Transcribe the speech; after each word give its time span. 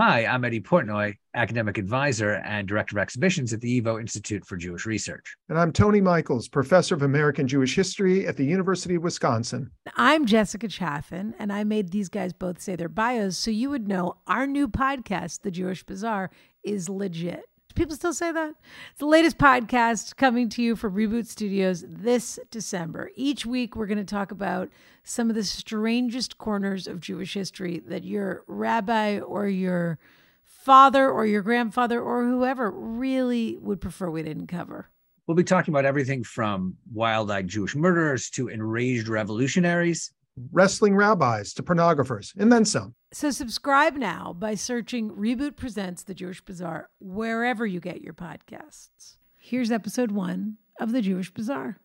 Hi, 0.00 0.26
I'm 0.26 0.44
Eddy 0.44 0.60
Portnoy, 0.60 1.16
academic 1.34 1.76
advisor 1.76 2.34
and 2.44 2.68
director 2.68 2.96
of 2.96 3.02
exhibitions 3.02 3.52
at 3.52 3.60
the 3.60 3.80
YIVO 3.80 4.00
Institute 4.00 4.46
for 4.46 4.56
Jewish 4.56 4.86
Research. 4.86 5.34
And 5.48 5.58
I'm 5.58 5.72
Tony 5.72 6.00
Michels, 6.00 6.46
professor 6.46 6.94
of 6.94 7.02
American 7.02 7.48
Jewish 7.48 7.74
History 7.74 8.24
at 8.24 8.36
the 8.36 8.44
University 8.44 8.94
of 8.94 9.02
Wisconsin. 9.02 9.72
I'm 9.96 10.24
Jessica 10.24 10.68
Chaffin, 10.68 11.34
and 11.40 11.52
I 11.52 11.64
made 11.64 11.90
these 11.90 12.08
guys 12.08 12.32
both 12.32 12.60
say 12.60 12.76
their 12.76 12.88
bios 12.88 13.36
so 13.36 13.50
you 13.50 13.70
would 13.70 13.88
know 13.88 14.14
our 14.28 14.46
new 14.46 14.68
podcast, 14.68 15.42
The 15.42 15.50
Jewish 15.50 15.82
Bizarre, 15.82 16.30
is 16.62 16.88
legit. 16.88 17.46
People 17.78 17.94
still 17.94 18.12
say 18.12 18.32
that? 18.32 18.54
It's 18.90 18.98
the 18.98 19.06
latest 19.06 19.38
podcast 19.38 20.16
coming 20.16 20.48
to 20.48 20.60
you 20.60 20.74
from 20.74 20.96
Reboot 20.96 21.26
Studios 21.26 21.84
this 21.86 22.36
December. 22.50 23.12
Each 23.14 23.46
week, 23.46 23.76
we're 23.76 23.86
going 23.86 23.98
to 23.98 24.04
talk 24.04 24.32
about 24.32 24.68
some 25.04 25.30
of 25.30 25.36
the 25.36 25.44
strangest 25.44 26.38
corners 26.38 26.88
of 26.88 26.98
Jewish 26.98 27.34
history 27.34 27.80
that 27.86 28.02
your 28.02 28.42
rabbi 28.48 29.20
or 29.20 29.46
your 29.46 30.00
father 30.42 31.08
or 31.08 31.24
your 31.24 31.42
grandfather 31.42 32.02
or 32.02 32.24
whoever 32.24 32.68
really 32.68 33.56
would 33.60 33.80
prefer 33.80 34.10
we 34.10 34.24
didn't 34.24 34.48
cover. 34.48 34.88
We'll 35.28 35.36
be 35.36 35.44
talking 35.44 35.72
about 35.72 35.84
everything 35.84 36.24
from 36.24 36.76
wild 36.92 37.30
eyed 37.30 37.46
Jewish 37.46 37.76
murderers 37.76 38.28
to 38.30 38.48
enraged 38.48 39.06
revolutionaries 39.06 40.10
wrestling 40.52 40.94
rabbis 40.94 41.52
to 41.54 41.62
pornographers, 41.62 42.32
and 42.36 42.52
then 42.52 42.64
some. 42.64 42.94
So 43.12 43.30
subscribe 43.30 43.94
now 43.94 44.34
by 44.38 44.54
searching 44.54 45.10
Reboot 45.10 45.56
Presents 45.56 46.02
The 46.02 46.14
Jewish 46.14 46.44
Bizarre 46.44 46.90
wherever 47.00 47.66
you 47.66 47.80
get 47.80 48.02
your 48.02 48.14
podcasts. 48.14 49.16
Here's 49.36 49.70
episode 49.70 50.10
one 50.10 50.58
of 50.80 50.92
The 50.92 51.02
Jewish 51.02 51.32
Bizarre. 51.32 51.78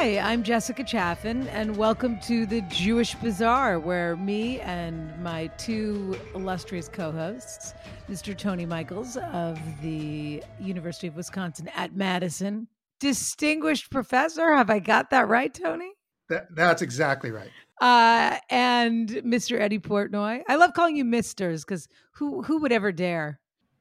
Hi, 0.00 0.18
I'm 0.18 0.42
Jessica 0.42 0.82
Chaffin, 0.82 1.46
and 1.48 1.76
welcome 1.76 2.18
to 2.20 2.46
the 2.46 2.62
Jewish 2.62 3.14
Bizarre, 3.16 3.78
where 3.78 4.16
me 4.16 4.58
and 4.60 5.14
my 5.22 5.48
two 5.58 6.18
illustrious 6.34 6.88
co 6.88 7.12
hosts, 7.12 7.74
Mr. 8.08 8.34
Tony 8.34 8.64
Michels 8.64 9.18
of 9.18 9.60
the 9.82 10.42
University 10.58 11.06
of 11.06 11.16
Wisconsin 11.16 11.68
at 11.76 11.94
Madison, 11.94 12.66
distinguished 12.98 13.90
professor. 13.90 14.54
Have 14.54 14.70
I 14.70 14.78
got 14.78 15.10
that 15.10 15.28
right, 15.28 15.52
Tony? 15.52 15.92
That, 16.30 16.46
that's 16.54 16.80
exactly 16.80 17.30
right. 17.30 17.50
Uh, 17.78 18.38
and 18.48 19.10
Mr. 19.10 19.60
Eddy 19.60 19.78
Portnoy. 19.78 20.40
I 20.48 20.56
love 20.56 20.72
calling 20.72 20.96
you 20.96 21.04
Misters 21.04 21.62
because 21.62 21.88
who 22.12 22.40
who 22.40 22.62
would 22.62 22.72
ever 22.72 22.90
dare? 22.90 23.38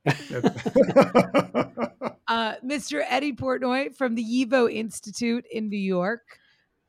uh, 2.28 2.56
Mr. 2.66 3.04
Eddy 3.08 3.34
Portnoy 3.34 3.96
from 3.96 4.16
the 4.16 4.24
YIVO 4.24 4.74
Institute 4.74 5.46
in 5.52 5.70
New 5.70 5.78
York, 5.78 6.22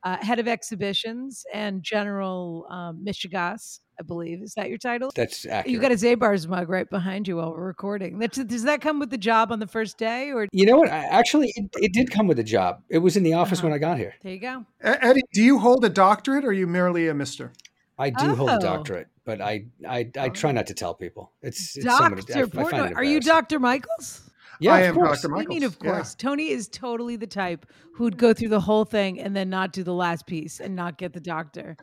uh, 0.03 0.17
head 0.19 0.39
of 0.39 0.49
exhibitions 0.49 1.45
and 1.53 1.83
general 1.83 2.67
um, 2.71 3.05
Michigas, 3.07 3.81
I 3.99 4.03
believe. 4.03 4.43
Is 4.43 4.55
that 4.55 4.69
your 4.69 4.79
title? 4.79 5.11
That's 5.15 5.45
accurate. 5.45 5.69
You 5.69 5.79
got 5.79 5.93
a 5.93 5.97
Zabar's 5.97 6.49
mug 6.49 6.69
right 6.69 6.89
behind 6.89 7.29
you 7.29 7.37
while 7.37 7.51
we're 7.51 7.67
recording. 7.67 8.19
That's, 8.19 8.39
does 8.39 8.63
that 8.63 8.81
come 8.81 8.99
with 8.99 9.11
the 9.11 9.19
job 9.19 9.53
on 9.53 9.59
the 9.59 9.67
first 9.67 9.99
day, 9.99 10.33
or 10.33 10.49
you 10.53 10.65
know 10.65 10.79
what? 10.79 10.89
I, 10.89 11.05
actually, 11.05 11.53
it, 11.55 11.71
it, 11.75 11.93
did 11.93 12.11
come 12.11 12.27
with 12.27 12.39
the 12.39 12.45
job. 12.45 12.83
It 12.89 12.99
was 12.99 13.17
in 13.17 13.23
the 13.23 13.35
office 13.35 13.59
uh-huh. 13.59 13.69
when 13.69 13.75
I 13.75 13.79
got 13.79 13.99
here. 13.99 14.15
There 14.23 14.33
you 14.33 14.41
go. 14.41 14.65
Eddy, 14.81 15.21
do 15.35 15.43
you 15.43 15.59
hold 15.59 15.85
a 15.85 15.91
doctorate, 15.91 16.45
or 16.45 16.49
are 16.49 16.53
you 16.53 16.67
merely 16.67 17.09
a 17.09 17.15
Mister? 17.15 17.53
I 18.01 18.09
do 18.11 18.31
oh. 18.31 18.35
hold 18.35 18.51
a 18.51 18.55
oh. 18.55 18.61
doctorate, 18.61 19.09
but 19.25 19.41
I 19.43 19.67
I, 19.87 20.11
I 20.19 20.31
try 20.31 20.53
not 20.53 20.67
to 20.69 20.75
tell 20.75 20.95
people. 20.95 21.33
It's, 21.43 21.77
it's 21.77 21.85
Doctor 21.85 22.47
Portnoy. 22.47 22.95
Are 22.97 23.05
you 23.05 23.21
Doctor 23.21 23.61
Michels? 23.61 24.31
Yeah, 24.59 24.75
I 24.75 24.81
am 24.83 24.95
course. 24.95 25.23
Dr. 25.23 25.33
Michels. 25.33 25.47
I 25.47 25.49
mean, 25.49 25.63
of 25.65 25.79
course. 25.79 26.17
Yeah. 26.19 26.29
Tony 26.29 26.49
is 26.49 26.69
totally 26.69 27.17
the 27.17 27.27
type 27.27 27.67
who'd 27.95 28.17
go 28.17 28.33
through 28.33 28.49
the 28.49 28.61
whole 28.61 28.85
thing 28.85 29.21
and 29.21 29.37
then 29.37 29.51
not 29.51 29.73
do 29.73 29.83
the 29.83 29.95
last 29.95 30.27
piece 30.27 30.61
and 30.61 30.75
not 30.75 30.97
get 30.97 31.13
the 31.13 31.21
doctor. 31.21 31.77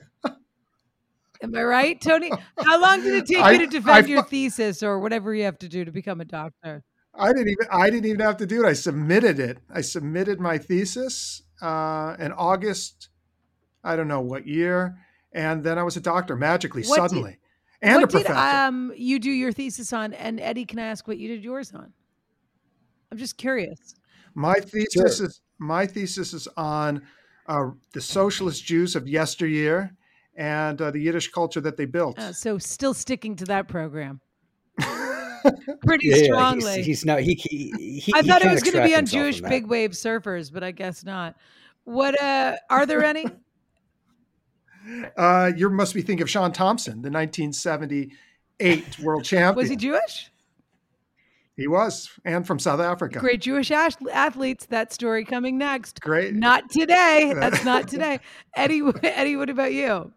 Am 1.44 1.56
I 1.56 1.64
right, 1.64 2.02
Tony? 2.02 2.32
How 2.60 2.82
long 2.82 3.04
did 3.04 3.14
it 3.14 3.28
take 3.28 3.44
I, 3.44 3.52
you 3.52 3.60
to 3.60 3.68
defend 3.68 4.08
I, 4.08 4.10
your 4.10 4.24
thesis 4.24 4.82
or 4.82 5.00
whatever 5.00 5.36
you 5.36 5.44
have 5.44 5.60
to 5.60 5.70
do 5.70 5.86
to 5.86 5.92
become 5.92 6.20
a 6.20 6.26
doctor? 6.26 6.84
I 7.14 7.28
didn't 7.28 7.50
even 7.50 7.68
I 7.72 7.90
didn't 7.90 8.06
even 8.06 8.22
have 8.22 8.38
to 8.38 8.48
do 8.48 8.64
it. 8.64 8.68
I 8.68 8.74
submitted 8.74 9.40
it. 9.40 9.60
I 9.72 9.82
submitted 9.82 10.40
my 10.40 10.58
thesis 10.58 11.44
uh, 11.62 12.16
in 12.20 12.32
August. 12.32 13.10
I 13.84 13.96
don't 13.96 14.08
know 14.08 14.22
what 14.22 14.48
year, 14.48 14.98
and 15.32 15.64
then 15.64 15.78
I 15.78 15.84
was 15.84 15.98
a 15.98 16.02
doctor 16.02 16.36
magically, 16.36 16.84
what 16.84 16.98
suddenly, 16.98 17.32
did, 17.32 17.40
and 17.82 18.04
a 18.04 18.08
professor. 18.08 18.34
Did, 18.34 18.40
um, 18.40 18.94
you 18.96 19.20
do 19.20 19.32
your 19.32 19.52
thesis 19.52 19.94
on, 19.94 20.14
and 20.14 20.40
Eddy, 20.40 20.66
can 20.66 20.80
I 20.80 20.88
ask 20.88 21.08
what 21.08 21.18
you 21.18 21.28
did 21.28 21.44
yours 21.44 21.74
on? 21.74 21.94
I'm 23.12 23.18
just 23.18 23.38
curious. 23.38 23.96
My 24.34 24.56
thesis 24.56 25.18
sure. 25.18 25.26
is 25.28 25.42
my 25.60 25.86
thesis 25.86 26.34
is 26.34 26.48
on 26.58 27.02
uh, 27.48 27.72
the 27.94 28.02
socialist 28.02 28.64
Jews 28.64 28.96
of 28.96 29.08
yesteryear 29.08 29.96
and 30.36 30.80
uh, 30.82 30.92
the 30.92 31.00
Yiddish 31.00 31.30
culture 31.32 31.62
that 31.62 31.78
they 31.78 31.86
built. 31.86 32.20
Uh, 32.20 32.32
so, 32.32 32.58
still 32.58 32.94
sticking 32.94 33.36
to 33.38 33.46
that 33.46 33.68
program. 33.68 34.22
Pretty 35.86 36.08
yeah, 36.08 36.24
strongly. 36.26 36.72
Yeah, 36.72 36.78
he's, 36.78 36.86
he's 36.86 37.06
not. 37.06 37.22
He. 37.22 37.34
he, 37.34 38.00
he 38.00 38.14
I 38.14 38.22
thought 38.22 38.44
it 38.44 38.52
was 38.52 38.62
going 38.62 38.76
to 38.76 38.84
be 38.84 38.96
on 38.96 39.06
Jewish 39.06 39.42
big 39.42 39.66
wave 39.66 39.92
surfers, 39.92 40.52
but 40.52 40.64
I 40.64 40.72
guess 40.72 41.04
not. 41.04 41.36
What 41.86 42.22
uh, 42.22 42.58
are 42.70 42.86
there 42.86 43.04
any? 43.04 43.26
Uh, 45.16 45.52
you 45.56 45.70
must 45.70 45.94
be 45.94 46.02
thinking 46.02 46.22
of 46.22 46.30
Shaun 46.30 46.52
Tomson, 46.52 47.02
the 47.02 47.12
1978 47.12 49.00
world 49.00 49.24
champion. 49.24 49.56
Was 49.56 49.70
he 49.70 49.76
Jewish? 49.76 50.32
He 51.58 51.68
was, 51.68 52.12
and 52.24 52.46
from 52.46 52.60
South 52.60 52.80
Africa. 52.80 53.18
Great 53.18 53.42
Jewish 53.42 53.72
athletes. 53.72 54.68
That 54.68 54.94
story 54.94 55.26
coming 55.26 55.58
next. 55.58 56.00
Great. 56.02 56.36
Not 56.36 56.70
today. 56.70 57.34
That's 57.36 57.66
not 57.66 57.88
today. 57.88 58.20
Eddy, 58.56 58.84
Eddy, 59.04 59.36
what 59.36 59.50
about 59.50 59.74
you? 59.74 60.14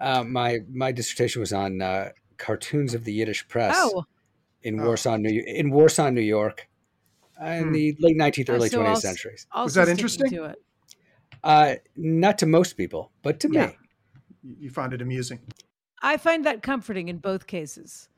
Uh, 0.00 0.24
my 0.24 0.58
my 0.72 0.90
dissertation 0.90 1.38
was 1.38 1.52
on 1.52 1.80
uh, 1.80 2.08
cartoons 2.36 2.94
of 2.94 3.04
the 3.04 3.12
Yiddish 3.12 3.46
press 3.46 3.76
oh. 3.78 4.04
in 4.64 4.80
oh. 4.80 4.86
Warsaw, 4.86 5.18
New 5.18 5.44
in 5.46 5.70
Warsaw, 5.70 6.10
New 6.10 6.20
York, 6.20 6.68
in 7.40 7.66
hmm. 7.66 7.72
the 7.72 7.96
late 8.00 8.16
nineteenth, 8.16 8.50
early 8.50 8.70
twentieth 8.70 8.98
so 8.98 9.08
centuries. 9.08 9.46
Was 9.54 9.74
that 9.74 9.88
interesting? 9.88 10.30
To 10.32 10.56
uh, 11.44 11.74
not 11.96 12.38
to 12.38 12.46
most 12.46 12.74
people, 12.74 13.10
but 13.22 13.40
to 13.40 13.48
yeah. 13.50 13.66
me. 13.66 13.72
You 14.58 14.70
find 14.70 14.92
it 14.92 15.02
amusing. 15.02 15.40
I 16.02 16.16
find 16.16 16.44
that 16.46 16.62
comforting 16.62 17.08
in 17.08 17.18
both 17.18 17.46
cases. 17.46 18.08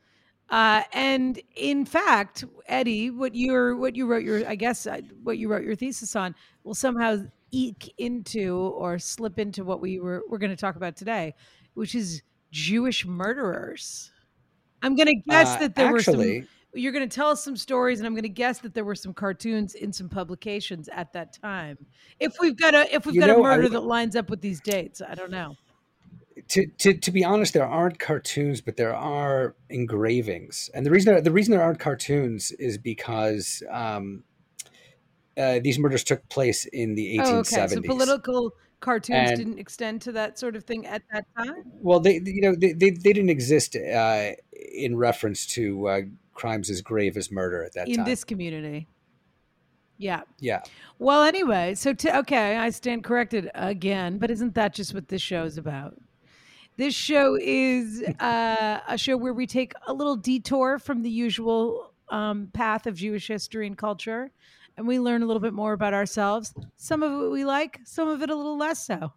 Uh, 0.49 0.83
and 0.93 1.39
in 1.55 1.85
fact, 1.85 2.43
Eddy, 2.67 3.09
what 3.09 3.35
you're 3.35 3.75
what 3.75 3.95
you 3.95 4.05
wrote 4.05 4.23
your 4.23 4.47
I 4.47 4.55
guess 4.55 4.85
uh, 4.85 5.01
what 5.23 5.37
you 5.37 5.49
wrote 5.49 5.63
your 5.63 5.75
thesis 5.75 6.15
on 6.15 6.35
will 6.63 6.75
somehow 6.75 7.17
eke 7.51 7.93
into 7.97 8.55
or 8.55 8.99
slip 8.99 9.39
into 9.39 9.63
what 9.63 9.81
we 9.81 9.99
were 9.99 10.23
we're 10.29 10.37
going 10.37 10.51
to 10.51 10.55
talk 10.55 10.75
about 10.75 10.95
today, 10.95 11.33
which 11.73 11.95
is 11.95 12.21
Jewish 12.51 13.05
murderers. 13.05 14.11
I'm 14.83 14.95
going 14.95 15.07
to 15.07 15.15
guess 15.27 15.55
uh, 15.55 15.59
that 15.59 15.75
there 15.75 15.95
actually, 15.95 16.41
were 16.41 16.41
some. 16.41 16.49
You're 16.75 16.91
going 16.91 17.07
to 17.07 17.15
tell 17.15 17.29
us 17.29 17.43
some 17.43 17.57
stories, 17.57 17.99
and 17.99 18.07
I'm 18.07 18.13
going 18.13 18.23
to 18.23 18.29
guess 18.29 18.59
that 18.59 18.73
there 18.73 18.85
were 18.85 18.95
some 18.95 19.13
cartoons 19.13 19.75
in 19.75 19.91
some 19.93 20.09
publications 20.09 20.89
at 20.89 21.13
that 21.13 21.33
time. 21.33 21.77
If 22.19 22.35
we've 22.39 22.57
got 22.57 22.75
a 22.75 22.93
if 22.93 23.05
we've 23.05 23.19
got 23.19 23.27
know, 23.27 23.39
a 23.39 23.43
murder 23.43 23.65
I, 23.65 23.69
that 23.69 23.81
lines 23.81 24.15
up 24.15 24.29
with 24.29 24.41
these 24.41 24.59
dates, 24.61 25.01
I 25.01 25.15
don't 25.15 25.31
know 25.31 25.55
to, 26.49 26.67
to, 26.67 26.93
to 26.93 27.11
be 27.11 27.23
honest, 27.23 27.53
there 27.53 27.65
aren't 27.65 27.99
cartoons, 27.99 28.61
but 28.61 28.77
there 28.77 28.95
are 28.95 29.55
engravings. 29.69 30.69
And 30.73 30.85
the 30.85 30.91
reason 30.91 31.13
there, 31.13 31.21
the 31.21 31.31
reason 31.31 31.51
there 31.51 31.63
aren't 31.63 31.79
cartoons 31.79 32.51
is 32.51 32.77
because 32.77 33.63
um, 33.71 34.23
uh, 35.37 35.59
these 35.63 35.79
murders 35.79 36.03
took 36.03 36.27
place 36.29 36.65
in 36.65 36.95
the 36.95 37.17
1870s. 37.17 37.27
Oh, 37.27 37.39
okay. 37.39 37.67
So 37.67 37.81
political 37.81 38.51
cartoons 38.81 39.29
and, 39.29 39.37
didn't 39.37 39.59
extend 39.59 40.01
to 40.03 40.11
that 40.11 40.37
sort 40.37 40.55
of 40.55 40.65
thing 40.65 40.85
at 40.85 41.01
that 41.11 41.25
time. 41.37 41.63
Well, 41.81 41.99
they 41.99 42.21
you 42.23 42.41
know 42.41 42.53
they 42.55 42.73
they, 42.73 42.91
they 42.91 43.13
didn't 43.13 43.29
exist 43.29 43.75
uh, 43.75 44.31
in 44.73 44.95
reference 44.97 45.45
to 45.47 45.87
uh, 45.87 46.01
crimes 46.35 46.69
as 46.69 46.81
grave 46.81 47.17
as 47.17 47.31
murder 47.31 47.63
at 47.63 47.73
that 47.73 47.87
in 47.87 47.95
time 47.95 48.05
in 48.05 48.09
this 48.09 48.23
community. 48.23 48.87
Yeah. 49.97 50.21
Yeah. 50.39 50.61
Well, 50.99 51.23
anyway, 51.23 51.73
so 51.75 51.93
t- 51.93 52.11
okay, 52.11 52.57
I 52.57 52.69
stand 52.69 53.03
corrected 53.03 53.49
again, 53.55 54.17
but 54.17 54.29
isn't 54.29 54.53
that 54.55 54.73
just 54.73 54.93
what 54.93 55.07
this 55.07 55.21
show 55.21 55.45
is 55.45 55.57
about? 55.57 55.95
This 56.77 56.93
show 56.93 57.37
is 57.41 58.03
uh, 58.19 58.81
a 58.87 58.97
show 58.97 59.17
where 59.17 59.33
we 59.33 59.47
take 59.47 59.73
a 59.87 59.93
little 59.93 60.17
detour 60.17 60.77
from 60.79 61.01
the 61.01 61.09
usual 61.09 61.93
um, 62.09 62.49
path 62.53 62.85
of 62.85 62.95
Jewish 62.95 63.27
history 63.27 63.65
and 63.65 63.77
culture, 63.77 64.31
and 64.77 64.85
we 64.85 64.99
learn 64.99 65.23
a 65.23 65.25
little 65.25 65.41
bit 65.41 65.53
more 65.53 65.73
about 65.73 65.93
ourselves. 65.93 66.53
Some 66.75 67.01
of 67.01 67.11
it 67.11 67.31
we 67.31 67.45
like, 67.45 67.79
some 67.85 68.09
of 68.09 68.21
it 68.21 68.29
a 68.29 68.35
little 68.35 68.57
less 68.57 68.85
so. 68.85 69.13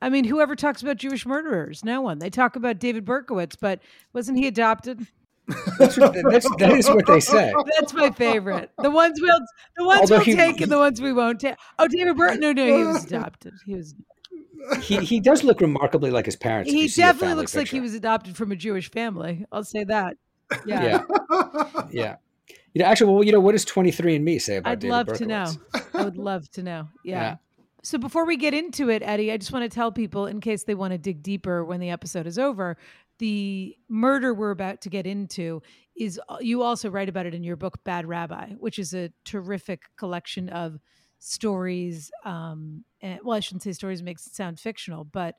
I 0.00 0.10
mean, 0.10 0.24
whoever 0.24 0.54
talks 0.54 0.80
about 0.80 0.96
Jewish 0.96 1.26
murderers? 1.26 1.84
No 1.84 2.00
one. 2.00 2.20
They 2.20 2.30
talk 2.30 2.56
about 2.56 2.78
David 2.78 3.04
Berkowitz, 3.04 3.56
but 3.60 3.80
wasn't 4.12 4.38
he 4.38 4.46
adopted? 4.46 5.06
That's, 5.78 5.96
what, 5.96 6.14
that's 6.30 6.56
that 6.56 6.72
is 6.72 6.88
what 6.88 7.06
they 7.06 7.20
say. 7.20 7.52
That's 7.78 7.94
my 7.94 8.10
favorite. 8.10 8.70
The 8.82 8.90
ones 8.90 9.18
we'll 9.20 9.38
the 9.76 9.84
ones 9.84 10.00
Although 10.02 10.16
we'll 10.16 10.24
he, 10.24 10.34
take 10.34 10.60
and 10.60 10.70
the 10.70 10.78
ones 10.78 11.00
we 11.00 11.12
won't 11.12 11.40
take. 11.40 11.54
Oh, 11.78 11.88
David 11.88 12.16
Burton. 12.16 12.40
No, 12.40 12.52
no, 12.52 12.66
he 12.66 12.84
was 12.84 13.04
adopted. 13.06 13.54
He 13.64 13.74
was 13.74 13.94
he 14.82 14.96
he 14.98 15.20
does 15.20 15.44
look 15.44 15.60
remarkably 15.60 16.10
like 16.10 16.26
his 16.26 16.36
parents. 16.36 16.70
He 16.70 16.88
definitely 16.88 17.34
looks 17.34 17.52
picture. 17.52 17.60
like 17.60 17.68
he 17.68 17.80
was 17.80 17.94
adopted 17.94 18.36
from 18.36 18.52
a 18.52 18.56
Jewish 18.56 18.90
family. 18.90 19.46
I'll 19.50 19.64
say 19.64 19.84
that. 19.84 20.16
Yeah. 20.66 20.82
Yeah. 20.82 21.82
yeah. 21.90 22.16
You 22.74 22.82
know, 22.82 22.90
actually, 22.90 23.12
well, 23.12 23.24
you 23.24 23.32
know, 23.32 23.40
what 23.40 23.52
does 23.52 23.64
23andMe 23.64 24.40
say 24.40 24.56
about 24.56 24.70
I'd 24.70 24.78
David 24.80 24.92
love 24.92 25.06
Berkowitz? 25.06 25.18
to 25.18 25.26
know. 25.26 25.52
I 25.94 26.04
would 26.04 26.16
love 26.16 26.50
to 26.52 26.62
know. 26.62 26.88
Yeah. 27.04 27.20
Yeah. 27.20 27.36
So 27.82 27.96
before 27.96 28.26
we 28.26 28.36
get 28.36 28.54
into 28.54 28.90
it, 28.90 29.02
Eddy, 29.02 29.32
I 29.32 29.36
just 29.36 29.52
want 29.52 29.62
to 29.62 29.74
tell 29.74 29.90
people 29.92 30.26
in 30.26 30.40
case 30.40 30.64
they 30.64 30.74
want 30.74 30.92
to 30.92 30.98
dig 30.98 31.22
deeper 31.22 31.64
when 31.64 31.80
the 31.80 31.90
episode 31.90 32.26
is 32.26 32.38
over, 32.38 32.76
the 33.18 33.76
murder 33.88 34.32
we're 34.34 34.50
about 34.50 34.80
to 34.82 34.88
get 34.88 35.06
into 35.06 35.62
is 35.96 36.20
you 36.40 36.62
also 36.62 36.88
write 36.88 37.08
about 37.08 37.26
it 37.26 37.34
in 37.34 37.42
your 37.42 37.56
book 37.56 37.82
Bad 37.84 38.06
Rabbi, 38.06 38.50
which 38.58 38.78
is 38.78 38.94
a 38.94 39.10
terrific 39.24 39.82
collection 39.96 40.48
of 40.48 40.78
stories 41.20 42.12
um 42.24 42.84
and, 43.00 43.18
well 43.24 43.36
I 43.36 43.40
shouldn't 43.40 43.64
say 43.64 43.72
stories 43.72 44.02
makes 44.02 44.26
it 44.26 44.34
sound 44.34 44.60
fictional, 44.60 45.04
but 45.04 45.34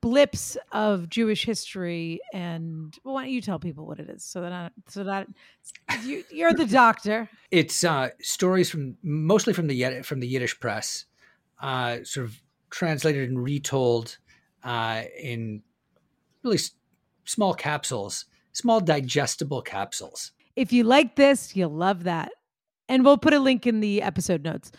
blips 0.00 0.56
of 0.72 1.08
Jewish 1.08 1.44
history 1.44 2.20
and 2.32 2.96
well, 3.04 3.14
why 3.14 3.22
don't 3.22 3.32
you 3.32 3.40
tell 3.40 3.58
people 3.58 3.86
what 3.86 3.98
it 3.98 4.08
is 4.08 4.24
so 4.24 4.40
that 4.40 4.52
I, 4.52 4.70
so 4.88 5.04
that 5.04 5.26
you, 6.04 6.24
you're 6.30 6.54
the 6.54 6.66
doctor. 6.66 7.28
It's 7.50 7.84
uh, 7.84 8.10
stories 8.20 8.70
from 8.70 8.96
mostly 9.02 9.52
from 9.52 9.66
the 9.66 10.02
from 10.02 10.20
the 10.20 10.28
Yiddish 10.28 10.58
press, 10.60 11.06
uh, 11.60 11.98
sort 12.04 12.26
of 12.26 12.40
translated 12.70 13.28
and 13.28 13.42
retold 13.42 14.18
uh, 14.62 15.02
in 15.20 15.62
really 16.42 16.58
small 17.26 17.52
capsules, 17.54 18.24
small 18.52 18.80
digestible 18.80 19.60
capsules. 19.60 20.32
If 20.56 20.72
you 20.72 20.84
like 20.84 21.16
this, 21.16 21.54
you'll 21.54 21.70
love 21.70 22.04
that. 22.04 22.32
And 22.88 23.04
we'll 23.04 23.18
put 23.18 23.34
a 23.34 23.40
link 23.40 23.66
in 23.66 23.80
the 23.80 24.00
episode 24.00 24.42
notes. 24.42 24.72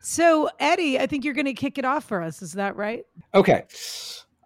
So, 0.00 0.50
Eddy, 0.58 0.98
I 0.98 1.06
think 1.06 1.24
you're 1.24 1.32
going 1.32 1.46
to 1.46 1.54
kick 1.54 1.78
it 1.78 1.84
off 1.84 2.04
for 2.04 2.20
us. 2.20 2.42
Is 2.42 2.52
that 2.54 2.76
right? 2.76 3.04
Okay. 3.34 3.64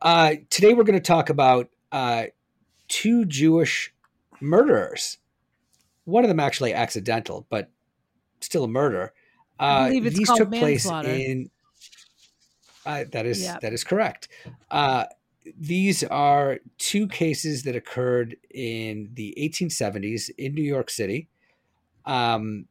Uh, 0.03 0.35
today 0.51 0.75
we're 0.75 0.85
going 0.85 1.01
to 1.01 1.05
talk 1.05 1.31
about 1.31 1.71
uh, 1.91 2.25
two 2.89 3.25
Jewish 3.25 3.93
murderers. 4.41 5.17
One 6.05 6.25
of 6.25 6.29
them 6.29 6.39
actually 6.39 6.75
accidental, 6.75 7.47
but 7.49 7.71
still 8.41 8.65
a 8.65 8.69
murder. 8.69 9.15
Uh, 9.59 9.63
I 9.63 9.89
believe 9.89 10.07
it's 10.07 10.19
these 10.19 10.29
called 10.29 10.39
took 10.39 10.51
place 10.51 10.87
in. 10.87 11.51
Uh, 12.85 13.05
that 13.11 13.27
is 13.27 13.45
that 13.47 13.73
is 13.73 13.83
correct. 13.83 14.29
These 15.57 16.03
are 16.05 16.61
two 16.79 17.09
cases 17.09 17.63
that 17.65 17.77
occurred 17.77 18.37
in 18.51 19.11
the 19.15 19.35
1870s 19.39 20.31
in 20.39 20.55
New 20.55 20.63
York 20.63 20.91
City, 20.91 21.29
um, 22.07 22.69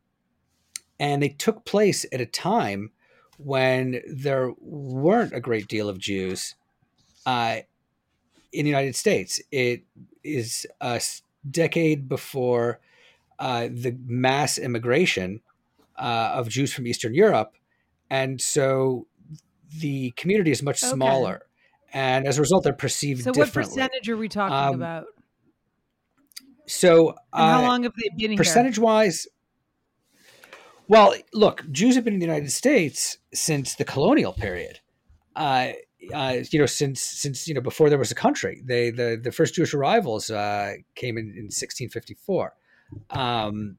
and 0.99 1.21
they 1.21 1.29
took 1.29 1.65
place 1.65 2.05
at 2.11 2.21
a 2.21 2.25
time 2.25 2.91
when 3.37 4.01
there 4.07 4.53
weren't 4.59 5.33
a 5.33 5.41
great 5.41 5.67
deal 5.67 5.89
of 5.89 5.99
Jews 5.99 6.55
uh, 7.25 7.59
in 8.53 8.65
the 8.65 8.69
United 8.71 8.95
States. 8.95 9.41
It 9.51 9.83
is 10.23 10.67
a 10.81 11.01
decade 11.49 12.07
before 12.09 12.79
uh, 13.39 13.69
the 13.71 13.97
mass 14.05 14.57
immigration 14.57 15.41
uh, 15.97 16.33
of 16.35 16.49
Jews 16.49 16.73
from 16.73 16.87
Eastern 16.87 17.13
Europe, 17.15 17.55
and 18.09 18.41
so 18.41 19.07
the 19.79 20.11
community 20.11 20.51
is 20.51 20.63
much 20.63 20.79
Okay. 20.81 20.89
smaller, 20.89 21.47
and 21.95 22.27
as 22.27 22.37
a 22.37 22.41
result, 22.41 22.65
they're 22.65 22.73
perceived 22.73 23.23
So, 23.23 23.31
what 23.33 23.53
percentage 23.53 24.09
are 24.09 24.17
we 24.17 24.27
talking 24.27 24.53
Um, 24.53 24.75
about? 24.75 25.05
So, 26.67 27.15
how 27.33 27.59
uh, 27.59 27.61
long 27.61 27.83
have 27.83 27.93
they 27.95 28.09
been 28.17 28.31
here? 28.31 28.37
percentage 28.37 28.77
wise, 28.77 29.27
well, 30.89 31.15
look, 31.33 31.63
Jews 31.71 31.95
have 31.95 32.03
been 32.03 32.15
in 32.15 32.19
the 32.19 32.25
United 32.25 32.51
States 32.51 33.17
since 33.33 33.75
the 33.75 33.85
colonial 33.85 34.33
period. 34.33 34.81
Uh, 35.37 35.69
uh, 36.13 36.39
you 36.51 36.59
know, 36.59 36.65
since 36.65 37.01
since 37.01 37.47
you 37.47 37.53
know 37.53 37.61
before 37.61 37.89
there 37.89 37.97
was 37.97 38.11
a 38.11 38.15
country, 38.15 38.61
they 38.65 38.89
the 38.89 39.17
the 39.21 39.31
first 39.31 39.55
Jewish 39.55 39.73
arrivals 39.73 40.29
uh, 40.29 40.73
came 40.95 41.17
in 41.17 41.27
in 41.29 41.45
1654. 41.45 42.53
Um, 43.11 43.77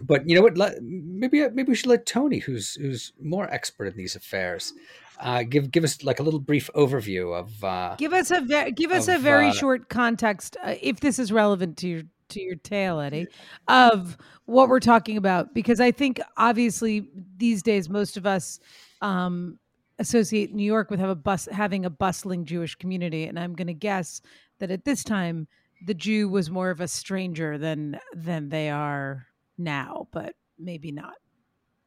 but 0.00 0.26
you 0.28 0.34
know 0.34 0.42
what? 0.42 0.56
Let, 0.56 0.82
maybe 0.82 1.46
maybe 1.50 1.68
we 1.68 1.74
should 1.74 1.86
let 1.86 2.06
Tony, 2.06 2.38
who's 2.38 2.74
who's 2.76 3.12
more 3.22 3.52
expert 3.52 3.86
in 3.88 3.96
these 3.96 4.16
affairs, 4.16 4.72
uh, 5.20 5.42
give 5.42 5.70
give 5.70 5.84
us 5.84 6.02
like 6.02 6.20
a 6.20 6.22
little 6.22 6.40
brief 6.40 6.70
overview 6.74 7.38
of. 7.38 7.62
Uh, 7.64 7.96
Give 7.96 8.12
us 8.12 8.30
a 8.30 8.40
ve- 8.40 8.72
give 8.72 8.90
us 8.90 9.08
a 9.08 9.18
very 9.18 9.48
uh, 9.48 9.52
short 9.52 9.88
context, 9.88 10.56
uh, 10.62 10.74
if 10.80 11.00
this 11.00 11.18
is 11.18 11.32
relevant 11.32 11.76
to 11.78 11.88
your 11.88 12.02
to 12.28 12.40
your 12.40 12.56
tale, 12.56 13.00
Eddy, 13.00 13.26
of 13.68 14.16
what 14.46 14.68
we're 14.68 14.80
talking 14.80 15.16
about, 15.16 15.54
because 15.54 15.80
I 15.80 15.92
think 15.92 16.20
obviously 16.36 17.08
these 17.36 17.62
days 17.62 17.88
most 17.88 18.16
of 18.16 18.26
us 18.26 18.58
um, 19.00 19.58
associate 19.98 20.52
New 20.52 20.64
York 20.64 20.90
with 20.90 21.00
have 21.00 21.10
a 21.10 21.14
bus 21.14 21.48
having 21.50 21.84
a 21.84 21.90
bustling 21.90 22.44
Jewish 22.44 22.74
community, 22.74 23.24
and 23.24 23.38
I'm 23.38 23.54
going 23.54 23.68
to 23.68 23.74
guess 23.74 24.20
that 24.58 24.70
at 24.70 24.84
this 24.84 25.04
time 25.04 25.46
the 25.84 25.94
Jew 25.94 26.28
was 26.28 26.50
more 26.50 26.70
of 26.70 26.80
a 26.80 26.88
stranger 26.88 27.58
than 27.58 27.98
than 28.14 28.48
they 28.48 28.70
are 28.70 29.26
now, 29.58 30.08
but 30.12 30.34
maybe 30.58 30.92
not. 30.92 31.14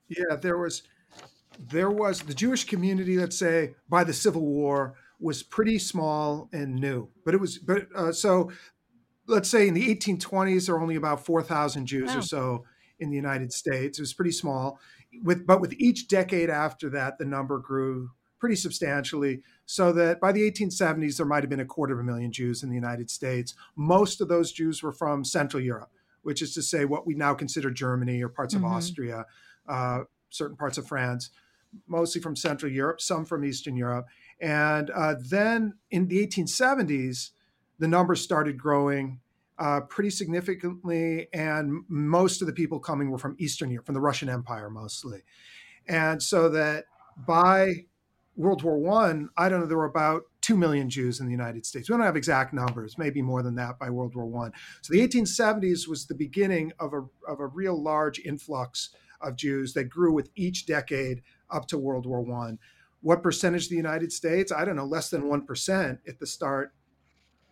Yeah, 0.07 0.35
there 0.35 0.57
was 0.57 0.83
there 1.59 1.91
was 1.91 2.21
the 2.21 2.33
Jewish 2.33 2.63
community. 2.65 3.17
Let's 3.17 3.37
say 3.37 3.75
by 3.89 4.03
the 4.03 4.13
Civil 4.13 4.45
War 4.45 4.95
was 5.19 5.43
pretty 5.43 5.77
small 5.79 6.49
and 6.53 6.75
new, 6.75 7.09
but 7.25 7.33
it 7.33 7.41
was 7.41 7.57
but 7.59 7.87
uh, 7.93 8.11
so 8.11 8.51
let's 9.27 9.49
say 9.49 9.67
in 9.67 9.73
the 9.73 9.93
1820s 9.95 10.65
there 10.65 10.75
were 10.75 10.81
only 10.81 10.95
about 10.95 11.25
4,000 11.25 11.85
Jews 11.85 12.09
Wow. 12.09 12.17
or 12.19 12.21
so 12.21 12.65
in 12.99 13.09
the 13.09 13.15
United 13.15 13.53
States. 13.53 13.99
It 13.99 14.01
was 14.01 14.13
pretty 14.13 14.31
small. 14.31 14.79
With 15.23 15.45
but 15.45 15.59
with 15.61 15.73
each 15.73 16.07
decade 16.07 16.49
after 16.49 16.89
that, 16.91 17.17
the 17.17 17.25
number 17.25 17.59
grew 17.59 18.11
pretty 18.39 18.55
substantially. 18.55 19.41
So 19.65 19.91
that 19.91 20.21
by 20.21 20.31
the 20.31 20.49
1870s 20.49 21.17
there 21.17 21.25
might 21.25 21.43
have 21.43 21.49
been 21.49 21.59
a 21.59 21.65
quarter 21.65 21.93
of 21.93 21.99
a 21.99 22.03
million 22.03 22.31
Jews 22.31 22.63
in 22.63 22.69
the 22.69 22.75
United 22.75 23.09
States. 23.09 23.53
Most 23.75 24.21
of 24.21 24.29
those 24.29 24.51
Jews 24.53 24.81
were 24.81 24.93
from 24.93 25.25
Central 25.25 25.61
Europe, 25.61 25.91
which 26.21 26.41
is 26.41 26.53
to 26.53 26.61
say 26.61 26.85
what 26.85 27.05
we 27.05 27.15
now 27.15 27.33
consider 27.33 27.69
Germany 27.69 28.23
or 28.23 28.29
parts 28.29 28.53
of 28.53 28.63
Austria, 28.63 29.25
uh, 29.67 29.99
certain 30.29 30.55
parts 30.55 30.77
of 30.77 30.87
France, 30.87 31.31
mostly 31.87 32.21
from 32.21 32.35
Central 32.35 32.71
Europe, 32.71 33.01
some 33.01 33.25
from 33.25 33.45
Eastern 33.45 33.75
Europe. 33.75 34.07
And 34.41 34.89
uh, 34.91 35.15
then 35.19 35.75
in 35.91 36.07
the 36.07 36.25
1870s, 36.25 37.31
the 37.77 37.87
numbers 37.87 38.21
started 38.21 38.57
growing 38.57 39.19
uh, 39.57 39.81
pretty 39.81 40.09
significantly, 40.09 41.27
and 41.33 41.83
most 41.89 42.41
of 42.41 42.47
the 42.47 42.53
people 42.53 42.79
coming 42.79 43.11
were 43.11 43.17
from 43.17 43.35
Eastern 43.39 43.69
Europe, 43.69 43.85
from 43.85 43.93
the 43.93 44.01
Russian 44.01 44.29
Empire 44.29 44.69
mostly. 44.69 45.23
And 45.85 46.23
so 46.23 46.47
that 46.49 46.85
by 47.27 47.85
World 48.37 48.63
War 48.63 48.77
One, 48.77 49.29
I, 49.35 49.49
don't 49.49 49.59
know, 49.59 49.65
there 49.65 49.77
were 49.77 49.83
about 49.83 50.23
two 50.39 50.55
million 50.55 50.89
Jews 50.89 51.19
in 51.19 51.25
the 51.25 51.31
United 51.31 51.65
States. 51.65 51.89
We 51.89 51.93
don't 51.93 52.05
have 52.05 52.15
exact 52.15 52.53
numbers, 52.53 52.97
maybe 52.97 53.21
more 53.21 53.43
than 53.43 53.55
that 53.55 53.77
by 53.77 53.89
World 53.89 54.15
War 54.15 54.25
One. 54.25 54.53
So 54.81 54.93
the 54.93 55.05
1870s 55.05 55.89
was 55.89 56.05
the 56.05 56.15
beginning 56.15 56.71
of 56.79 56.93
a 56.93 57.01
of 57.27 57.41
a 57.41 57.47
real 57.47 57.81
large 57.81 58.19
influx 58.19 58.91
of 59.19 59.35
Jews 59.35 59.73
that 59.73 59.85
grew 59.85 60.13
with 60.13 60.29
each 60.35 60.65
decade 60.65 61.21
up 61.51 61.67
to 61.67 61.77
World 61.77 62.05
War 62.05 62.21
One. 62.21 62.59
What 63.01 63.23
percentage 63.23 63.65
of 63.65 63.69
the 63.69 63.75
United 63.77 64.11
States? 64.11 64.51
I 64.51 64.65
don't 64.65 64.75
know, 64.75 64.85
less 64.85 65.09
than 65.09 65.27
one 65.29 65.45
percent 65.45 65.99
at 66.07 66.19
the 66.19 66.27
start 66.27 66.73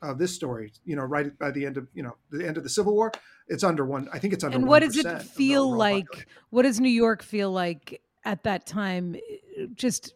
of 0.02 0.18
this 0.20 0.34
story. 0.36 0.74
You 0.86 0.96
know, 0.96 1.04
right 1.04 1.38
by 1.40 1.52
the 1.52 1.66
end 1.66 1.78
of 1.78 1.88
you 1.94 2.04
know 2.04 2.16
the 2.32 2.46
end 2.48 2.58
of 2.58 2.64
the 2.64 2.70
Civil 2.70 2.94
War, 2.94 3.12
it's 3.48 3.64
under 3.64 3.86
one. 3.86 4.10
I 4.14 4.20
think 4.20 4.34
it's 4.34 4.44
under. 4.44 4.58
and 4.58 4.68
what 4.68 4.80
does 4.84 4.98
it 4.98 5.22
feel 5.22 5.72
like 5.76 6.06
population. 6.06 6.30
what 6.50 6.62
does 6.64 6.80
new 6.80 6.90
york 6.90 7.24
feel 7.24 7.52
like 7.52 8.02
at 8.26 8.44
that 8.44 8.66
time 8.66 9.16
just 9.74 10.14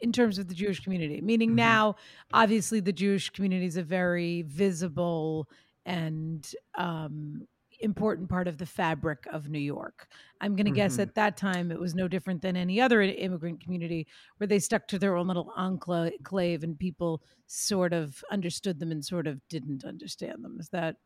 in 0.00 0.12
terms 0.12 0.38
of 0.38 0.48
the 0.48 0.54
jewish 0.54 0.80
community 0.80 1.20
meaning 1.20 1.50
Mhm. 1.52 1.54
now 1.56 1.96
obviously 2.32 2.80
the 2.80 2.92
jewish 2.92 3.30
community 3.30 3.64
is 3.66 3.76
a 3.76 3.82
very 3.82 4.42
visible 4.42 5.48
and 5.86 6.46
um, 6.76 7.46
important 7.80 8.28
part 8.28 8.46
of 8.48 8.58
the 8.58 8.66
fabric 8.66 9.26
of 9.32 9.48
new 9.48 9.58
york 9.58 10.08
i'm 10.40 10.54
going 10.56 10.66
to 10.66 10.70
guess 10.70 10.96
Mhm. 10.96 11.02
at 11.02 11.14
that 11.14 11.36
time 11.36 11.70
it 11.70 11.80
was 11.80 11.94
no 11.94 12.08
different 12.08 12.42
than 12.42 12.56
any 12.56 12.80
other 12.80 13.00
immigrant 13.02 13.60
community 13.62 14.06
where 14.38 14.46
they 14.46 14.58
stuck 14.58 14.86
to 14.88 14.98
their 14.98 15.16
own 15.16 15.26
little 15.26 15.52
enclave 15.56 16.62
and 16.62 16.78
people 16.78 17.22
sort 17.46 17.92
of 17.92 18.22
understood 18.30 18.78
them 18.80 18.90
and 18.92 19.04
sort 19.04 19.26
of 19.26 19.40
didn't 19.48 19.84
understand 19.84 20.44
them 20.44 20.58
is 20.60 20.68
that 20.70 20.96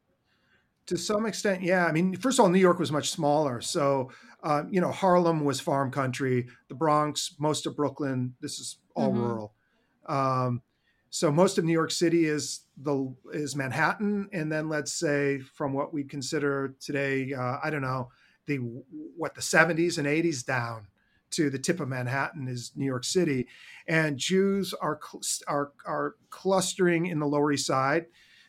To 0.86 0.98
some 0.98 1.24
extent, 1.24 1.62
yeah. 1.62 1.86
I 1.86 1.92
mean, 1.92 2.14
first 2.16 2.38
of 2.38 2.42
all, 2.44 2.50
New 2.50 2.58
York 2.58 2.78
was 2.78 2.92
much 2.92 3.10
smaller. 3.10 3.62
So, 3.62 4.10
uh, 4.42 4.64
you 4.70 4.82
know, 4.82 4.90
Harlem 4.92 5.42
was 5.42 5.58
farm 5.58 5.90
country. 5.90 6.46
The 6.68 6.74
Bronx, 6.74 7.36
most 7.38 7.66
of 7.66 7.74
Brooklyn, 7.74 8.34
this 8.40 8.58
is 8.58 8.76
all 8.94 9.10
Mhm. 9.10 9.14
rural. 9.14 9.54
Um, 10.06 10.62
so 11.14 11.30
most 11.30 11.58
of 11.58 11.64
New 11.64 11.72
York 11.72 11.92
City 11.92 12.24
is 12.24 12.62
the 12.76 13.14
is 13.32 13.54
Manhattan, 13.54 14.28
and 14.32 14.50
then 14.50 14.68
let's 14.68 14.92
say 14.92 15.38
from 15.38 15.72
what 15.72 15.94
we 15.94 16.02
consider 16.02 16.74
today, 16.80 17.32
uh, 17.32 17.58
I 17.62 17.70
don't 17.70 17.82
know, 17.82 18.08
the 18.46 18.56
what 19.16 19.36
the 19.36 19.40
70s 19.40 19.98
and 19.98 20.08
80s 20.08 20.44
down 20.44 20.88
to 21.30 21.50
the 21.50 21.58
tip 21.58 21.78
of 21.78 21.88
Manhattan 21.88 22.48
is 22.48 22.72
New 22.74 22.84
York 22.84 23.04
City, 23.04 23.46
and 23.86 24.18
Jews 24.18 24.74
are 24.74 24.98
are 25.46 25.72
are 25.86 26.16
clustering 26.30 27.06
in 27.06 27.20
the 27.20 27.26
Lower 27.26 27.52
East 27.52 27.66
Side 27.66 28.06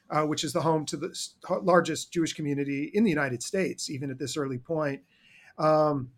uh, 0.09 0.23
which 0.23 0.43
is 0.43 0.53
the 0.53 0.61
home 0.61 0.85
to 0.85 0.97
the 0.97 1.15
largest 1.61 2.11
Jewish 2.11 2.33
community 2.33 2.91
in 2.93 3.03
the 3.03 3.09
United 3.09 3.41
States, 3.41 3.89
even 3.89 4.11
at 4.11 4.19
this 4.19 4.37
early 4.37 4.57
point. 4.57 5.01
Um, 5.57 6.11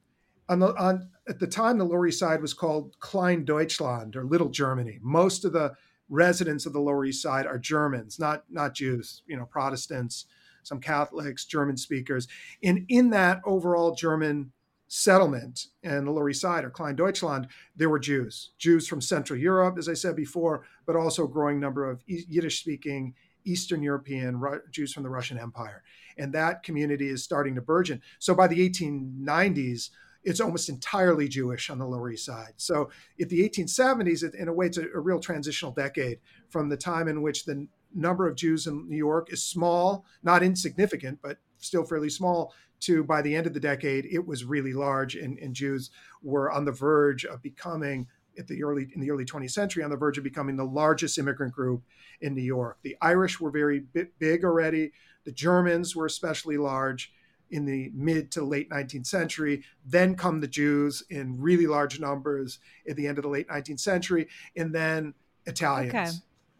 on 0.50 0.60
the, 0.60 0.76
on, 0.76 1.10
at 1.28 1.40
the 1.40 1.48
time, 1.48 1.78
the 1.78 1.86
Lower 1.86 2.08
East 2.08 2.20
Side 2.20 2.42
was 2.42 2.54
called 2.54 2.96
Klein 3.00 3.46
Deutschland 3.46 4.16
or 4.16 4.24
Little 4.24 4.50
Germany. 4.50 5.00
Most 5.02 5.46
of 5.46 5.54
the 5.54 5.74
residents 6.10 6.66
of 6.66 6.74
the 6.74 6.80
Lower 6.80 7.06
East 7.06 7.22
Side 7.22 7.46
are 7.46 7.60
Germans, 7.60 8.20
not 8.20 8.44
not 8.50 8.74
Jews, 8.74 9.24
you 9.28 9.38
know, 9.38 9.46
Protestants. 9.46 10.26
some 10.68 10.80
Catholics, 10.80 11.46
German 11.46 11.78
speakers. 11.78 12.28
And 12.62 12.86
in 12.90 13.10
that 13.12 13.42
overall 13.46 13.96
German 13.96 14.52
settlement 14.90 15.68
in 15.84 16.06
the 16.06 16.12
Lower 16.12 16.30
East 16.30 16.42
Side 16.42 16.64
or 16.64 16.70
Klein 16.70 16.96
Deutschland, 16.96 17.48
there 17.76 17.90
were 17.90 18.00
Jews, 18.00 18.52
Jews 18.58 18.88
from 18.88 19.02
Central 19.02 19.40
Europe, 19.40 19.78
as 19.78 19.90
I 19.90 19.94
said 19.94 20.16
before, 20.16 20.66
but 20.86 20.96
also 20.96 21.26
a 21.26 21.30
growing 21.30 21.60
number 21.60 21.90
of 21.90 22.02
Yiddish 22.06 22.60
speaking 22.60 23.14
Eastern 23.46 23.82
European 23.82 24.42
Jews 24.72 24.94
from 24.94 25.04
the 25.04 25.10
Russian 25.10 25.40
Empire. 25.40 25.84
And 26.18 26.34
that 26.34 26.64
community 26.64 27.08
is 27.08 27.24
starting 27.24 27.56
to 27.56 27.62
burgeon. 27.62 28.02
So 28.20 28.36
by 28.36 28.48
the 28.48 28.70
1890s, 28.70 29.90
it's 30.28 30.42
almost 30.42 30.68
entirely 30.68 31.30
Jewish 31.30 31.70
on 31.70 31.80
the 31.80 31.88
Lower 31.88 32.12
East 32.12 32.26
Side. 32.26 32.54
So, 32.58 32.90
at 33.20 33.30
the 33.30 33.48
1870s, 33.48 34.36
in 34.36 34.50
a 34.50 34.54
way, 34.54 34.66
it's 34.66 34.78
a, 34.78 34.86
a, 34.94 35.00
real 35.00 35.22
transitional 35.22 35.72
decade 35.72 36.20
from 36.50 36.68
the 36.68 36.76
time 36.76 37.08
in 37.08 37.22
which 37.22 37.46
the 37.46 37.66
number 37.96 38.28
of 38.28 38.36
Jews 38.36 38.68
in 38.68 38.90
New 38.90 38.98
York 38.98 39.32
is 39.32 39.42
small, 39.42 40.06
not 40.24 40.44
insignificant, 40.44 41.20
but 41.24 41.38
still 41.60 41.86
fairly 41.86 42.10
small, 42.10 42.54
to 42.82 43.06
by 43.06 43.22
the 43.22 43.34
end 43.36 43.48
of 43.48 43.54
the 43.54 43.60
decade, 43.62 44.06
it 44.06 44.28
was 44.28 44.44
really 44.44 44.74
large, 44.74 45.16
and, 45.16 45.40
and 45.40 45.56
Jews 45.56 45.92
were 46.22 46.52
on 46.52 46.66
the 46.66 46.74
verge 46.74 47.24
of 47.24 47.42
becoming 47.42 48.08
at 48.38 48.48
the 48.48 48.62
early 48.64 48.90
in 48.94 49.00
the 49.00 49.10
early 49.10 49.26
20th 49.26 49.52
century 49.52 49.82
on 49.82 49.90
the 49.90 49.96
verge 49.96 50.18
of 50.18 50.26
becoming 50.26 50.58
the 50.58 50.66
largest 50.66 51.18
immigrant 51.18 51.54
group 51.54 51.84
in 52.20 52.36
New 52.36 52.44
York. 52.44 52.80
The 52.84 52.98
Irish 53.02 53.40
were 53.40 53.50
very 53.50 53.80
big 54.20 54.44
already. 54.44 54.92
The 55.24 55.32
Germans 55.32 55.96
were 55.96 56.06
especially 56.06 56.58
large 56.58 57.14
in 57.52 57.66
the 57.66 57.92
mid 57.94 58.32
to 58.32 58.44
late 58.44 58.70
19th 58.70 59.08
century. 59.08 59.64
Then 59.86 60.16
come 60.16 60.42
the 60.42 60.48
Jews 60.48 61.04
in 61.10 61.40
really 61.40 61.68
large 61.68 62.00
numbers 62.00 62.60
at 62.90 62.96
the 62.96 63.08
end 63.08 63.18
of 63.18 63.24
the 63.24 63.30
late 63.30 63.48
19th 63.48 63.80
century, 63.80 64.28
and 64.56 64.74
then 64.74 65.14
Italians. 65.46 65.94
Okay 65.94 66.12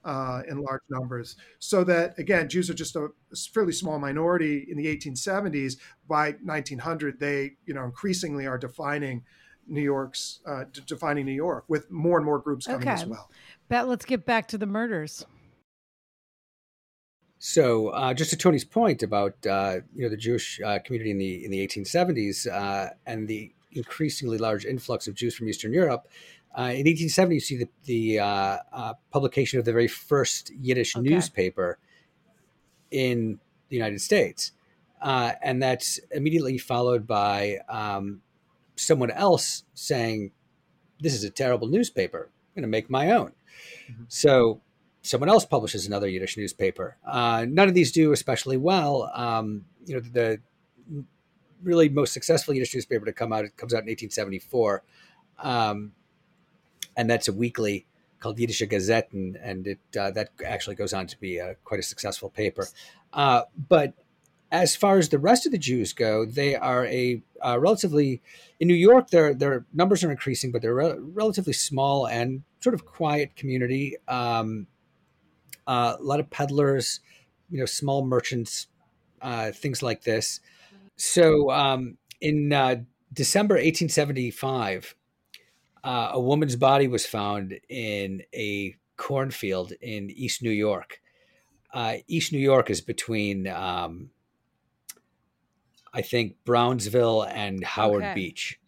uh, 0.08 0.42
in 0.48 0.62
large 0.62 0.82
numbers. 0.90 1.36
So 1.60 1.84
that 1.84 2.18
again, 2.18 2.48
Jews 2.48 2.70
are 2.70 2.74
just 2.74 2.96
a 2.96 3.10
fairly 3.54 3.74
small 3.74 4.00
minority 4.00 4.66
in 4.70 4.78
the 4.78 4.86
1870s. 4.86 5.78
By 6.08 6.36
1900, 6.44 7.20
they 7.20 7.58
you 7.66 7.74
know 7.74 7.84
increasingly 7.84 8.48
are 8.48 8.58
defining 8.58 9.26
New 9.68 9.82
York's 9.82 10.40
uh, 10.48 10.64
d- 10.72 10.82
defining 10.88 11.26
New 11.26 11.34
York 11.34 11.66
with 11.68 11.92
more 11.92 12.18
and 12.18 12.26
more 12.26 12.40
groups 12.40 12.66
coming 12.66 12.82
okay. 12.84 12.92
as 12.92 13.06
well. 13.06 13.30
Bet 13.68 13.88
let's 13.88 14.06
get 14.06 14.26
back 14.26 14.48
to 14.48 14.58
the 14.58 14.66
murders. 14.66 15.26
So, 17.40 17.90
uh, 17.90 18.14
just 18.14 18.32
to 18.32 18.38
Tony's 18.38 18.66
point 18.66 19.04
about 19.04 19.46
uh, 19.46 19.78
you 19.96 20.04
know 20.04 20.10
the 20.10 20.18
Jewish 20.18 20.60
uh, 20.66 20.80
community 20.80 21.12
in 21.12 21.18
the 21.18 21.46
in 21.46 21.52
the 21.52 21.68
1870s 21.68 22.52
uh, 22.52 22.90
and 23.06 23.28
the 23.28 23.54
increasingly 23.74 24.38
large 24.38 24.66
influx 24.66 25.08
of 25.08 25.14
Jews 25.14 25.36
from 25.36 25.48
Eastern 25.48 25.72
Europe, 25.72 26.08
uh, 26.58 26.74
in 26.74 26.88
1870, 26.88 27.36
you 27.36 27.40
see 27.40 27.58
the, 27.58 27.70
the 27.84 28.20
uh, 28.20 28.58
uh, 28.74 28.94
publication 29.12 29.60
of 29.60 29.66
the 29.66 29.72
very 29.72 29.88
first 29.88 30.50
Yiddish 30.60 30.96
okay. 30.96 31.08
newspaper 31.08 31.78
in 32.90 33.40
the 33.70 33.76
United 33.76 34.02
States. 34.02 34.54
Uh, 35.00 35.34
and 35.44 35.62
that's 35.62 36.00
immediately 36.10 36.58
followed 36.58 37.06
by 37.06 37.60
um, 37.70 38.22
someone 38.76 39.12
else 39.12 39.66
saying, 39.76 40.32
This 41.00 41.14
is 41.14 41.24
a 41.24 41.30
terrible 41.30 41.68
newspaper. 41.68 42.32
I'm 42.32 42.62
going 42.62 42.64
to 42.64 42.76
make 42.76 42.90
my 42.90 43.12
own. 43.12 43.34
Mm-hmm. 43.92 44.04
So 44.08 44.62
someone 45.08 45.30
else 45.30 45.46
publishes 45.46 45.88
another 45.88 46.08
Yiddish 46.08 46.38
newspaper. 46.38 46.98
Uh, 47.06 47.46
none 47.48 47.68
of 47.68 47.74
these 47.74 47.92
do 47.92 48.12
especially 48.12 48.58
well. 48.58 49.12
Um, 49.14 49.66
you 49.86 49.96
know, 49.96 50.02
the 50.02 50.40
really 51.64 51.90
most 51.90 52.14
successful 52.14 52.54
Yiddish 52.54 52.74
newspaper 52.74 53.06
to 53.06 53.14
come 53.14 53.34
out, 53.34 53.46
it 53.46 53.58
comes 53.58 53.74
out 53.74 53.84
in 53.84 53.88
1874. 53.88 54.84
Um, 55.40 55.94
and 56.96 57.10
that's 57.10 57.28
a 57.28 57.34
weekly 57.34 57.86
called 58.20 58.38
Yiddische 58.38 58.70
Gazetten, 58.70 59.38
and 59.42 59.68
it 59.68 59.80
uh, 59.98 60.12
that 60.12 60.30
actually 60.46 60.76
goes 60.76 60.94
on 60.94 61.08
to 61.08 61.20
be 61.20 61.38
a, 61.38 61.56
quite 61.64 61.80
a 61.80 61.84
successful 61.84 62.30
paper. 62.30 62.68
Uh, 63.14 63.44
but 63.70 63.94
as 64.52 64.76
far 64.76 64.98
as 64.98 65.10
the 65.10 65.20
rest 65.20 65.46
of 65.46 65.52
the 65.52 65.58
Jews 65.58 65.94
go, 65.94 66.26
they 66.26 66.56
are 66.56 66.86
a 66.86 67.22
uh, 67.46 67.60
relatively 67.60 68.22
in 68.60 68.68
New 68.68 68.74
York. 68.74 69.10
Their 69.10 69.34
their 69.34 69.66
numbers 69.74 70.04
are 70.04 70.12
increasing, 70.12 70.52
but 70.52 70.62
they're 70.62 70.80
a 70.80 71.00
relatively 71.00 71.54
small 71.54 72.08
and 72.08 72.44
sort 72.60 72.74
of 72.74 72.86
quiet 72.86 73.36
community. 73.36 73.98
Um, 74.08 74.68
uh, 75.68 75.98
a 76.00 76.04
lot 76.04 76.20
of 76.20 76.30
peddlers, 76.30 77.02
you 77.50 77.60
know, 77.60 77.66
small 77.66 78.06
merchants, 78.06 78.68
uh, 79.22 79.52
things 79.52 79.84
like 79.84 80.04
this. 80.04 80.40
So 80.96 81.52
um, 81.52 81.98
in 82.22 82.52
uh, 82.52 82.78
December 83.14 83.56
1875, 83.56 84.96
uh, 85.84 86.12
a 86.14 86.20
woman's 86.20 86.56
body 86.56 86.88
was 86.88 87.06
found 87.06 87.60
in 87.70 88.24
a 88.34 88.76
cornfield 88.98 89.74
in 89.80 90.10
East 90.10 90.42
New 90.42 90.52
York. 90.52 91.02
Uh, 91.74 91.98
East 92.08 92.32
New 92.32 92.40
York 92.40 92.70
is 92.70 92.82
between, 92.82 93.48
um, 93.48 94.10
I 95.94 96.02
think, 96.02 96.36
Brownsville 96.46 97.24
and 97.24 97.64
Howard 97.64 98.04
okay. 98.04 98.14
Beach. 98.16 98.60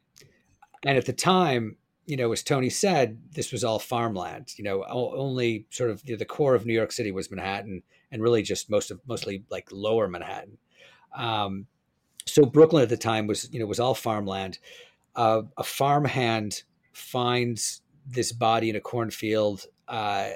And 0.85 0.97
at 0.97 1.05
the 1.05 1.13
time, 1.13 1.75
you 2.09 2.17
know, 2.17 2.31
as 2.31 2.41
Tony 2.41 2.71
said, 2.71 3.19
this 3.33 3.51
was 3.51 3.63
all 3.63 3.77
farmland. 3.77 4.55
You 4.57 4.63
know, 4.63 4.83
only 4.89 5.67
sort 5.69 5.91
of 5.91 6.01
you 6.05 6.15
know, 6.15 6.17
the 6.17 6.25
core 6.25 6.55
of 6.55 6.65
New 6.65 6.73
York 6.73 6.91
City 6.91 7.11
was 7.11 7.29
Manhattan, 7.29 7.83
and 8.11 8.23
really 8.23 8.41
just 8.41 8.67
most 8.67 8.89
of 8.89 8.99
mostly 9.07 9.43
like 9.51 9.67
Lower 9.71 10.07
Manhattan. 10.07 10.57
Um, 11.15 11.67
so 12.25 12.45
Brooklyn 12.45 12.81
at 12.81 12.89
the 12.89 12.97
time 12.97 13.27
was 13.27 13.47
you 13.53 13.59
know 13.59 13.67
was 13.67 13.79
all 13.79 13.93
farmland. 13.93 14.57
Uh, 15.15 15.43
a 15.55 15.63
farmhand 15.63 16.63
finds 16.93 17.83
this 18.07 18.31
body 18.31 18.71
in 18.71 18.75
a 18.75 18.81
cornfield 18.81 19.67
uh, 19.87 20.29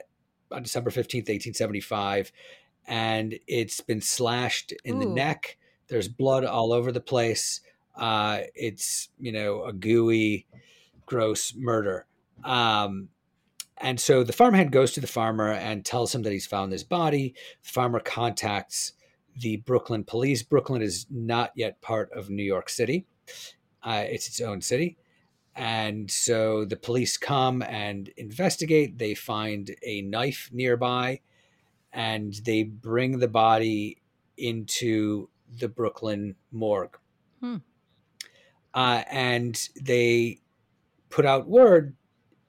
on 0.51 0.61
December 0.61 0.91
15th, 0.91 1.27
1875, 1.27 2.31
and 2.87 3.33
it's 3.47 3.81
been 3.81 4.01
slashed 4.01 4.73
in 4.85 4.97
Ooh. 4.97 4.99
the 4.99 5.05
neck. 5.07 5.57
There's 5.87 6.07
blood 6.07 6.45
all 6.45 6.71
over 6.71 6.91
the 6.91 7.01
place. 7.01 7.61
Uh, 7.95 8.41
it's, 8.53 9.09
you 9.19 9.31
know, 9.31 9.63
a 9.63 9.73
gooey, 9.73 10.45
gross 11.05 11.53
murder. 11.55 12.05
Um, 12.43 13.09
and 13.77 13.99
so 13.99 14.23
the 14.23 14.33
farmhand 14.33 14.71
goes 14.71 14.93
to 14.93 15.01
the 15.01 15.07
farmer 15.07 15.51
and 15.51 15.85
tells 15.85 16.13
him 16.13 16.21
that 16.23 16.31
he's 16.31 16.45
found 16.45 16.71
this 16.71 16.83
body. 16.83 17.33
The 17.63 17.69
farmer 17.69 17.99
contacts 17.99 18.93
the 19.35 19.57
Brooklyn 19.57 20.03
police. 20.03 20.43
Brooklyn 20.43 20.81
is 20.81 21.05
not 21.09 21.51
yet 21.55 21.81
part 21.81 22.11
of 22.13 22.29
New 22.29 22.43
York 22.43 22.69
City, 22.69 23.05
uh, 23.83 24.05
it's 24.07 24.27
its 24.27 24.41
own 24.41 24.61
city. 24.61 24.97
And 25.55 26.09
so 26.09 26.65
the 26.65 26.77
police 26.77 27.17
come 27.17 27.61
and 27.61 28.09
investigate. 28.17 28.97
They 28.97 29.13
find 29.13 29.75
a 29.83 30.01
knife 30.01 30.49
nearby 30.51 31.19
and 31.91 32.33
they 32.43 32.63
bring 32.63 33.19
the 33.19 33.27
body 33.27 34.01
into 34.37 35.29
the 35.59 35.67
Brooklyn 35.67 36.35
morgue. 36.51 36.97
Hmm. 37.39 37.57
Uh, 38.73 39.03
and 39.11 39.69
they 39.79 40.39
put 41.13 41.27
out 41.27 41.47
word 41.47 41.95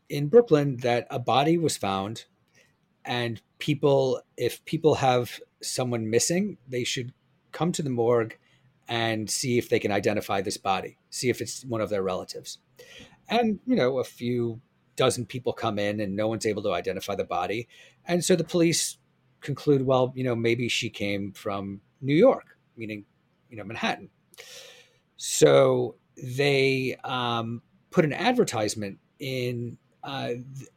in 0.08 0.28
Brooklyn 0.28 0.78
that 0.78 1.06
a 1.10 1.18
body 1.18 1.58
was 1.58 1.76
found. 1.76 2.24
And 3.04 3.42
people, 3.58 4.22
if 4.38 4.64
people 4.64 4.94
have 4.94 5.38
someone 5.62 6.08
missing, 6.08 6.56
they 6.66 6.82
should 6.82 7.12
come 7.52 7.72
to 7.72 7.82
the 7.82 7.90
morgue 7.90 8.38
and 8.88 9.28
see 9.28 9.58
if 9.58 9.68
they 9.68 9.78
can 9.78 9.92
identify 9.92 10.40
this 10.40 10.56
body, 10.56 10.96
see 11.10 11.28
if 11.28 11.42
it's 11.42 11.62
one 11.66 11.82
of 11.82 11.90
their 11.90 12.02
relatives. 12.02 12.56
And, 13.28 13.60
you 13.66 13.76
know, 13.76 13.98
a 13.98 14.04
few 14.04 14.62
dozen 14.96 15.26
people 15.26 15.52
come 15.52 15.78
in 15.78 16.00
and 16.00 16.16
no 16.16 16.26
one's 16.26 16.46
able 16.46 16.62
to 16.62 16.72
identify 16.72 17.14
the 17.16 17.24
body. 17.24 17.68
And 18.06 18.24
so 18.24 18.34
the 18.34 18.44
police 18.44 18.96
conclude, 19.42 19.82
well, 19.82 20.10
you 20.16 20.24
know, 20.24 20.34
maybe 20.34 20.68
she 20.68 20.88
came 20.88 21.32
from 21.32 21.82
New 22.00 22.14
York, 22.14 22.56
meaning, 22.78 23.04
you 23.50 23.58
know, 23.58 23.64
Manhattan. 23.64 24.08
So 25.18 25.96
they 26.16 26.96
um, 27.04 27.60
put 27.94 28.04
an 28.04 28.12
advertisement 28.12 28.98
in 29.20 29.78
uh, 30.02 30.30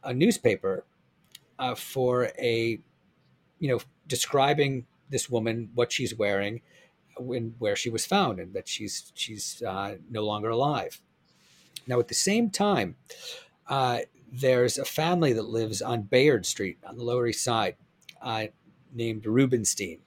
a 0.04 0.14
newspaper 0.14 0.84
uh, 1.58 1.74
for 1.74 2.30
a, 2.38 2.78
you 3.58 3.68
know, 3.68 3.80
describing 4.06 4.86
this 5.10 5.28
woman, 5.28 5.68
what 5.74 5.90
she's 5.90 6.14
wearing, 6.14 6.62
when 7.18 7.56
where 7.58 7.74
she 7.74 7.90
was 7.90 8.06
found, 8.06 8.38
and 8.38 8.54
that 8.54 8.68
she's 8.68 9.12
she's 9.14 9.60
uh, 9.66 9.96
no 10.08 10.22
longer 10.24 10.50
alive. 10.50 11.02
Now, 11.88 11.98
at 11.98 12.06
the 12.06 12.14
same 12.14 12.50
time, 12.50 12.94
uh, 13.66 13.98
there's 14.30 14.78
a 14.78 14.84
family 14.84 15.32
that 15.32 15.48
lives 15.48 15.82
on 15.82 16.02
Bayard 16.02 16.46
Street 16.46 16.78
on 16.86 16.96
the 16.96 17.02
Lower 17.02 17.26
East 17.26 17.42
Side 17.42 17.74
uh, 18.22 18.46
named 18.94 19.26
Rubenstein. 19.26 19.98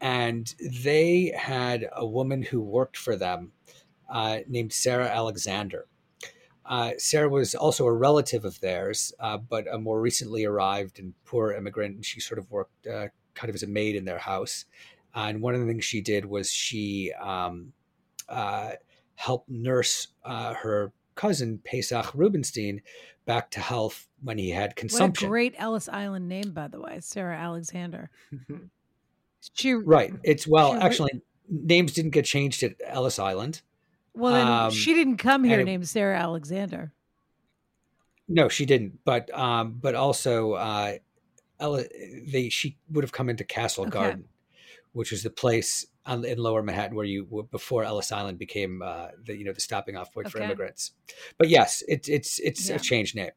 And 0.00 0.52
they 0.82 1.32
had 1.36 1.88
a 1.92 2.04
woman 2.04 2.42
who 2.42 2.60
worked 2.60 2.96
for 2.96 3.14
them 3.14 3.52
uh, 4.10 4.38
named 4.48 4.72
Sarah 4.72 5.08
Alexander. 5.08 5.86
Uh, 6.66 6.92
Sarah 6.98 7.28
was 7.28 7.54
also 7.54 7.86
a 7.86 7.92
relative 7.92 8.44
of 8.44 8.60
theirs, 8.60 9.12
uh, 9.20 9.36
but 9.38 9.66
a 9.72 9.78
more 9.78 10.00
recently 10.00 10.44
arrived 10.44 10.98
and 10.98 11.14
poor 11.24 11.52
immigrant. 11.52 11.96
And 11.96 12.04
she 12.04 12.20
sort 12.20 12.38
of 12.38 12.50
worked 12.50 12.86
uh, 12.86 13.08
kind 13.34 13.48
of 13.48 13.54
as 13.54 13.62
a 13.62 13.66
maid 13.68 13.96
in 13.96 14.04
their 14.04 14.18
house. 14.18 14.64
and 15.14 15.42
one 15.42 15.54
of 15.54 15.60
the 15.60 15.66
things 15.66 15.84
she 15.84 16.00
did 16.00 16.24
was 16.24 16.50
she 16.50 17.12
um, 17.20 17.72
helped 19.16 19.48
nurse 19.48 20.08
uh, 20.24 20.54
her 20.54 20.92
cousin 21.14 21.60
Pesach 21.64 22.14
Rubenstein 22.14 22.82
back 23.24 23.50
to 23.52 23.60
health 23.60 24.08
when 24.22 24.38
he 24.38 24.50
had 24.50 24.76
consumption. 24.76 25.26
What 25.26 25.28
a 25.28 25.30
great 25.30 25.54
Ellis 25.58 25.88
Island 25.88 26.28
name, 26.28 26.52
by 26.52 26.68
the 26.68 26.80
way, 26.80 26.98
Sarah 27.00 27.36
Alexander. 27.36 28.10
She 29.52 29.74
right. 29.74 30.10
It's 30.22 30.46
well, 30.46 30.72
she- 30.72 30.78
actually, 30.80 31.22
names 31.50 31.92
didn't 31.92 32.12
get 32.12 32.24
changed 32.24 32.62
at 32.62 32.76
Ellis 32.82 33.18
Island. 33.18 33.60
Well, 34.14 34.32
then 34.32 34.46
um, 34.46 34.70
she 34.70 34.94
didn't 34.94 35.16
come 35.18 35.44
here 35.44 35.60
it- 35.60 35.64
named 35.64 35.88
Sarah 35.88 36.18
Alexander. 36.18 36.92
No, 38.26 38.48
she 38.48 38.64
didn't. 38.64 39.00
But 39.04 39.32
um, 39.38 39.78
but 39.80 39.94
also, 39.94 40.52
uh, 40.52 40.94
Ella, 41.60 41.84
they 42.26 42.48
she 42.48 42.78
would 42.90 43.04
have 43.04 43.12
come 43.12 43.28
into 43.28 43.44
Castle 43.44 43.82
Okay. 43.84 43.90
Garden, 43.90 44.24
which 44.92 45.10
was 45.10 45.22
the 45.22 45.28
place 45.30 45.86
on, 46.06 46.24
in 46.24 46.38
Lower 46.38 46.62
Manhattan 46.62 46.96
where 46.96 47.04
you 47.04 47.46
before 47.50 47.84
Ellis 47.84 48.12
Island 48.12 48.38
became 48.38 48.80
uh, 48.82 49.08
the 49.26 49.36
you 49.36 49.44
know 49.44 49.52
the 49.52 49.60
stopping 49.60 49.96
off 49.96 50.10
point 50.12 50.30
for 50.30 50.38
immigrants. 50.40 50.92
But 51.36 51.50
yes, 51.50 51.82
it's 51.86 52.08
it's 52.08 52.38
it's 52.38 52.68
Yeah. 52.70 52.76
a 52.76 52.78
changed 52.78 53.14
name. 53.14 53.30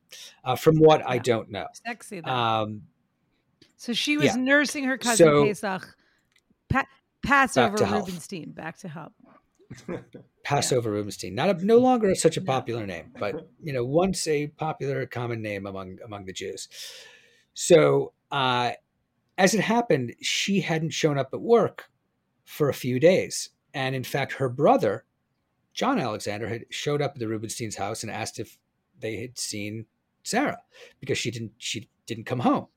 Uh, 0.45 0.55
from 0.55 0.77
what 0.77 1.05
I 1.05 1.17
don't 1.17 1.49
know. 1.51 1.67
Sexy 1.85 2.21
though. 2.21 2.31
Um, 2.31 2.83
so 3.75 3.91
she 3.91 4.15
was 4.15 4.27
yeah. 4.27 4.35
nursing 4.37 4.85
her 4.85 4.97
cousin 4.97 5.27
So- 5.27 5.45
Pesach. 5.45 5.95
Pa- 6.69 6.87
Passover. 7.23 7.77
Rubenstein. 7.77 8.51
Back 8.51 8.77
to 8.79 8.87
help. 8.87 9.11
Passover 10.43 10.91
Rubenstein, 10.91 11.35
not 11.35 11.49
a, 11.49 11.65
no 11.65 11.77
longer 11.77 12.13
such 12.15 12.37
a 12.37 12.41
popular 12.41 12.85
name, 12.85 13.11
but 13.19 13.49
you 13.63 13.73
know, 13.73 13.83
once 13.83 14.27
a 14.27 14.47
popular 14.47 15.05
common 15.05 15.41
name 15.41 15.65
among 15.65 15.97
among 16.05 16.25
the 16.25 16.33
Jews. 16.33 16.69
So, 17.53 18.13
uh, 18.31 18.71
as 19.37 19.53
it 19.53 19.61
happened, 19.61 20.15
she 20.21 20.61
hadn't 20.61 20.91
shown 20.91 21.17
up 21.17 21.29
at 21.33 21.41
work 21.41 21.89
for 22.45 22.69
a 22.69 22.73
few 22.73 22.99
days, 22.99 23.49
and 23.73 23.95
in 23.95 24.03
fact, 24.03 24.33
her 24.33 24.49
brother, 24.49 25.05
John 25.73 25.99
Alexander, 25.99 26.47
had 26.47 26.65
showed 26.69 27.01
up 27.01 27.13
at 27.15 27.19
the 27.19 27.27
Rubenstein's 27.27 27.75
house 27.75 28.03
and 28.03 28.11
asked 28.11 28.39
if 28.39 28.57
they 28.99 29.17
had 29.17 29.37
seen 29.37 29.85
Sarah 30.23 30.61
because 30.99 31.17
she 31.17 31.31
didn't 31.31 31.51
she 31.57 31.89
didn't 32.05 32.25
come 32.25 32.39
home. 32.39 32.67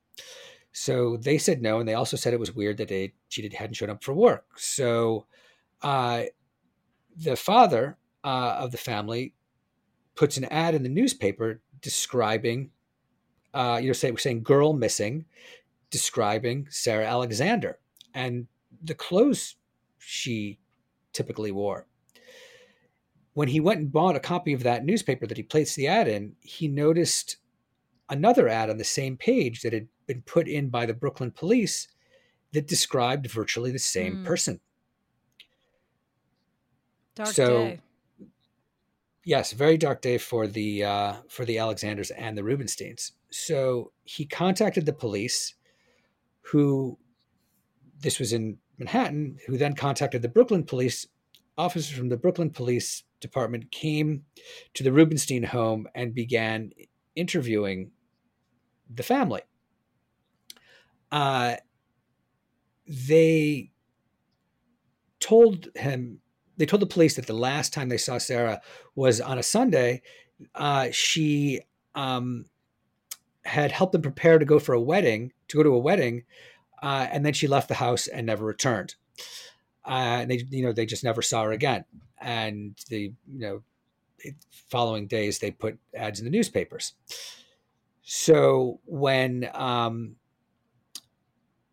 So 0.73 1.17
they 1.17 1.39
said 1.39 1.63
no, 1.63 1.79
and 1.79 1.89
they 1.89 1.95
also 1.95 2.17
said 2.17 2.33
it 2.33 2.41
was 2.41 2.55
weird 2.55 2.79
that 2.79 2.89
they 2.89 3.15
she 3.29 3.43
did, 3.43 3.53
hadn't 3.53 3.75
shown 3.75 3.91
up 3.91 4.03
for 4.03 4.13
work. 4.13 4.59
So. 4.59 5.27
Uh, 5.83 6.25
the 7.17 7.37
father 7.37 7.97
uh, 8.25 8.57
of 8.59 8.73
the 8.73 8.79
family 8.79 9.35
puts 10.15 10.37
an 10.37 10.45
ad 10.47 10.75
in 10.75 10.83
the 10.83 10.89
newspaper 10.89 11.61
describing, 11.81 12.71
uh, 13.55 13.79
you 13.81 13.89
know, 13.89 13.93
say, 13.93 14.15
saying 14.17 14.43
girl 14.43 14.73
missing, 14.73 15.25
describing 15.91 16.67
Sarah 16.71 17.07
Alexander 17.07 17.79
and 18.15 18.47
the 18.83 18.95
clothes 18.95 19.57
she 19.99 20.59
typically 21.13 21.53
wore. 21.53 21.87
When 23.35 23.49
he 23.49 23.61
went 23.61 23.81
and 23.81 23.93
bought 23.93 24.17
a 24.17 24.21
copy 24.21 24.53
of 24.53 24.63
that 24.65 24.85
newspaper 24.85 25.27
that 25.27 25.37
he 25.37 25.43
placed 25.43 25.77
the 25.77 25.87
ad 25.87 26.09
in, 26.09 26.35
he 26.41 26.69
noticed 26.69 27.37
another 28.09 28.49
ad 28.49 28.71
on 28.71 28.77
the 28.77 28.85
same 28.85 29.17
page 29.17 29.63
that 29.63 29.73
had 29.73 29.87
been 30.07 30.23
put 30.23 30.49
in 30.49 30.69
by 30.69 30.85
the 30.85 30.95
Brooklyn 30.95 31.31
police 31.31 31.89
that 32.53 32.67
described 32.67 33.27
virtually 33.31 33.71
the 33.71 33.79
same 33.79 34.17
Hmm. 34.17 34.25
person. 34.25 34.61
Dark 37.25 37.35
So- 37.35 37.59
day. 37.67 37.81
yes, 39.25 39.53
very 39.53 39.77
dark 39.77 40.01
day 40.01 40.17
for 40.17 40.47
the 40.47 40.85
uh, 40.85 41.15
for 41.29 41.45
the 41.45 41.59
Alexanders 41.59 42.11
and 42.13 42.37
the 42.37 42.43
Rubensteins. 42.43 43.13
So 43.31 43.93
he 44.05 44.25
contacted 44.25 44.87
the 44.87 44.95
police, 44.95 45.55
who 46.41 46.99
this 48.01 48.19
was 48.19 48.33
in 48.33 48.57
Manhattan, 48.79 49.39
who 49.47 49.59
then 49.59 49.75
contacted 49.75 50.23
the 50.23 50.29
Brooklyn 50.29 50.65
police. 50.65 51.07
Officers 51.59 51.95
from 51.95 52.09
the 52.09 52.17
Brooklyn 52.17 52.49
Police 52.49 53.03
Department 53.21 53.71
came 53.71 54.25
to 54.73 54.83
the 54.83 54.93
Rubenstein 54.93 55.43
home 55.43 55.87
and 55.95 56.15
began 56.15 56.71
interviewing 57.17 57.91
the 58.89 59.03
family. 59.03 59.43
Uh, 61.13 61.57
they 62.87 63.73
told 65.19 65.69
him 65.77 66.21
they 66.61 66.67
told 66.67 66.83
the 66.83 66.87
police 66.87 67.17
that 67.17 67.27
the 67.27 67.33
last 67.33 67.73
time 67.73 67.89
they 67.89 67.97
saw 67.97 68.19
Sarah 68.19 68.61
was 68.95 69.19
on 69.19 69.39
a 69.39 69.43
Sunday. 69.43 70.03
Uh, 70.55 70.89
she 70.93 71.63
um, 71.95 72.45
had 73.47 73.73
helped 73.73 73.93
them 73.93 74.03
prepare 74.03 74.39
to 74.39 74.45
go 74.45 74.59
for 74.59 74.75
a 74.75 74.81
wedding, 74.81 75.33
to 75.49 75.57
go 75.57 75.63
to 75.63 75.71
a 75.71 75.79
wedding, 75.79 76.25
uh, 76.83 77.07
and 77.11 77.25
then 77.25 77.33
she 77.33 77.47
left 77.47 77.69
the 77.69 77.75
house 77.75 78.09
and 78.09 78.27
never 78.27 78.45
returned. 78.45 78.95
Uh, 79.87 80.21
and 80.21 80.31
they, 80.31 80.45
you 80.51 80.63
know, 80.63 80.73
they 80.73 80.85
just 80.85 81.03
never 81.03 81.23
saw 81.23 81.45
her 81.45 81.53
again. 81.53 81.87
And 82.21 82.77
the, 82.91 83.15
you 83.27 83.39
know, 83.39 83.63
following 84.69 85.07
days 85.07 85.39
they 85.39 85.51
put 85.51 85.79
ads 85.97 86.19
in 86.19 86.27
the 86.27 86.31
newspapers. 86.31 86.93
So 88.03 88.81
when 88.85 89.49
um, 89.55 90.17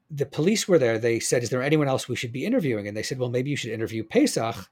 the 0.09 0.25
police 0.25 0.65
were 0.65 0.79
there, 0.79 0.97
they 0.97 1.19
said, 1.19 1.43
"Is 1.43 1.49
there 1.49 1.61
anyone 1.61 1.89
else 1.89 2.07
we 2.07 2.15
should 2.15 2.31
be 2.31 2.45
interviewing?" 2.45 2.87
And 2.87 2.95
they 2.95 3.03
said, 3.03 3.19
"Well, 3.19 3.29
maybe 3.29 3.49
you 3.49 3.57
should 3.57 3.71
interview 3.71 4.05
Pesach, 4.05 4.69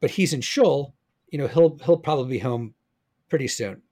but 0.00 0.10
he's 0.10 0.32
in 0.32 0.40
Shul. 0.40 0.94
You 1.30 1.38
know, 1.38 1.48
he'll 1.48 1.78
he'll 1.84 1.98
probably 1.98 2.36
be 2.36 2.38
home 2.38 2.74
pretty 3.28 3.48
soon." 3.48 3.82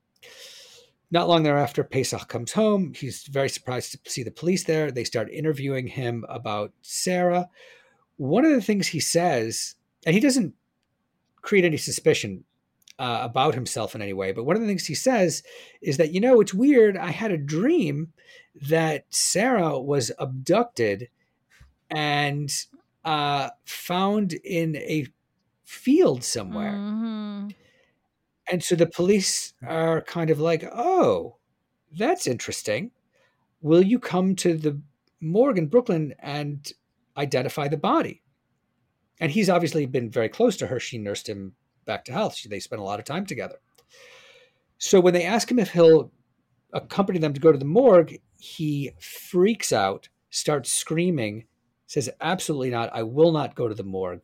Not 1.11 1.29
long 1.29 1.45
thereafter, 1.45 1.85
Pesach 1.85 2.29
comes 2.29 2.53
home. 2.53 2.93
He's 2.95 3.23
very 3.25 3.49
surprised 3.49 3.93
to 3.93 4.11
see 4.11 4.25
the 4.25 4.31
police 4.31 4.65
there. 4.65 4.91
They 4.91 5.05
start 5.05 5.31
interviewing 5.31 5.87
him 5.87 6.25
about 6.29 6.73
Sarah. 6.83 7.49
One 8.17 8.45
of 8.45 8.51
the 8.51 8.63
things 8.63 8.89
he 8.89 8.99
says, 8.99 9.77
and 10.05 10.15
he 10.15 10.21
doesn't 10.21 10.55
create 11.43 11.65
any 11.65 11.77
suspicion 11.77 12.45
uh, 12.99 13.21
about 13.23 13.55
himself 13.55 13.95
in 13.95 14.03
any 14.03 14.15
way, 14.15 14.33
but 14.33 14.45
one 14.45 14.57
of 14.57 14.63
the 14.63 14.69
things 14.69 14.87
he 14.87 14.95
says 14.95 15.43
is 15.81 15.97
that, 15.99 16.13
you 16.13 16.21
know, 16.21 16.41
it's 16.41 16.55
weird. 16.55 16.97
I 16.97 17.11
had 17.11 17.31
a 17.31 17.39
dream 17.39 18.13
that 18.69 19.05
Sarah 19.11 19.79
was 19.79 20.11
abducted 20.19 21.09
and 21.89 22.51
uh, 23.05 23.51
found 23.65 24.33
in 24.33 24.77
a 24.77 25.07
field 25.67 26.25
somewhere. 26.25 26.73
Mhm. 26.73 27.55
And 28.51 28.63
so 28.63 28.77
the 28.77 28.87
police 28.87 29.53
are 29.67 30.01
kind 30.03 30.31
of 30.31 30.39
like, 30.41 30.65
oh, 30.73 31.37
that's 31.93 32.27
interesting. 32.27 32.93
Will 33.61 33.83
you 33.83 33.99
come 33.99 34.37
to 34.37 34.57
the 34.57 34.81
morgue 35.21 35.59
in 35.59 35.67
Brooklyn 35.67 36.15
and 36.21 36.73
identify 37.17 37.69
the 37.69 37.77
body? 37.77 38.23
And 39.21 39.33
he's 39.33 39.51
obviously 39.51 39.87
been 39.87 40.11
very 40.11 40.29
close 40.29 40.57
to 40.59 40.69
her. 40.69 40.79
She 40.79 40.99
nursed 40.99 41.29
him 41.29 41.55
back 41.85 42.05
to 42.05 42.13
health. 42.13 42.37
She, 42.37 42.49
they 42.49 42.61
spent 42.61 42.81
a 42.81 42.85
lot 42.85 43.01
of 43.01 43.05
time 43.05 43.27
together. 43.27 43.57
So 44.79 45.01
when 45.01 45.15
they 45.15 45.25
ask 45.25 45.51
him 45.51 45.59
if 45.59 45.73
he'll 45.73 46.13
accompany 46.73 47.19
them 47.19 47.33
to 47.33 47.41
go 47.41 47.51
to 47.51 47.59
the 47.59 47.65
morgue, 47.65 48.19
he 48.39 48.93
freaks 49.01 49.73
out, 49.73 50.09
starts 50.31 50.71
screaming, 50.71 51.47
says, 51.87 52.11
Absolutely 52.21 52.71
not. 52.71 52.91
I 52.93 53.03
will 53.03 53.33
not 53.33 53.57
go 53.57 53.67
to 53.69 53.75
the 53.75 53.83
morgue. 53.85 54.21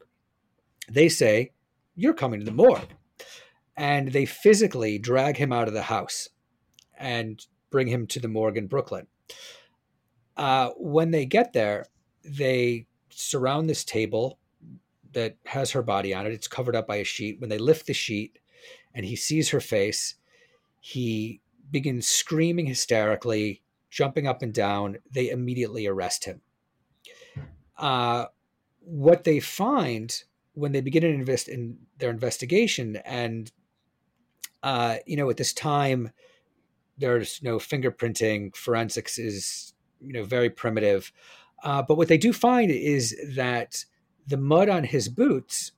They 0.90 1.08
say, 1.08 1.52
You're 1.94 2.14
coming 2.14 2.40
to 2.40 2.46
the 2.46 2.52
morgue 2.52 2.88
and 3.76 4.12
they 4.12 4.26
physically 4.26 4.98
drag 4.98 5.36
him 5.36 5.52
out 5.52 5.68
of 5.68 5.74
the 5.74 5.82
house 5.82 6.28
and 6.98 7.44
bring 7.70 7.88
him 7.88 8.06
to 8.08 8.20
the 8.20 8.28
morgue 8.28 8.56
in 8.56 8.66
Brooklyn. 8.66 9.06
Uh, 10.36 10.70
when 10.76 11.10
they 11.10 11.24
get 11.24 11.52
there, 11.52 11.86
they 12.24 12.86
surround 13.10 13.68
this 13.68 13.84
table 13.84 14.38
that 15.12 15.36
has 15.46 15.70
her 15.72 15.82
body 15.82 16.14
on 16.14 16.26
it. 16.26 16.32
It's 16.32 16.48
covered 16.48 16.76
up 16.76 16.86
by 16.86 16.96
a 16.96 17.04
sheet. 17.04 17.40
When 17.40 17.50
they 17.50 17.58
lift 17.58 17.86
the 17.86 17.94
sheet 17.94 18.38
and 18.94 19.04
he 19.04 19.16
sees 19.16 19.50
her 19.50 19.60
face, 19.60 20.14
he 20.80 21.40
begins 21.70 22.06
screaming 22.06 22.66
hysterically, 22.66 23.62
jumping 23.90 24.26
up 24.26 24.42
and 24.42 24.52
down. 24.52 24.98
They 25.10 25.30
immediately 25.30 25.86
arrest 25.86 26.24
him. 26.24 26.40
Uh, 27.76 28.26
what 28.80 29.24
they 29.24 29.40
find 29.40 30.22
when 30.54 30.72
they 30.72 30.80
begin 30.80 31.02
to 31.02 31.08
invest 31.08 31.48
in 31.48 31.78
their 31.98 32.10
investigation 32.10 32.96
and 33.04 33.50
uh, 34.62 34.96
you 35.06 35.16
know, 35.16 35.28
at 35.28 35.36
this 35.36 35.52
time, 35.52 36.10
there's 36.98 37.42
no 37.42 37.58
fingerprinting. 37.58 38.54
Forensics 38.54 39.18
is, 39.18 39.74
you 40.00 40.12
know, 40.12 40.24
very 40.24 40.48
primitive. 40.50 41.12
Uh, 41.64 41.82
but 41.82 41.96
what 41.96 42.08
they 42.08 42.18
do 42.18 42.32
find 42.32 42.70
is 42.70 43.16
that 43.34 43.84
the 44.26 44.36
mud 44.36 44.68
on 44.68 44.84
his 44.84 45.08
boots 45.08 45.72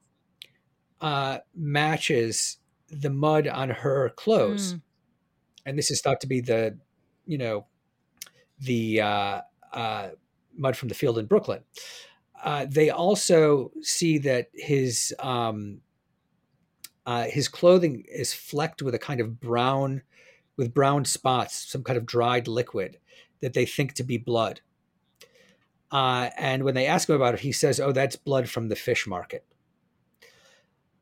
uh, 1.01 1.39
matches 1.55 2.59
the 2.89 3.11
mud 3.11 3.47
on 3.49 3.71
her 3.71 4.11
clothes, 4.11 4.75
Mm. 4.75 4.83
and 5.67 5.79
this 5.79 5.91
is 5.91 6.01
thought 6.01 6.21
to 6.21 6.27
be 6.27 6.41
the, 6.41 6.79
you 7.27 7.39
know, 7.39 7.67
the 8.61 9.01
uh, 9.01 9.41
uh, 9.73 10.11
mud 10.57 10.77
from 10.77 10.89
the 10.89 10.95
field 10.95 11.19
in 11.19 11.27
Brooklyn. 11.27 11.63
Uh, 12.45 12.67
they 12.69 12.91
also 12.91 13.73
see 13.81 14.19
that 14.19 14.49
his 14.53 15.15
um, 15.19 15.81
uh, 17.07 17.25
his 17.25 17.49
clothing 17.49 18.05
is 18.07 18.35
flecked 18.35 18.83
with 18.83 18.95
a 18.95 18.99
kind 18.99 19.19
of 19.19 19.41
brown, 19.41 20.03
with 20.59 20.75
brown 20.75 21.07
spots, 21.07 21.71
some 21.71 21.83
kind 21.83 21.97
of 21.97 22.05
dried 22.05 22.47
liquid 22.47 22.99
that 23.41 23.55
they 23.55 23.65
think 23.65 23.95
to 23.95 24.05
be 24.05 24.19
blood. 24.19 24.61
Uh, 25.91 26.29
and 26.37 26.65
when 26.65 26.75
they 26.75 26.87
ask 26.87 27.09
him 27.09 27.17
about 27.17 27.33
it, 27.33 27.41
he 27.41 27.53
says, 27.53 27.81
"Oh, 27.81 27.93
that's 27.93 28.17
blood 28.17 28.51
from 28.51 28.69
the 28.69 28.77
fish 28.77 29.07
market." 29.07 29.47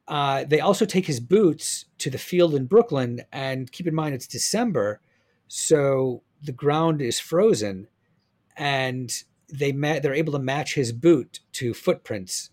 Uh, 0.07 0.45
they 0.45 0.61
also 0.61 0.85
take 0.85 1.07
his 1.07 1.19
boots 1.19 1.87
to 1.99 2.09
the 2.09 2.19
field 2.19 2.55
in 2.55 2.67
Brooklyn, 2.67 3.23
and 3.33 3.73
keep 3.73 3.89
in 3.89 3.95
mind 3.97 4.15
it's 4.15 4.29
December, 4.29 5.01
so 5.49 6.23
the 6.41 6.53
ground 6.53 7.03
is 7.03 7.19
frozen, 7.19 7.89
and 8.57 9.25
they 9.53 9.71
ma- 9.73 10.01
they're 10.01 10.15
able 10.15 10.33
to 10.33 10.39
match 10.39 10.75
his 10.75 10.93
boot 10.93 11.41
to 11.53 11.75
footprints 11.75 12.51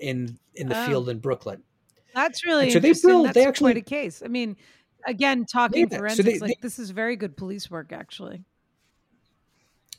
in 0.00 0.38
in 0.54 0.68
the 0.68 0.78
Oh. 0.82 0.86
field 0.86 1.08
in 1.08 1.18
Brooklyn. 1.18 1.62
That's 2.14 2.44
really 2.46 2.64
And 2.64 2.72
so 2.72 2.78
they 2.78 2.92
build- 2.94 3.26
That's 3.26 3.34
they 3.34 3.52
quite 3.52 3.76
a 3.76 3.82
case. 3.82 4.22
I 4.24 4.28
mean, 4.28 4.56
again, 5.06 5.44
talking 5.44 5.88
Yeah, 5.90 6.08
so 6.08 6.22
they- 6.22 6.38
like 6.38 6.48
they- 6.52 6.58
this 6.62 6.78
is 6.78 6.90
very 6.90 7.16
good 7.16 7.36
police 7.36 7.70
work, 7.70 7.92
actually. 7.92 8.44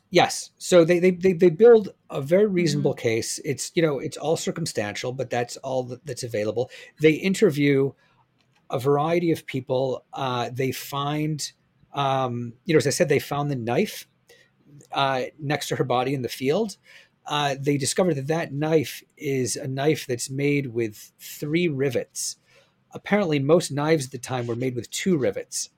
Yes. 0.10 0.52
So 0.58 0.86
they 0.86 1.00
they 1.00 1.12
they, 1.12 1.34
they 1.34 1.50
build 1.50 1.90
a 2.10 2.22
very 2.22 2.46
Mm-hmm. 2.46 2.54
reasonable 2.54 2.94
case. 2.94 3.40
It's 3.44 3.72
you 3.76 3.82
know 3.82 4.00
it's 4.00 4.16
all 4.18 4.38
circumstantial, 4.38 5.12
but 5.12 5.30
that's 5.30 5.58
all 5.58 5.84
that, 5.84 6.06
that's 6.06 6.24
available. 6.24 6.72
They 7.02 7.12
interview 7.14 7.92
a 8.70 8.80
variety 8.80 9.32
of 9.32 9.46
people. 9.46 10.06
Uh, 10.14 10.50
they 10.52 10.72
find 10.72 11.52
um, 11.94 12.54
you 12.66 12.74
know 12.74 12.78
as 12.78 12.88
I 12.88 12.92
said, 12.92 13.10
they 13.10 13.20
found 13.20 13.52
the 13.52 13.56
knife 13.56 14.08
uh, 14.92 15.24
next 15.40 15.68
to 15.68 15.76
her 15.76 15.84
body 15.84 16.14
in 16.14 16.22
the 16.22 16.30
field. 16.30 16.78
Uh, 17.26 17.56
they 17.60 17.78
discovered 17.78 18.16
that 18.16 18.28
that 18.28 18.54
knife 18.54 19.04
is 19.18 19.58
a 19.58 19.68
knife 19.68 20.08
that's 20.08 20.30
made 20.30 20.68
with 20.68 21.12
three 21.20 21.68
rivets. 21.68 22.38
Apparently, 22.92 23.38
most 23.38 23.72
knives 23.72 24.06
at 24.06 24.12
the 24.12 24.18
time 24.18 24.48
were 24.48 24.56
made 24.56 24.76
with 24.76 24.90
two 24.90 25.18
rivets, 25.18 25.70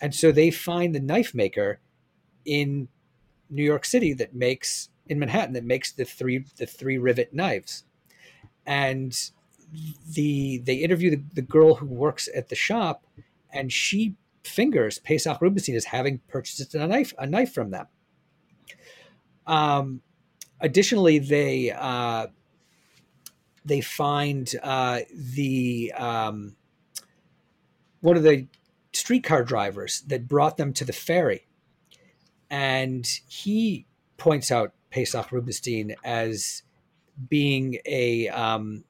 and 0.00 0.14
so 0.14 0.30
they 0.30 0.50
find 0.50 0.94
the 0.94 1.00
knife 1.00 1.34
maker 1.34 1.80
in 2.44 2.88
New 3.50 3.64
York 3.64 3.84
City 3.84 4.12
that 4.14 4.34
makes 4.34 4.88
in 5.06 5.18
Manhattan 5.18 5.54
that 5.54 5.64
makes 5.64 5.92
the 5.92 6.04
three 6.04 6.44
the 6.56 6.66
three 6.66 6.96
rivet 6.96 7.34
knives, 7.34 7.84
and 8.64 9.30
the 10.08 10.58
they 10.58 10.76
interview 10.76 11.10
the, 11.10 11.22
the 11.34 11.42
girl 11.42 11.76
who 11.76 11.86
works 11.86 12.28
at 12.34 12.48
the 12.48 12.54
shop, 12.54 13.04
and 13.52 13.72
she 13.72 14.14
fingers 14.44 14.98
Pesach 14.98 15.40
Rubenstein 15.40 15.74
as 15.74 15.86
having 15.86 16.20
purchased 16.28 16.74
a 16.74 16.86
knife 16.86 17.12
a 17.18 17.26
knife 17.26 17.52
from 17.52 17.70
them. 17.70 17.86
Um, 19.46 20.02
additionally, 20.60 21.18
they 21.18 21.70
uh, 21.70 22.28
they 23.64 23.80
find 23.80 24.50
uh, 24.62 25.00
the 25.12 25.92
um, 25.96 26.56
one 28.00 28.16
of 28.16 28.22
the 28.22 28.46
streetcar 28.92 29.42
drivers 29.44 30.02
that 30.02 30.28
brought 30.28 30.56
them 30.56 30.72
to 30.72 30.84
the 30.84 30.92
ferry 30.92 31.46
and 32.50 33.20
he 33.26 33.86
points 34.16 34.52
out 34.52 34.72
Pesach 34.90 35.32
Rubenstein 35.32 35.96
as 36.04 36.62
being 37.28 37.78
a 37.84 38.28
um, 38.28 38.84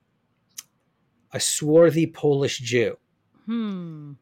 a 1.32 1.40
swarthy 1.40 2.06
Polish 2.06 2.58
Jew, 2.58 2.98
Hmm. 3.46 4.12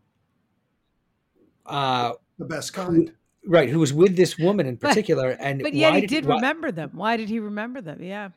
uh, 1.67 2.13
The 2.39 2.45
best 2.45 2.73
kind. 2.73 3.13
Right? 3.47 3.69
Who 3.69 3.79
was 3.81 3.93
with 3.93 4.17
this 4.17 4.39
woman 4.39 4.67
in 4.67 4.77
But- 4.81 4.89
particular, 4.91 5.31
and 5.41 5.63
But 5.63 5.75
yet 5.75 5.93
why 5.93 6.01
he 6.01 6.07
did 6.07 6.25
why, 6.27 6.37
remember 6.37 6.71
them. 6.73 6.91
Why 6.95 7.17
did 7.17 7.29
he 7.29 7.39
remember 7.39 7.81
them? 7.81 8.03
Yeah. 8.03 8.31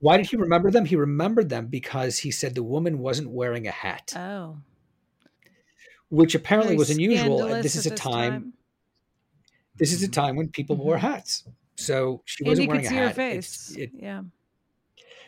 why 0.00 0.16
did 0.16 0.26
he 0.26 0.36
remember 0.36 0.70
them? 0.70 0.84
He 0.84 0.96
remembered 0.96 1.48
them 1.48 1.66
because 1.68 2.18
he 2.18 2.30
said 2.30 2.54
the 2.54 2.62
woman 2.62 2.98
wasn't 2.98 3.30
wearing 3.30 3.66
a 3.68 3.70
hat, 3.70 4.12
Oh. 4.16 4.58
which 6.08 6.34
apparently 6.34 6.70
Very 6.74 6.78
was 6.78 6.90
unusual. 6.90 7.44
And 7.52 7.62
this 7.64 7.76
is 7.76 7.86
a 7.86 7.90
time, 7.94 8.52
This 9.76 9.92
is 9.92 10.02
a 10.02 10.08
time 10.08 10.36
when 10.36 10.48
people 10.48 10.76
wore 10.76 10.96
Mhm. 10.96 11.00
hats, 11.00 11.44
so 11.76 12.22
she 12.26 12.44
wasn't 12.44 12.68
wearing 12.68 12.82
could 12.82 12.86
a 12.86 12.90
see 12.90 12.96
hat. 12.96 13.08
her 13.08 13.14
face. 13.14 13.74
it- 13.76 13.90
yeah. 13.94 14.22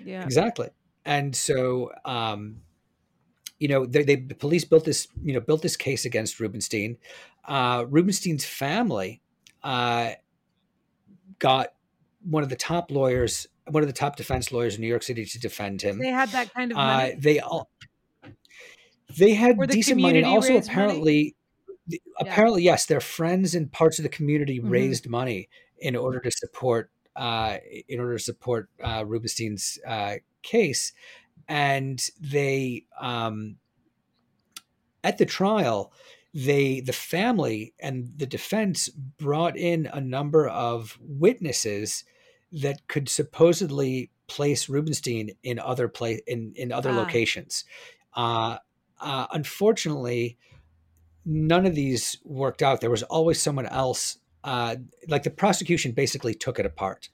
Yeah. 0.05 0.25
exactly 0.25 0.69
and 1.07 1.35
so 1.37 1.91
um 2.05 2.61
you 3.61 3.69
know 3.69 3.87
they, 3.87 4.03
they 4.03 4.17
the 4.17 4.35
police 4.35 4.65
built 4.65 4.85
this 4.85 5.07
you 5.23 5.33
know 5.33 5.41
built 5.41 5.63
this 5.63 5.77
case 5.77 6.05
against 6.05 6.41
rubenstein 6.41 6.99
uh 7.47 7.85
rubenstein's 7.89 8.45
family 8.45 9.21
uh 9.63 10.13
got 11.39 11.69
one 12.23 12.43
of 12.43 12.49
the 12.49 12.57
top 12.57 12.91
lawyers 12.91 13.47
one 13.69 13.83
of 13.83 13.87
the 13.87 13.93
top 13.93 14.17
defense 14.17 14.53
lawyers 14.53 14.75
in 14.77 14.81
new 14.81 14.87
york 14.87 15.03
city 15.03 15.25
to 15.25 15.39
defend 15.39 15.83
him 15.83 15.99
They 15.99 16.09
had 16.09 16.31
that 16.31 16.53
kind 16.55 16.73
of 16.73 16.79
uh 16.79 16.81
money. 16.87 17.17
they 17.19 17.41
all 17.41 17.69
they 19.19 19.35
had 19.35 19.59
the 19.59 19.67
decent 19.67 20.01
money 20.01 20.19
and 20.19 20.27
also 20.27 20.55
raised 20.55 20.69
money? 20.69 20.83
apparently 20.83 21.37
apparently 22.19 22.63
yes 22.63 22.87
their 22.87 23.01
friends 23.01 23.55
and 23.55 23.71
parts 23.71 23.99
of 23.99 24.03
the 24.03 24.09
community 24.09 24.59
Mhm. 24.61 24.71
raised 24.71 25.09
money 25.09 25.49
in 25.79 25.97
order 25.97 26.21
to 26.21 26.31
support 26.31 26.91
uh 27.17 27.59
in 27.89 28.01
order 28.01 28.17
to 28.17 28.23
support 28.23 28.69
uh 28.83 29.05
rubenstein's 29.07 29.79
uh 29.87 30.17
case 30.43 30.93
and 31.49 32.09
they 32.19 32.85
um 32.99 33.57
at 35.03 35.19
the 35.19 35.27
trial 35.27 35.93
they 36.35 36.81
the 36.81 36.93
family 36.93 37.73
and 37.79 38.13
the 38.17 38.27
defense 38.27 38.89
brought 38.89 39.57
in 39.57 39.87
a 39.93 40.01
number 40.01 40.49
of 40.49 40.99
witnesses 41.01 42.05
that 42.51 42.87
could 42.89 43.09
supposedly 43.09 44.11
place 44.27 44.69
Rubenstein 44.69 45.31
in 45.43 45.59
other 45.61 45.87
place 45.89 46.21
in 46.27 46.53
in 46.57 46.73
other 46.73 46.91
Ah. 46.91 46.97
locations. 46.99 47.65
Uh, 48.15 48.59
uh, 49.01 49.27
unfortunately, 49.33 50.37
none 51.25 51.67
of 51.67 51.75
these 51.75 52.19
worked 52.25 52.63
out. 52.63 52.81
There 52.81 52.91
was 52.91 53.03
always 53.05 53.41
someone 53.41 53.67
else. 53.67 54.19
Uh, 54.43 54.77
like 55.09 55.23
the 55.23 55.31
prosecution 55.31 55.93
basically 55.93 56.35
took 56.35 56.59
it 56.59 56.67
apart. 56.67 57.09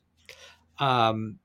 Um, 0.78 1.38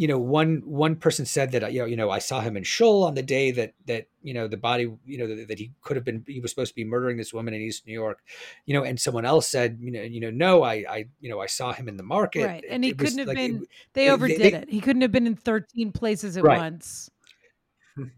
you 0.00 0.08
know, 0.08 0.18
one 0.18 0.62
one 0.64 0.96
person 0.96 1.26
said 1.26 1.52
that 1.52 1.72
you 1.74 1.80
know, 1.80 1.84
you 1.84 1.94
know, 1.96 2.08
I 2.10 2.20
saw 2.20 2.40
him 2.40 2.56
in 2.56 2.62
Shul 2.64 3.04
on 3.04 3.14
the 3.14 3.22
day 3.22 3.50
that 3.50 3.74
that 3.86 4.06
you 4.22 4.32
know 4.32 4.48
the 4.48 4.56
body, 4.56 4.90
you 5.04 5.18
know, 5.18 5.26
that, 5.26 5.48
that 5.48 5.58
he 5.58 5.72
could 5.82 5.96
have 5.98 6.06
been, 6.06 6.24
he 6.26 6.40
was 6.40 6.50
supposed 6.52 6.70
to 6.70 6.74
be 6.74 6.84
murdering 6.86 7.18
this 7.18 7.34
woman 7.34 7.52
in 7.52 7.60
East 7.60 7.86
New 7.86 7.92
York, 7.92 8.18
you 8.64 8.72
know, 8.72 8.82
and 8.82 8.98
someone 8.98 9.26
else 9.26 9.46
said, 9.46 9.76
you 9.78 9.90
know, 9.92 10.00
you 10.00 10.20
know, 10.20 10.30
no, 10.30 10.62
I, 10.62 10.74
I, 10.88 11.04
you 11.20 11.28
know, 11.28 11.38
I 11.38 11.46
saw 11.46 11.72
him 11.74 11.86
in 11.86 11.98
the 11.98 12.02
market, 12.02 12.46
Right, 12.46 12.64
and 12.70 12.82
he 12.82 12.90
It 12.92 12.98
couldn't 12.98 13.18
have 13.18 13.28
like, 13.28 13.36
been- 13.36 13.58
they- 13.58 13.66
They 13.92 14.04
they- 14.06 14.10
overdid 14.10 14.40
they- 14.40 14.52
it. 14.54 14.70
He 14.70 14.80
couldn't 14.80 15.02
have 15.02 15.12
been 15.12 15.26
in 15.26 15.36
13 15.36 15.92
places 15.92 16.38
at 16.38 16.44
Right. 16.44 16.58
once. 16.58 17.10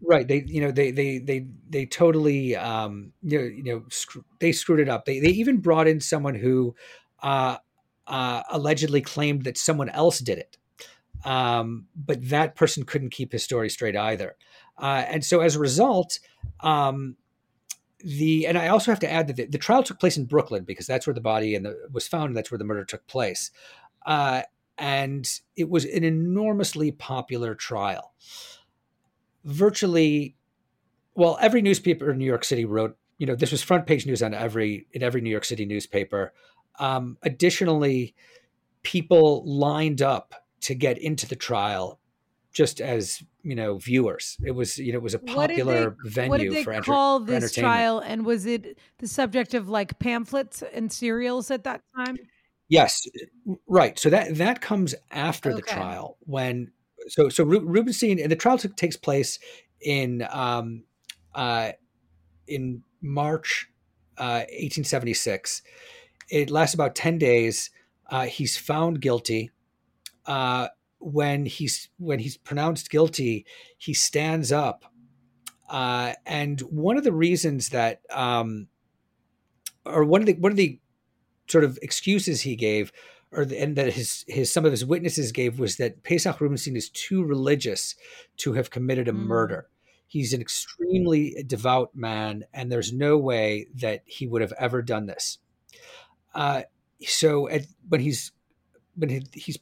right 0.01 0.27
they 0.27 0.43
you 0.47 0.61
know 0.61 0.71
they 0.71 0.91
they 0.91 1.17
they 1.17 1.45
they 1.69 1.85
totally 1.85 2.55
um 2.55 3.11
you 3.23 3.37
know, 3.39 3.43
you 3.43 3.63
know 3.63 3.83
screw, 3.89 4.23
they 4.39 4.51
screwed 4.53 4.79
it 4.79 4.87
up 4.87 5.03
they 5.03 5.19
they 5.19 5.29
even 5.29 5.57
brought 5.57 5.87
in 5.87 5.99
someone 5.99 6.35
who 6.35 6.73
uh 7.23 7.57
uh 8.07 8.43
allegedly 8.51 9.01
claimed 9.01 9.43
that 9.43 9.57
someone 9.57 9.89
else 9.89 10.19
did 10.19 10.37
it 10.37 10.57
um 11.25 11.87
but 11.95 12.29
that 12.29 12.55
person 12.55 12.83
couldn't 12.83 13.09
keep 13.11 13.31
his 13.31 13.43
story 13.43 13.69
straight 13.69 13.95
either. 13.95 14.35
Uh 14.77 15.03
and 15.07 15.23
so 15.23 15.41
as 15.41 15.55
a 15.55 15.59
result 15.59 16.19
um 16.59 17.15
the 17.99 18.45
and 18.47 18.57
I 18.57 18.67
also 18.67 18.91
have 18.91 18.99
to 18.99 19.11
add 19.11 19.27
that 19.27 19.35
the, 19.37 19.45
the 19.45 19.57
trial 19.57 19.83
took 19.83 19.99
place 19.99 20.17
in 20.17 20.25
Brooklyn 20.25 20.63
because 20.63 20.85
that's 20.85 21.07
where 21.07 21.13
the 21.13 21.21
body 21.21 21.55
and 21.55 21.65
the, 21.65 21.87
was 21.91 22.07
found 22.07 22.27
and 22.27 22.37
that's 22.37 22.51
where 22.51 22.57
the 22.57 22.65
murder 22.65 22.85
took 22.85 23.05
place. 23.07 23.51
Uh 24.05 24.43
and 24.77 25.39
it 25.55 25.69
was 25.69 25.85
an 25.85 26.03
enormously 26.03 26.91
popular 26.91 27.55
trial. 27.55 28.13
Virtually 29.45 30.35
well 31.15 31.37
every 31.41 31.61
newspaper 31.61 32.11
in 32.11 32.17
new 32.17 32.25
york 32.25 32.43
city 32.43 32.65
wrote 32.65 32.97
you 33.17 33.27
know 33.27 33.35
this 33.35 33.51
was 33.51 33.61
front 33.61 33.85
page 33.85 34.05
news 34.05 34.23
on 34.23 34.33
every 34.33 34.87
in 34.91 35.03
every 35.03 35.21
new 35.21 35.29
york 35.29 35.45
city 35.45 35.65
newspaper. 35.65 36.33
Um, 36.79 37.17
additionally 37.21 38.15
people 38.81 39.43
lined 39.45 40.01
up 40.01 40.42
to 40.63 40.75
get 40.75 40.97
into 40.97 41.27
the 41.27 41.35
trial 41.35 41.99
just 42.53 42.79
as 42.81 43.23
you 43.41 43.55
know 43.55 43.77
viewers 43.77 44.37
it 44.45 44.51
was 44.51 44.77
you 44.77 44.91
know 44.91 44.97
it 44.97 45.01
was 45.01 45.15
a 45.15 45.17
What 45.19 45.47
did 45.47 45.57
they- 45.57 45.61
popular 45.63 45.95
venue 46.05 46.29
what 46.29 46.39
did 46.39 46.53
they 46.53 46.63
for, 46.63 46.73
enter- 46.73 46.83
call 46.91 47.19
this 47.19 47.53
trial? 47.53 47.99
And 47.99 48.25
was 48.25 48.45
it 48.45 48.77
the 48.99 49.07
subject 49.07 49.53
of 49.53 49.69
like 49.69 49.97
pamphlets 49.99 50.61
and 50.73 50.91
serials 50.91 51.49
at 51.51 51.63
that 51.63 51.81
time? 51.95 52.17
Yes, 52.69 53.07
right. 53.67 53.97
So 53.99 54.09
that 54.09 54.35
that 54.37 54.61
comes 54.61 54.93
after 55.11 55.53
the 55.53 55.61
trial 55.61 56.17
when 56.21 56.71
so 57.07 57.27
so 57.29 57.43
Ru- 57.43 57.65
Rubenstein 57.67 58.19
and 58.19 58.31
the 58.31 58.35
trial 58.35 58.57
took, 58.57 58.75
takes 58.75 58.95
place 58.97 59.39
in 59.81 60.25
um 60.31 60.83
uh 61.35 61.71
in 62.47 62.83
March 63.01 63.67
uh 64.17 64.45
1876. 64.49 65.61
It 66.29 66.49
lasts 66.49 66.73
about 66.75 66.95
10 66.95 67.17
days. 67.17 67.69
Uh 68.09 68.25
he's 68.25 68.57
found 68.57 69.01
guilty. 69.01 69.49
Uh 70.25 70.67
when 70.99 71.45
he's 71.45 71.89
when 71.97 72.19
he's 72.19 72.37
pronounced 72.37 72.89
guilty, 72.89 73.45
he 73.77 73.93
stands 73.93 74.51
up. 74.51 74.85
Uh 75.69 76.13
and 76.25 76.59
one 76.61 76.97
of 76.97 77.03
the 77.03 77.11
reasons 77.13 77.69
that 77.69 78.01
um 78.09 78.67
or 79.85 80.03
one 80.03 80.21
of 80.21 80.27
the 80.27 80.33
one 80.35 80.51
of 80.51 80.57
the 80.57 80.79
sort 81.47 81.63
of 81.63 81.77
excuses 81.81 82.41
he 82.41 82.55
gave 82.55 82.91
or 83.31 83.45
the, 83.45 83.59
and 83.61 83.75
that 83.75 83.93
his 83.93 84.23
his 84.27 84.51
some 84.51 84.63
of 84.65 84.71
his 84.71 84.85
witnesses 84.85 85.31
gave 85.31 85.59
was 85.59 85.75
that 85.77 86.03
Pesach 86.03 86.39
Rubenstein 86.39 86.75
is 86.75 86.89
too 86.89 87.23
religious 87.23 87.95
to 88.37 88.53
have 88.53 88.69
committed 88.69 89.07
a 89.07 89.11
Mm. 89.11 89.25
murder. 89.25 89.67
He's 90.07 90.31
an 90.33 90.41
extremely 90.41 91.43
devout 91.47 91.95
man, 91.95 92.43
and 92.53 92.71
there's 92.71 92.93
no 92.93 93.17
way 93.17 93.65
that 93.73 94.03
he 94.05 94.27
would 94.27 94.41
have 94.43 94.53
ever 94.59 94.83
done 94.83 95.07
this. 95.07 95.39
Uh, 96.35 96.63
so 97.01 97.49
at, 97.49 97.65
when 97.89 97.99
he's 98.01 98.31
when 98.95 99.09
he, 99.09 99.23
he's 99.33 99.57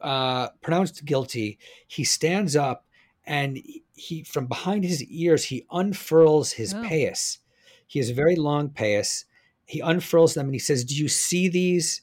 uh, 0.00 0.48
pronounced 0.62 1.04
guilty, 1.04 1.58
he 1.86 2.04
stands 2.04 2.54
up 2.56 2.86
and 3.24 3.58
he, 3.94 4.22
from 4.22 4.46
behind 4.46 4.84
his 4.84 5.02
ears 5.04 5.44
he 5.44 5.66
unfurls 5.70 6.52
his 6.52 6.74
Oh. 6.74 6.82
payas. 6.82 7.38
He 7.86 7.98
has 7.98 8.10
a 8.10 8.14
very 8.14 8.36
long 8.36 8.70
payas. 8.70 9.24
He 9.66 9.80
unfurls 9.80 10.34
them 10.34 10.46
and 10.46 10.54
he 10.54 10.58
says, 10.58 10.84
"Do 10.84 10.94
you 10.94 11.08
see 11.08 11.48
these?" 11.48 12.00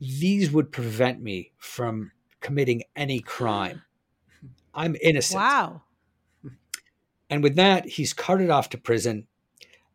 these 0.00 0.50
would 0.50 0.70
prevent 0.72 1.22
me 1.22 1.52
from 1.56 2.10
committing 2.40 2.82
any 2.94 3.20
crime. 3.20 3.82
I'm 4.74 4.96
innocent. 5.00 5.38
Wow. 5.40 5.82
And 7.30 7.42
with 7.42 7.56
that, 7.56 7.86
he's 7.86 8.12
carted 8.12 8.50
off 8.50 8.68
to 8.70 8.78
prison. 8.78 9.26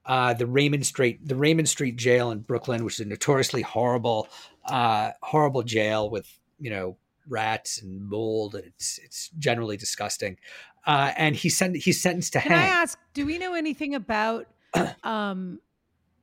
Uh, 0.06 0.34
the 0.34 0.48
Raymond 0.48 0.86
Street, 0.86 1.20
the 1.28 1.36
Raymond 1.36 1.70
Street 1.70 1.96
jail 1.96 2.32
in 2.32 2.40
Brooklyn, 2.40 2.84
which 2.84 2.96
is 2.96 3.06
a 3.06 3.10
notoriously 3.10 3.62
horrible, 3.62 4.28
uh, 4.66 5.12
horrible 5.22 5.62
jail 5.62 6.10
with 6.10 6.40
you 6.60 6.70
know 6.70 6.98
rats 7.28 7.82
and 7.82 8.10
mold, 8.10 8.56
and 8.56 8.66
it's 8.66 9.00
it's 9.04 9.30
generally 9.38 9.78
disgusting. 9.78 10.38
Uh, 10.86 11.12
and 11.18 11.36
he's 11.36 11.58
sent 11.58 11.76
he's 11.76 12.02
sentenced 12.02 12.34
to 12.34 12.42
Can 12.42 12.52
hang. 12.52 12.72
I 12.72 12.74
ask, 12.82 12.98
do 13.14 13.26
we 13.26 13.38
know 13.38 13.54
anything 13.54 13.96
about 13.96 14.48
um 15.04 15.60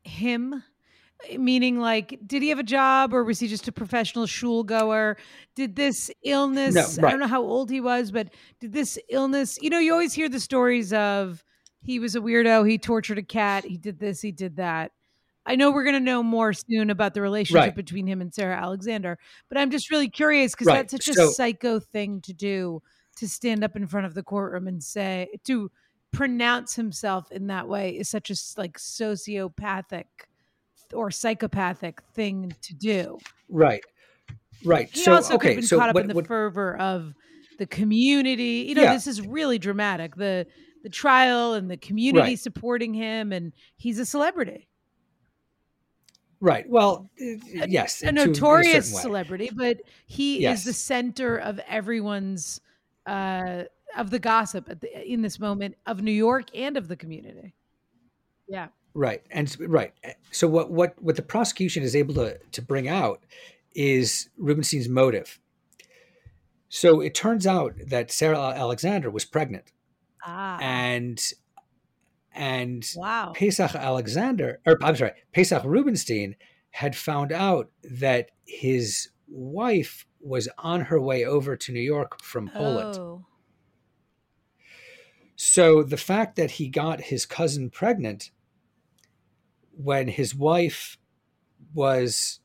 him? 0.02 0.62
Meaning, 1.38 1.80
like, 1.80 2.20
did 2.26 2.42
he 2.42 2.50
have 2.50 2.58
a 2.58 2.62
job 2.62 3.14
or 3.14 3.24
was 3.24 3.40
he 3.40 3.48
just 3.48 3.66
a 3.66 3.72
professional 3.72 4.26
shul 4.26 4.62
goer? 4.62 5.16
Did 5.54 5.74
this 5.74 6.10
illness, 6.22 6.98
I 6.98 7.02
right. 7.02 7.10
don't 7.10 7.20
know 7.20 7.26
how 7.26 7.40
old 7.40 7.70
he 7.70 7.80
was, 7.80 8.10
but 8.10 8.28
did 8.60 8.74
this 8.74 8.98
illness, 9.08 9.58
you 9.62 9.70
know, 9.70 9.78
you 9.78 9.92
always 9.92 10.12
hear 10.12 10.28
the 10.28 10.38
stories 10.38 10.92
of 10.92 11.42
he 11.80 11.98
was 11.98 12.16
a 12.16 12.20
weirdo, 12.20 12.68
he 12.68 12.76
tortured 12.76 13.16
a 13.16 13.22
cat, 13.22 13.64
he 13.64 13.78
did 13.78 13.98
this, 13.98 14.20
he 14.20 14.30
did 14.30 14.56
that. 14.56 14.92
I 15.46 15.56
know 15.56 15.70
we're 15.70 15.84
going 15.84 15.94
to 15.94 16.00
know 16.00 16.22
more 16.22 16.52
soon 16.52 16.90
about 16.90 17.14
the 17.14 17.22
relationship 17.22 17.60
Right. 17.60 17.74
between 17.74 18.06
him 18.06 18.20
and 18.20 18.34
Sarah 18.34 18.56
Alexander, 18.56 19.18
but 19.48 19.56
I'm 19.58 19.70
just 19.70 19.90
really 19.90 20.08
curious 20.10 20.52
because 20.52 20.66
Right. 20.66 20.88
that's 20.88 21.06
such 21.06 21.16
a 21.16 21.28
psycho 21.28 21.78
thing 21.80 22.20
to 22.22 22.32
do 22.32 22.82
to 23.16 23.28
stand 23.28 23.62
up 23.64 23.76
in 23.76 23.86
front 23.86 24.06
of 24.06 24.14
the 24.14 24.22
courtroom 24.22 24.66
and 24.68 24.82
say 24.82 25.28
to 25.44 25.70
pronounce 26.12 26.74
himself 26.74 27.30
in 27.30 27.46
that 27.46 27.68
way 27.68 27.90
is 27.96 28.08
such 28.08 28.30
a 28.30 28.34
like 28.58 28.78
sociopathic 28.78 30.04
or 30.92 31.10
psychopathic 31.10 32.00
thing 32.14 32.52
to 32.62 32.74
do. 32.74 33.18
right, 33.48 33.84
right. 34.64 34.88
He 34.92 35.00
so 35.00 35.14
also 35.14 35.30
could 35.32 35.36
okay, 35.36 35.48
have 35.50 35.56
been 35.56 35.66
so 35.66 35.78
caught 35.78 35.88
up 35.90 35.94
what, 35.94 36.02
in 36.02 36.08
the 36.08 36.14
what- 36.14 36.26
fervor 36.26 36.76
of 36.76 37.14
the 37.58 37.66
community. 37.66 38.66
You 38.68 38.74
know, 38.74 38.82
Yeah. 38.82 38.92
this 38.94 39.06
is 39.06 39.20
really 39.26 39.58
dramatic. 39.58 40.16
The 40.16 40.46
the 40.82 40.90
trial 40.90 41.54
and 41.54 41.68
the 41.68 41.76
community 41.76 42.20
Right. 42.30 42.38
supporting 42.38 42.94
him, 42.94 43.32
and 43.32 43.52
he's 43.76 43.98
a 43.98 44.06
celebrity, 44.06 44.68
right? 46.46 46.68
Well, 46.68 47.10
yes, 47.18 48.02
a 48.02 48.06
to- 48.06 48.12
notorious 48.12 48.92
way. 48.94 49.00
celebrity, 49.02 49.50
but 49.54 49.78
he 50.06 50.40
Yes. 50.40 50.60
is 50.60 50.64
the 50.64 50.72
center 50.72 51.36
of 51.36 51.58
everyone's 51.68 52.60
uh, 53.06 53.64
of 53.96 54.10
the 54.10 54.18
gossip 54.18 54.68
at 54.68 54.80
the, 54.80 55.10
in 55.12 55.22
this 55.22 55.38
moment 55.38 55.76
of 55.86 56.02
New 56.02 56.10
York 56.12 56.46
and 56.54 56.76
of 56.76 56.88
the 56.88 56.96
community. 56.96 57.54
Yeah. 58.48 58.68
Right. 58.94 59.22
And 59.30 59.54
right. 59.60 59.92
So 60.30 60.48
what 60.48 60.70
what 60.70 60.94
what 61.02 61.16
the 61.16 61.22
prosecution 61.22 61.82
is 61.82 61.94
able 61.94 62.14
to 62.14 62.38
to 62.52 62.62
bring 62.62 62.88
out 62.88 63.22
is 63.74 64.28
Rubenstein's 64.38 64.88
motive. 64.88 65.38
So 66.68 67.00
it 67.00 67.14
turns 67.14 67.46
out 67.46 67.74
that 67.86 68.10
Sarah 68.10 68.38
Alexander 68.56 69.10
was 69.10 69.24
pregnant 69.24 69.72
Ah. 70.24 70.58
and 70.60 71.20
and 72.36 72.86
wow. 72.94 73.32
Pesach 73.34 73.74
Alexander 73.74 74.60
or 74.66 74.78
I'm 74.82 74.94
sorry, 74.94 75.12
Pesach 75.32 75.64
Rubenstein 75.64 76.36
had 76.70 76.94
found 76.94 77.32
out 77.32 77.70
that 77.82 78.30
his 78.46 79.08
wife 79.26 80.06
was 80.20 80.48
on 80.58 80.82
her 80.82 81.00
way 81.00 81.24
over 81.24 81.56
to 81.56 81.72
New 81.72 81.80
York 81.80 82.22
from 82.22 82.48
Poland. 82.48 82.96
Oh. 82.98 83.24
So 85.36 85.82
the 85.82 85.96
fact 85.96 86.36
that 86.36 86.52
he 86.52 86.68
got 86.68 87.00
his 87.00 87.26
cousin 87.26 87.70
pregnant 87.70 88.30
when 89.72 90.08
his 90.08 90.34
wife 90.34 90.98
was, 91.74 92.40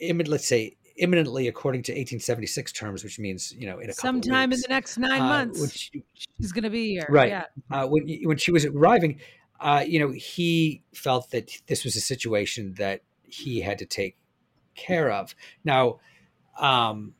let's 0.00 0.46
say, 0.46 0.76
imminently, 0.98 1.48
according 1.48 1.82
to 1.84 1.92
1876 1.92 2.72
terms, 2.72 3.04
which 3.04 3.18
means 3.18 3.52
you 3.52 3.66
know 3.66 3.78
in 3.78 3.90
a 3.90 3.92
Sometime 3.92 4.52
in 4.52 4.60
the 4.60 4.68
next 4.68 4.98
nine 4.98 5.22
uh, 5.22 5.28
months, 5.28 5.60
when 5.60 5.70
she, 5.70 6.04
she's 6.38 6.52
going 6.52 6.64
to 6.64 6.70
be 6.70 6.90
here. 6.90 7.06
Right. 7.08 7.30
Yeah. 7.30 7.44
uh, 7.70 7.86
when 7.86 8.08
when 8.24 8.36
she 8.36 8.52
was 8.52 8.64
arriving, 8.64 9.20
uh, 9.60 9.84
you 9.86 9.98
know, 9.98 10.10
he 10.10 10.82
felt 10.94 11.30
that 11.30 11.50
this 11.66 11.84
was 11.84 11.96
a 11.96 12.00
situation 12.00 12.74
that 12.74 13.02
he 13.24 13.60
had 13.60 13.78
to 13.78 13.86
take 13.86 14.16
care 14.74 15.10
of. 15.10 15.34
Now, 15.64 15.98
um, 16.58 17.14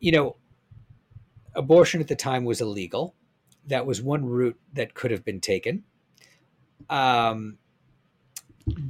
you 0.00 0.12
know, 0.12 0.36
abortion 1.54 2.00
at 2.00 2.08
the 2.08 2.16
time 2.16 2.44
was 2.44 2.60
illegal. 2.60 3.14
That 3.66 3.86
was 3.86 4.02
one 4.02 4.24
route 4.24 4.58
that 4.72 4.94
could 4.94 5.10
have 5.10 5.24
been 5.24 5.40
taken. 5.40 5.84
Um, 6.90 7.58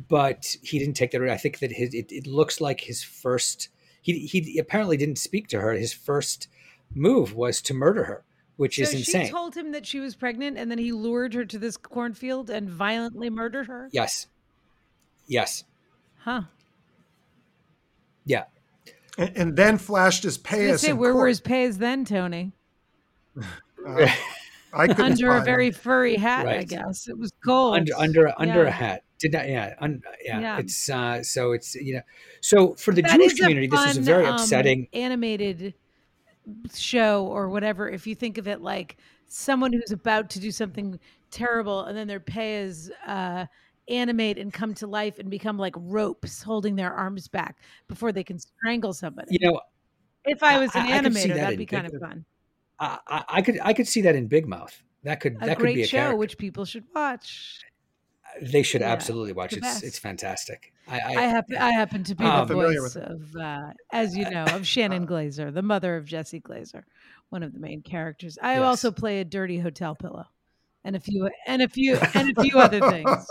but 0.09 0.57
he 0.63 0.79
didn't 0.79 0.95
take 0.95 1.11
that 1.13 1.21
route. 1.21 1.31
I 1.31 1.37
think 1.37 1.59
that 1.61 1.73
his, 1.73 1.95
it, 1.95 2.11
it 2.11 2.27
looks 2.27 2.61
like 2.61 2.81
his 2.81 3.03
first. 3.03 3.69
He 4.13 4.27
he 4.27 4.59
apparently 4.59 4.97
didn't 4.97 5.19
speak 5.19 5.49
to 5.49 5.61
her. 5.61 5.73
His 5.73 5.93
first 5.93 6.49
move 6.95 7.35
was 7.35 7.61
to 7.63 7.75
murder 7.75 8.05
her, 8.05 8.25
which 8.57 8.77
So 8.77 8.83
is 8.83 8.95
insane. 8.95 9.27
she 9.27 9.31
told 9.31 9.55
him 9.55 9.73
that 9.73 9.85
she 9.85 10.01
was 10.01 10.17
pregnant, 10.17 10.57
and 10.57 10.71
then 10.71 10.79
he 10.79 10.93
lured 10.93 11.35
her 11.35 11.45
to 11.45 11.59
this 11.59 11.77
cornfield 11.77 12.49
and 12.49 12.71
violently 12.71 13.29
murdered 13.29 13.67
her. 13.67 13.89
Yes. 13.93 14.27
Yes. 15.27 15.65
Huh? 16.21 16.43
Yeah. 18.25 18.45
and, 19.19 19.37
and 19.37 19.57
then 19.57 19.77
flashed 19.77 20.23
his 20.23 20.39
I 20.39 20.41
pay 20.43 20.67
gonna 20.67 20.79
say, 20.79 20.91
in 20.91 20.97
where 20.99 21.15
were 21.15 21.29
his 21.29 21.41
pays 21.41 21.79
then, 21.79 22.05
Tony? 22.05 22.53
Uh, 23.87 24.07
I 24.73 24.89
Under 25.03 25.31
a 25.37 25.43
very 25.45 25.69
him. 25.69 25.73
furry 25.75 26.17
hat, 26.17 26.47
I 26.47 26.65
guess. 26.65 27.09
It 27.09 27.17
was 27.17 27.33
cold. 27.45 27.75
Under 27.77 27.95
under 27.97 28.33
under 28.37 28.65
a 28.65 28.71
hat. 28.71 29.03
Did 29.19 29.33
not 29.33 29.49
yeah, 29.49 29.75
un, 29.81 30.03
yeah. 30.25 30.41
Yeah. 30.41 30.59
It's 30.59 30.89
uh 30.89 31.23
so 31.23 31.53
it's 31.53 31.75
you 31.75 31.95
know 31.95 32.03
so 32.41 32.75
for 32.75 32.95
the 32.95 33.03
That 33.03 33.17
Jewish 33.17 33.33
is 33.33 33.41
a 33.41 33.43
community 33.43 33.67
this 33.67 33.87
is 33.87 33.97
fun, 33.97 34.05
very 34.05 34.27
um, 34.27 34.35
upsetting. 34.35 34.89
animated 34.93 35.75
show 36.75 37.27
or 37.27 37.49
whatever. 37.49 37.89
If 37.89 38.07
you 38.07 38.15
think 38.15 38.39
of 38.39 38.47
it 38.49 38.61
like 38.61 38.97
someone 39.27 39.73
who's 39.73 39.93
about 39.93 40.31
to 40.31 40.41
do 40.41 40.51
something 40.51 40.99
terrible, 41.31 41.83
and 41.85 41.97
then 41.97 42.07
their 42.07 42.21
pay 42.21 42.59
is 42.59 42.91
uh, 43.07 43.47
animate 43.89 44.39
and 44.39 44.53
come 44.53 44.75
to 44.75 44.87
life 44.87 45.19
and 45.19 45.31
become 45.31 45.59
like 45.59 45.75
ropes 45.77 46.43
holding 46.43 46.77
their 46.77 46.93
arms 46.93 47.29
back 47.29 47.59
before 47.89 48.13
they 48.13 48.25
can 48.25 48.39
strangle 48.39 48.93
somebody. 48.93 49.37
You 49.39 49.51
know, 49.51 49.61
if 50.25 50.43
I 50.43 50.59
was 50.59 50.75
an 50.75 50.83
I- 50.83 50.97
I 50.97 51.01
animator, 51.01 51.29
that 51.29 51.37
that'd 51.37 51.59
be 51.59 51.67
kind 51.67 51.87
of 51.87 52.01
fun. 52.01 52.25
I, 52.81 53.25
I 53.29 53.43
could 53.43 53.59
I 53.63 53.73
could 53.73 53.89
see 53.89 54.03
that 54.03 54.15
in 54.15 54.29
Big 54.29 54.47
Mouth. 54.47 54.81
That 55.03 55.21
could 55.21 55.37
A 55.43 55.47
that 55.47 55.59
could 55.59 55.75
be 55.75 55.83
a 55.83 55.87
show, 55.87 55.97
character. 55.99 56.17
which 56.17 56.39
people 56.39 56.65
should 56.65 56.85
watch. 56.95 57.61
They 58.43 58.63
should 58.63 58.81
yeah, 58.83 58.93
absolutely 58.93 59.33
watch. 59.33 59.53
the 59.53 59.59
It's 59.59 59.83
it's 59.83 59.99
fantastic. 59.99 60.73
I, 60.87 60.99
I, 61.01 61.15
I, 61.17 61.23
happen 61.23 61.57
I 61.57 61.71
happen 61.73 62.05
to 62.05 62.15
be 62.15 62.25
Um, 62.25 62.47
the 62.49 62.55
voice 62.55 62.97
of, 62.97 63.37
uh, 63.37 63.73
as 63.93 64.17
you 64.17 64.29
know, 64.31 64.45
of 64.45 64.67
Shannon 64.67 65.05
Glaser, 65.07 65.51
the 65.51 65.63
mother 65.63 65.97
of 65.97 66.07
Jessi 66.07 66.43
Glaser, 66.43 66.87
one 67.31 67.43
of 67.43 67.53
the 67.53 67.59
main 67.59 67.83
characters. 67.83 68.39
I 68.41 68.55
Yes. 68.55 68.63
also 68.63 68.91
play 68.91 69.21
a 69.21 69.25
dirty 69.25 69.59
hotel 69.59 69.95
pillow, 69.95 70.25
and 70.85 70.97
a 70.97 71.01
few 71.01 71.29
and 71.47 71.63
a 71.63 71.69
few 71.69 71.97
and 72.15 72.37
a 72.37 72.43
few 72.43 72.59
other 72.59 72.81
things. 72.91 73.27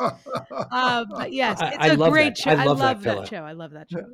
Um, 0.72 1.08
but 1.10 1.32
yes, 1.42 1.58
it's 1.62 1.78
I 1.80 1.88
a 1.88 1.96
great 1.98 2.36
that. 2.36 2.38
show. 2.38 2.52
I 2.52 2.54
I 2.62 2.66
love 2.66 2.80
love, 2.80 3.04
that 3.04 3.18
that, 3.18 3.28
show. 3.28 3.44
I 3.44 3.54
love 3.54 3.72
that 3.72 3.90
show. 3.90 4.06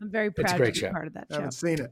I'm 0.00 0.10
very 0.10 0.30
proud 0.30 0.54
a 0.54 0.56
great 0.58 0.74
to 0.74 0.80
be 0.80 0.86
show. 0.86 0.90
part 0.92 1.06
of 1.06 1.14
that 1.14 1.26
show. 1.30 1.36
I 1.36 1.38
haven't 1.38 1.52
seen 1.52 1.80
it. 1.80 1.90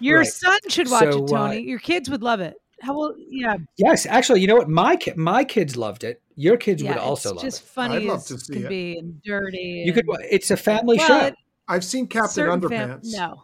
Your 0.00 0.18
Right. 0.20 0.26
son 0.28 0.58
should 0.68 0.90
watch 0.90 1.12
So, 1.12 1.24
it, 1.24 1.32
uh, 1.32 1.48
Tony. 1.48 1.60
Your 1.60 1.78
kids 1.78 2.08
would 2.10 2.22
love 2.22 2.40
it. 2.40 2.54
How 2.82 2.94
old? 2.96 3.14
Yeah, 3.30 3.56
yes, 3.76 4.06
actually, 4.06 4.40
you 4.40 4.46
know 4.48 4.56
what? 4.56 4.68
My 4.68 4.96
ki- 4.96 5.12
my 5.16 5.44
kids 5.44 5.76
loved 5.76 6.02
it. 6.04 6.20
Your 6.34 6.56
kids 6.56 6.82
yeah. 6.82 6.90
would 6.90 6.98
also 6.98 7.28
love 7.34 7.44
it. 7.44 7.46
it's 7.46 7.58
just 7.58 7.68
funny 7.68 7.96
I'd 7.96 8.02
love 8.04 8.18
as 8.18 8.24
to 8.26 8.38
see 8.40 8.54
can 8.54 8.64
it. 8.64 8.68
be 8.68 8.98
and 8.98 9.22
dirty. 9.22 9.84
You 9.86 9.92
could. 9.92 10.04
It's 10.30 10.50
a 10.50 10.56
family 10.56 10.98
well, 10.98 11.06
show. 11.06 11.26
it- 11.26 11.34
I've 11.68 11.84
seen 11.84 12.06
Captain 12.08 12.30
certain 12.30 12.60
fam- 12.68 13.00
Underpants. 13.00 13.12
no. 13.12 13.42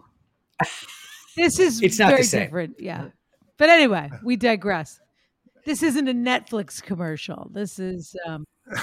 This 1.36 1.58
is 1.60 1.80
It's 1.82 1.98
not 2.00 2.06
the 2.08 2.12
very 2.14 2.22
same. 2.24 2.42
different. 2.46 2.76
Yeah. 2.80 3.06
But 3.58 3.68
anyway, 3.70 4.10
we 4.24 4.36
digress. 4.36 5.00
This 5.64 5.82
isn't 5.84 6.08
a 6.08 6.12
Netflix 6.14 6.82
commercial. 6.82 7.48
This 7.52 7.78
is 7.78 8.16
um 8.26 8.44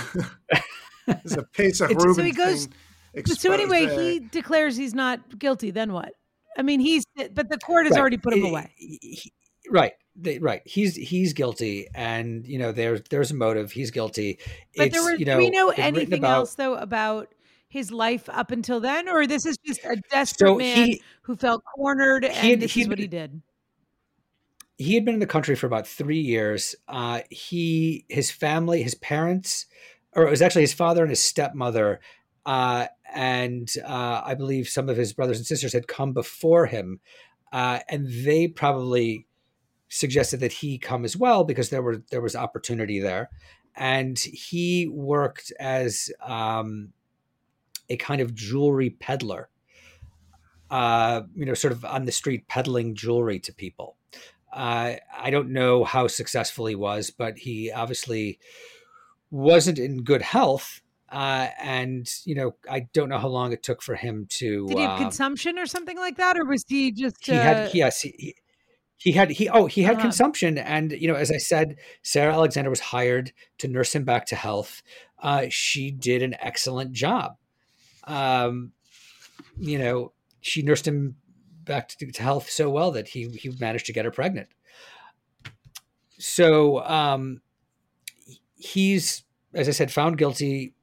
It's 1.08 1.36
a 1.36 1.44
Pesach 1.44 1.91
It's- 1.91 2.04
Rubin 2.06 2.15
So 2.15 2.24
he 2.24 2.32
goes- 2.32 2.65
thing 2.68 3.26
so 3.28 3.52
anyway, 3.54 3.84
expose. 3.84 4.02
he 4.02 4.20
declares 4.20 4.76
he's 4.78 4.94
not 4.94 5.39
guilty, 5.39 5.72
then 5.72 5.94
what? 5.94 6.13
I 6.58 6.62
mean, 6.63 6.80
he's 6.80 7.04
but 7.34 7.50
the 7.50 7.58
court 7.60 7.86
has 7.86 7.91
Right. 7.91 8.00
already 8.02 8.18
put 8.18 8.34
him 8.34 8.44
He- 8.44 8.50
away. 8.50 8.72
he- 8.78 9.00
he- 9.02 9.34
right. 9.70 9.94
They, 10.15 10.39
right. 10.39 10.62
He's 10.65 10.95
he's 10.95 11.34
guilty, 11.34 11.88
and 11.93 12.47
you 12.47 12.58
know 12.58 12.71
there's 12.71 13.01
there's 13.10 13.32
a 13.32 13.36
motive. 13.36 13.71
He's 13.71 13.91
guilty. 13.91 14.39
But 14.78 14.88
it's, 14.88 14.95
there 14.95 15.04
were 15.04 15.15
you 15.15 15.25
know, 15.25 15.39
do 15.39 15.45
we 15.45 15.49
know 15.49 15.69
anything 15.75 16.19
about- 16.19 16.36
else 16.38 16.56
though 16.56 16.75
about 16.75 17.34
his 17.67 17.91
life 17.91 18.30
up 18.30 18.51
until 18.51 18.80
then? 18.80 19.10
Or 19.10 19.28
this 19.28 19.45
is 19.45 19.58
just 19.65 19.84
a 19.84 19.97
desperate 20.12 20.47
So 20.49 20.56
man 20.56 20.78
he 20.88 21.01
who 21.23 21.36
felt 21.36 21.63
cornered 21.75 22.23
and 22.23 22.34
had- 22.34 22.60
this 22.62 22.78
is 22.78 22.88
what 22.88 22.99
he 22.99 23.08
did. 23.08 23.41
he 24.78 24.95
had 24.95 25.04
been 25.06 25.15
in 25.15 25.19
the 25.19 25.25
country 25.28 25.56
for 25.56 25.67
about 25.67 25.88
three 25.88 26.19
years. 26.19 26.75
Uh, 26.88 27.21
he, 27.30 28.06
his 28.10 28.32
family, 28.32 28.84
his 28.84 28.95
parents, 28.95 29.65
or 30.13 30.25
it 30.25 30.30
was 30.30 30.41
actually 30.41 30.62
his 30.62 30.73
father 30.73 31.01
and 31.01 31.10
his 31.10 31.23
stepmother, 31.23 31.99
uh, 32.45 32.88
and 33.13 33.69
uh, 33.86 34.21
I 34.23 34.36
believe 34.36 34.67
some 34.69 34.88
of 34.88 34.95
his 34.97 35.12
brothers 35.13 35.38
and 35.38 35.45
sisters 35.45 35.73
had 35.73 35.88
come 35.88 36.13
before 36.13 36.67
him, 36.67 36.99
uh, 37.51 37.80
and 37.89 38.08
they 38.25 38.47
probably 38.47 39.28
suggested 39.96 40.40
that 40.42 40.52
he 40.52 40.78
come 40.78 41.06
as 41.06 41.16
well 41.18 41.44
because 41.44 41.70
there 41.70 41.82
were 41.82 42.04
there 42.12 42.22
was 42.22 42.36
opportunity 42.36 43.00
there, 43.00 43.30
and 43.76 44.18
he 44.20 44.88
worked 44.88 45.52
as 45.60 46.12
um, 46.22 46.94
a 47.90 47.98
kind 47.98 48.22
of 48.22 48.34
jewelry 48.36 48.90
peddler. 48.90 49.50
uh, 50.72 51.22
you 51.36 51.46
know, 51.46 51.54
sort 51.54 51.72
of 51.72 51.86
on 51.86 52.06
the 52.06 52.12
street 52.12 52.48
peddling 52.48 52.96
jewelry 52.96 53.40
to 53.40 53.54
people. 53.54 53.96
Uh, 54.52 54.96
I 55.18 55.30
don't 55.30 55.50
know 55.50 55.84
how 55.84 56.08
successful 56.08 56.66
he 56.66 56.76
was, 56.76 57.12
but 57.12 57.38
he 57.38 57.72
obviously 57.72 58.40
wasn't 59.32 59.78
in 59.80 60.04
good 60.04 60.22
health. 60.22 60.82
Uh, 61.12 61.50
and 61.62 62.10
you 62.26 62.36
know, 62.36 62.56
I 62.70 62.88
don't 62.94 63.10
know 63.10 63.20
how 63.20 63.28
long 63.28 63.52
it 63.54 63.62
took 63.64 63.82
for 63.82 63.96
him 63.96 64.26
to. 64.32 64.68
Did 64.68 64.78
he 64.78 64.84
have 64.84 64.98
um, 64.98 65.04
consumption 65.04 65.60
or 65.60 65.66
something 65.68 65.98
like 65.98 66.18
that, 66.18 66.38
or 66.38 66.46
was 66.46 66.64
he 66.68 66.92
just? 66.92 67.18
he 67.26 67.34
had 67.34 67.68
uh, 67.68 67.70
yes 67.74 68.02
he, 68.02 68.16
he- 68.18 68.36
he 69.06 69.12
had 69.12 69.30
he 69.30 69.48
oh 69.48 69.68
he 69.68 69.84
had 69.84 69.94
Uh-huh. 69.96 70.02
consumption. 70.02 70.58
And 70.58 70.91
you 70.91 71.08
know 71.08 71.13
as 71.15 71.32
i 71.32 71.38
said 71.38 71.78
sarah 72.02 72.34
alexander 72.34 72.70
was 72.72 72.80
hired 72.80 73.32
to 73.60 73.68
nurse 73.68 73.94
him 73.96 74.04
back 74.04 74.26
to 74.28 74.36
health. 74.36 74.82
Uh, 75.22 75.46
she 75.50 75.91
did 75.91 76.22
an 76.24 76.36
excellent 76.39 76.91
job. 76.91 77.38
Um, 78.04 78.72
you 79.58 79.78
know 79.80 80.12
she 80.41 80.62
nursed 80.63 80.88
him 80.88 81.15
back 81.63 81.88
to, 81.89 82.12
to 82.12 82.22
health 82.24 82.50
so 82.50 82.70
well 82.70 82.91
that 82.91 83.08
he 83.10 83.30
he 83.30 83.50
managed 83.60 83.86
to 83.86 83.94
get 83.94 84.06
her 84.06 84.12
pregnant. 84.12 84.50
So 86.18 86.84
um, 86.84 87.41
he's 88.58 89.24
as 89.54 89.68
i 89.70 89.72
said 89.72 89.91
found 89.91 90.18
guilty 90.18 90.74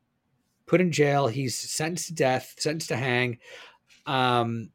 put 0.67 0.81
in 0.81 0.93
jail. 0.93 1.27
He's 1.27 1.59
sentenced 1.59 2.07
to 2.07 2.15
death 2.15 2.55
sentenced 2.59 2.89
to 2.89 2.97
hang. 2.97 3.39
Um, 4.07 4.71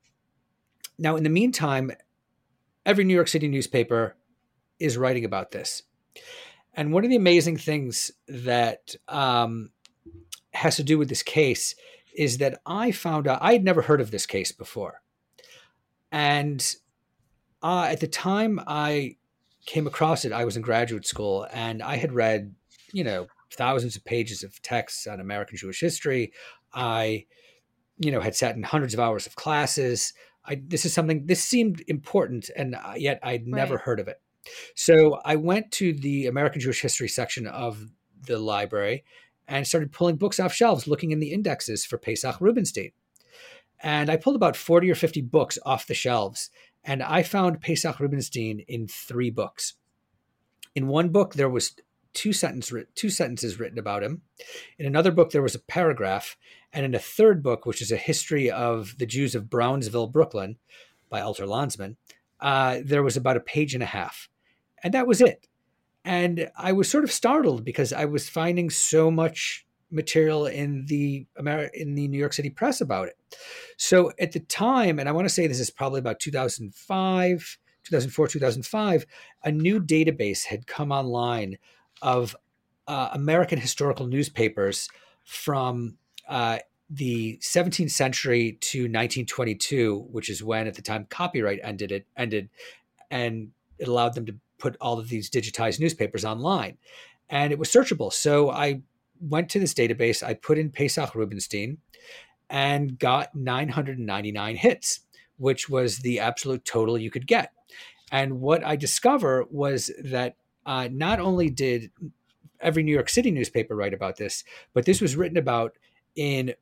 now 1.00 1.16
in 1.16 1.24
the 1.24 1.30
meantime 1.30 1.92
every 2.88 3.04
New 3.04 3.14
York 3.14 3.28
City 3.28 3.50
newspaper 3.50 4.16
is 4.80 4.98
writing 4.98 5.26
about 5.26 5.52
this. 5.52 5.84
And 6.74 6.94
one 6.94 7.04
of 7.04 7.10
the 7.10 7.18
amazing 7.18 7.58
things 7.58 8.12
that 8.28 8.96
um, 9.10 9.72
has 10.54 10.78
to 10.78 10.84
do 10.84 10.98
with 10.98 11.10
this 11.10 11.22
case 11.22 11.76
is 12.16 12.38
that 12.38 12.60
I 12.66 12.92
found 12.92 13.28
out 13.28 13.40
I 13.42 13.54
had 13.54 13.64
never 13.64 13.82
heard 13.82 14.00
of 14.00 14.10
this 14.10 14.26
case 14.26 14.52
before. 14.52 15.02
And 16.12 16.66
uh, 17.62 17.88
at 17.92 18.00
the 18.00 18.08
time 18.08 18.62
I 18.66 19.18
came 19.66 19.86
across 19.86 20.24
it, 20.24 20.32
I 20.32 20.46
was 20.46 20.56
in 20.56 20.62
graduate 20.62 21.06
school 21.06 21.46
and 21.52 21.84
I 21.84 21.98
had 21.98 22.14
read, 22.14 22.56
you 22.94 23.04
know, 23.04 23.28
thousands 23.52 23.98
of 23.98 24.06
pages 24.06 24.44
of 24.44 24.62
texts 24.62 25.08
on 25.08 25.20
American 25.20 25.58
Jewish 25.58 25.82
history. 25.82 26.32
I, 26.74 27.26
you 27.98 28.12
know, 28.12 28.22
had 28.22 28.36
sat 28.36 28.56
in 28.56 28.64
hundreds 28.64 28.94
of 28.94 29.00
hours 29.00 29.28
of 29.28 29.36
classes. 29.36 30.14
I, 30.48 30.62
this 30.66 30.86
is 30.86 30.94
something 30.94 31.26
this 31.26 31.44
seemed 31.44 31.84
important 31.88 32.50
and 32.56 32.76
uh, 32.76 32.94
yet 32.96 33.20
i'd 33.24 33.48
never 33.48 33.76
Right. 33.76 33.84
heard 33.84 34.00
of 34.00 34.08
it. 34.08 34.22
So 34.76 35.20
i 35.26 35.36
went 35.36 35.72
to 35.74 35.94
the 35.94 36.28
american 36.28 36.62
jewish 36.62 36.82
history 36.82 37.10
section 37.10 37.48
of 37.48 37.90
the 38.26 38.40
library 38.40 39.04
and 39.48 39.66
started 39.68 39.92
pulling 39.92 40.16
books 40.18 40.40
off 40.40 40.54
shelves 40.54 40.88
looking 40.88 41.12
in 41.12 41.20
the 41.20 41.32
indexes 41.34 41.86
for 41.86 41.98
pesach 41.98 42.40
rubenstein 42.42 42.92
and 43.82 44.10
i 44.10 44.16
pulled 44.18 44.36
about 44.36 44.56
40 44.58 44.90
or 44.92 44.96
50 44.96 45.22
books 45.22 45.60
off 45.66 45.88
the 45.88 45.94
shelves 45.94 46.50
and 46.84 47.04
i 47.04 47.24
found 47.24 47.62
pesach 47.62 48.00
rubenstein 48.00 48.60
in 48.68 48.88
three 48.88 49.30
books. 49.30 49.74
In 50.76 50.88
one 50.88 51.10
book 51.10 51.34
there 51.34 51.50
was 51.50 51.74
two 52.14 52.34
sentence 52.34 52.72
two 52.96 53.10
sentences 53.10 53.60
written 53.60 53.78
about 53.78 54.04
him. 54.04 54.22
In 54.80 54.86
another 54.86 55.12
book 55.12 55.32
there 55.32 55.42
was 55.42 55.56
a 55.56 55.60
paragraph 55.60 56.38
and 56.74 56.86
in 56.86 56.96
a 56.96 57.00
third 57.00 57.42
book, 57.42 57.66
which 57.66 57.82
is 57.82 57.92
a 57.92 57.98
history 57.98 58.52
of 58.52 58.96
the 58.98 59.06
Jews 59.06 59.36
of 59.36 59.50
Brownsville, 59.50 60.08
Brooklyn, 60.08 60.58
by 61.10 61.22
Alter 61.22 61.46
Landesman, 61.46 61.96
uh, 62.40 62.80
there 62.84 63.04
was 63.04 63.18
about 63.18 63.38
a 63.38 63.42
page 63.42 63.74
and 63.74 63.84
a 63.84 63.88
half. 63.88 64.30
And 64.84 64.94
that 64.94 65.08
was 65.08 65.22
it. 65.22 65.48
And 66.04 66.50
I 66.58 66.72
was 66.72 66.90
sort 66.90 67.04
of 67.04 67.12
startled 67.12 67.66
because 67.66 67.92
I 67.92 68.06
was 68.06 68.30
finding 68.30 68.70
so 68.70 69.10
much 69.12 69.66
material 69.90 70.46
in 70.46 70.86
the 70.88 71.26
Ameri- 71.40 71.74
in 71.74 71.96
the 71.96 72.08
New 72.08 72.20
York 72.20 72.34
City 72.34 72.50
press 72.50 72.82
about 72.82 73.08
it. 73.08 73.18
So 73.78 74.12
at 74.20 74.34
the 74.34 74.40
time, 74.42 75.00
and 75.00 75.08
I 75.08 75.12
want 75.12 75.28
to 75.28 75.34
say 75.34 75.48
this 75.48 75.60
is 75.60 75.70
probably 75.70 76.00
about 76.00 76.20
2005, 76.20 77.58
2004, 77.84 78.28
2005, 78.28 79.06
a 79.44 79.52
new 79.52 79.80
database 79.80 80.46
had 80.46 80.68
come 80.68 80.92
online 80.92 81.58
of 82.02 82.36
uh, 82.88 83.10
American 83.14 83.60
historical 83.60 84.08
newspapers 84.08 84.90
from 85.24 85.98
uh, 86.28 86.60
the 86.90 87.38
17th 87.42 87.92
century 87.92 88.58
to 88.62 88.84
1922, 88.84 90.08
which 90.12 90.30
is 90.30 90.44
when 90.44 90.68
at 90.68 90.76
the 90.76 90.82
time 90.82 91.06
copyright 91.10 91.60
ended 91.64 91.92
it 91.92 92.08
ended, 92.16 92.50
and 93.12 93.50
it 93.78 93.88
allowed 93.88 94.16
them 94.16 94.26
to 94.26 94.36
put 94.58 94.78
all 94.82 95.00
of 95.00 95.10
these 95.10 95.30
digitized 95.30 95.80
newspapers 95.80 96.26
online, 96.26 96.78
and 97.30 97.52
it 97.52 97.60
was 97.60 97.70
searchable. 97.70 98.12
So 98.12 98.50
I 98.50 98.82
went 99.20 99.50
to 99.50 99.60
this 99.60 99.74
database, 99.74 100.24
I 100.24 100.34
put 100.34 100.58
in 100.58 100.72
Pesach 100.72 101.14
Rubenstein, 101.16 101.80
and 102.50 102.98
got 102.98 103.36
999 103.36 104.56
hits, 104.56 105.02
which 105.38 105.70
was 105.70 106.00
the 106.00 106.20
absolute 106.20 106.64
total 106.66 106.98
you 106.98 107.12
could 107.12 107.28
get. 107.28 107.52
And 108.12 108.40
what 108.40 108.64
I 108.64 108.76
discover 108.76 109.46
was 109.50 109.92
that 110.04 110.38
uh, 110.66 110.88
not 110.92 111.20
only 111.20 111.50
did 111.50 111.92
every 112.60 112.84
New 112.84 112.94
York 112.94 113.10
City 113.10 113.32
newspaper 113.32 113.76
write 113.76 113.94
about 113.94 114.18
this, 114.18 114.44
but 114.74 114.86
this 114.86 115.02
was 115.02 115.16
written 115.16 115.38
about 115.38 115.74
in 116.18 116.54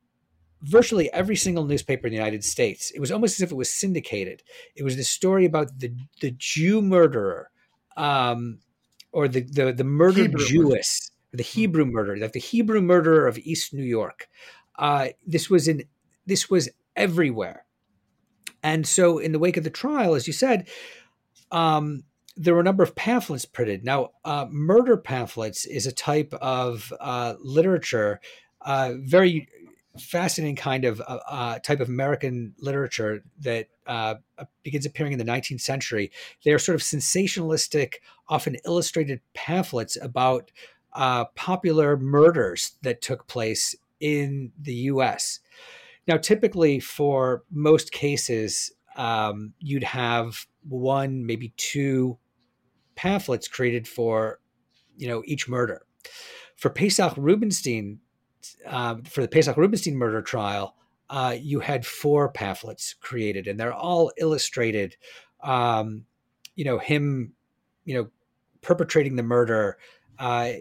virtually 0.62 1.12
every 1.13 1.36
single 1.36 1.65
newspaper 1.65 2.08
in 2.08 2.12
the 2.12 2.18
United 2.18 2.44
States. 2.44 2.91
It 2.91 3.00
was 3.00 3.12
almost 3.12 3.39
as 3.39 3.44
if 3.44 3.52
it 3.52 3.56
was 3.56 3.72
syndicated. 3.72 4.44
It 4.76 4.84
was 4.84 4.96
the 4.96 5.04
story 5.04 5.46
about 5.46 5.80
the 5.80 5.94
the 6.22 6.32
Jew 6.38 6.82
murderer, 6.82 7.50
um, 7.98 8.60
or 9.12 9.28
the 9.28 9.41
the 9.41 9.74
the 9.74 9.84
murdered 9.84 10.32
Hebrew 10.32 10.46
Jewess, 10.46 11.12
the 11.32 11.44
Hebrew 11.44 11.86
murderer, 11.86 12.18
like 12.18 12.34
the 12.34 12.39
Hebrew 12.39 12.82
murderer 12.82 13.28
of 13.28 13.38
East 13.39 13.74
New 13.74 13.84
York. 13.84 14.28
Uh, 14.78 15.10
this 15.26 15.50
was 15.50 15.68
in 15.68 15.84
this 16.26 16.50
was 16.50 16.70
everywhere, 16.96 17.65
and 18.62 18.86
so 18.86 19.18
in 19.18 19.32
the 19.32 19.39
wake 19.39 19.58
of 19.58 19.63
the 19.63 19.70
trial, 19.70 20.13
as 20.13 20.28
you 20.28 20.34
said. 20.34 20.68
Um, 21.52 22.04
there 22.38 22.54
were 22.54 22.60
a 22.60 22.63
number 22.65 22.84
of 22.84 22.96
pamphlets 22.96 23.46
printed. 23.46 23.86
Now, 23.86 24.10
uh, 24.26 24.48
murder 24.50 24.98
pamphlets 24.98 25.65
is 25.65 25.86
a 25.86 25.94
type 25.94 26.34
of 26.34 26.91
uh, 27.00 27.36
literature, 27.39 28.20
uh, 28.65 28.93
very 28.97 29.47
fascinating 29.99 30.56
kind 30.56 30.86
of 30.86 31.01
uh, 31.01 31.19
uh, 31.30 31.60
type 31.60 31.80
of 31.80 31.88
American 31.88 32.54
literature 32.60 33.23
that 33.39 33.67
uh, 33.88 34.15
begins 34.63 34.86
appearing 34.86 35.13
in 35.13 35.19
the 35.19 35.25
19th 35.25 35.62
century. 35.62 36.12
They 36.43 36.51
are 36.51 36.60
sort 36.60 36.75
of 36.75 36.82
sensationalistic, 36.82 37.95
often 38.28 38.58
illustrated 38.65 39.21
pamphlets 39.34 39.97
about 40.01 40.51
uh, 40.93 41.25
popular 41.36 41.97
murders 41.97 42.73
that 42.82 43.01
took 43.01 43.28
place 43.28 43.75
in 43.99 44.51
the 44.60 44.73
U.S. 44.73 45.39
Now, 46.08 46.17
typically, 46.17 46.80
for 46.80 47.43
most 47.51 47.91
cases, 47.91 48.71
um, 48.95 49.54
you'd 49.60 49.84
have 49.84 50.45
one, 50.67 51.25
maybe 51.25 51.54
two 51.58 52.17
pamphlets 52.95 53.47
created 53.47 53.88
for, 53.88 54.39
you 54.97 55.08
know, 55.08 55.21
each 55.25 55.47
murder. 55.49 55.86
For 56.56 56.69
Pesach 56.69 57.13
Rubenstein, 57.17 57.99
uh, 58.67 58.95
for 59.05 59.21
the 59.21 59.27
Pesach 59.27 59.58
Rubenstein 59.58 59.95
murder 59.95 60.21
trial, 60.21 60.75
uh, 61.10 61.36
you 61.39 61.60
had 61.60 61.86
four 61.86 62.29
pamphlets 62.29 62.95
created, 62.99 63.47
and 63.47 63.60
they're 63.60 63.73
all 63.73 64.12
illustrated. 64.17 64.95
Um, 65.41 66.05
you 66.55 66.65
know, 66.65 66.79
him, 66.79 67.34
you 67.84 67.95
know, 67.95 68.10
perpetrating 68.62 69.15
the 69.15 69.23
murder 69.23 69.77
uh, 70.19 70.51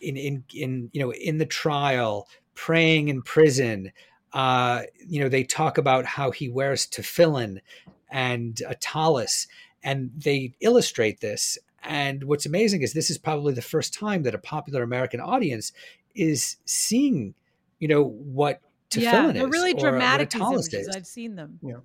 in 0.00 0.16
in 0.16 0.44
in 0.54 0.90
you 0.92 1.00
know 1.00 1.12
in 1.12 1.38
the 1.38 1.46
trial, 1.46 2.28
praying 2.54 3.08
in 3.08 3.22
prison. 3.22 3.92
Uh, 4.32 4.82
you 5.06 5.20
know, 5.20 5.28
they 5.28 5.44
talk 5.44 5.76
about 5.76 6.06
how 6.06 6.30
he 6.30 6.48
wears 6.48 6.86
tefillin 6.86 7.58
and 8.10 8.62
a 8.66 8.74
tallis, 8.74 9.46
and 9.82 10.10
they 10.16 10.54
illustrate 10.60 11.20
this. 11.20 11.58
And 11.84 12.24
what's 12.24 12.46
amazing 12.46 12.82
is 12.82 12.92
this 12.92 13.10
is 13.10 13.18
probably 13.18 13.54
the 13.54 13.62
first 13.62 13.92
time 13.92 14.22
that 14.22 14.34
a 14.34 14.38
popular 14.38 14.82
American 14.82 15.20
audience 15.20 15.72
is 16.14 16.56
seeing, 16.64 17.34
you 17.78 17.88
know, 17.88 18.04
what 18.04 18.60
tefillin 18.90 19.02
yeah, 19.02 19.28
is. 19.28 19.34
they're 19.34 19.48
really 19.48 19.72
or 19.72 19.76
what 19.76 19.86
a 19.86 19.90
dramatic. 19.90 20.30
These 20.30 20.40
tallis 20.40 20.72
images. 20.72 20.88
is 20.88 20.96
I've 20.96 21.06
seen 21.06 21.36
them. 21.36 21.58
Yeah. 21.62 21.76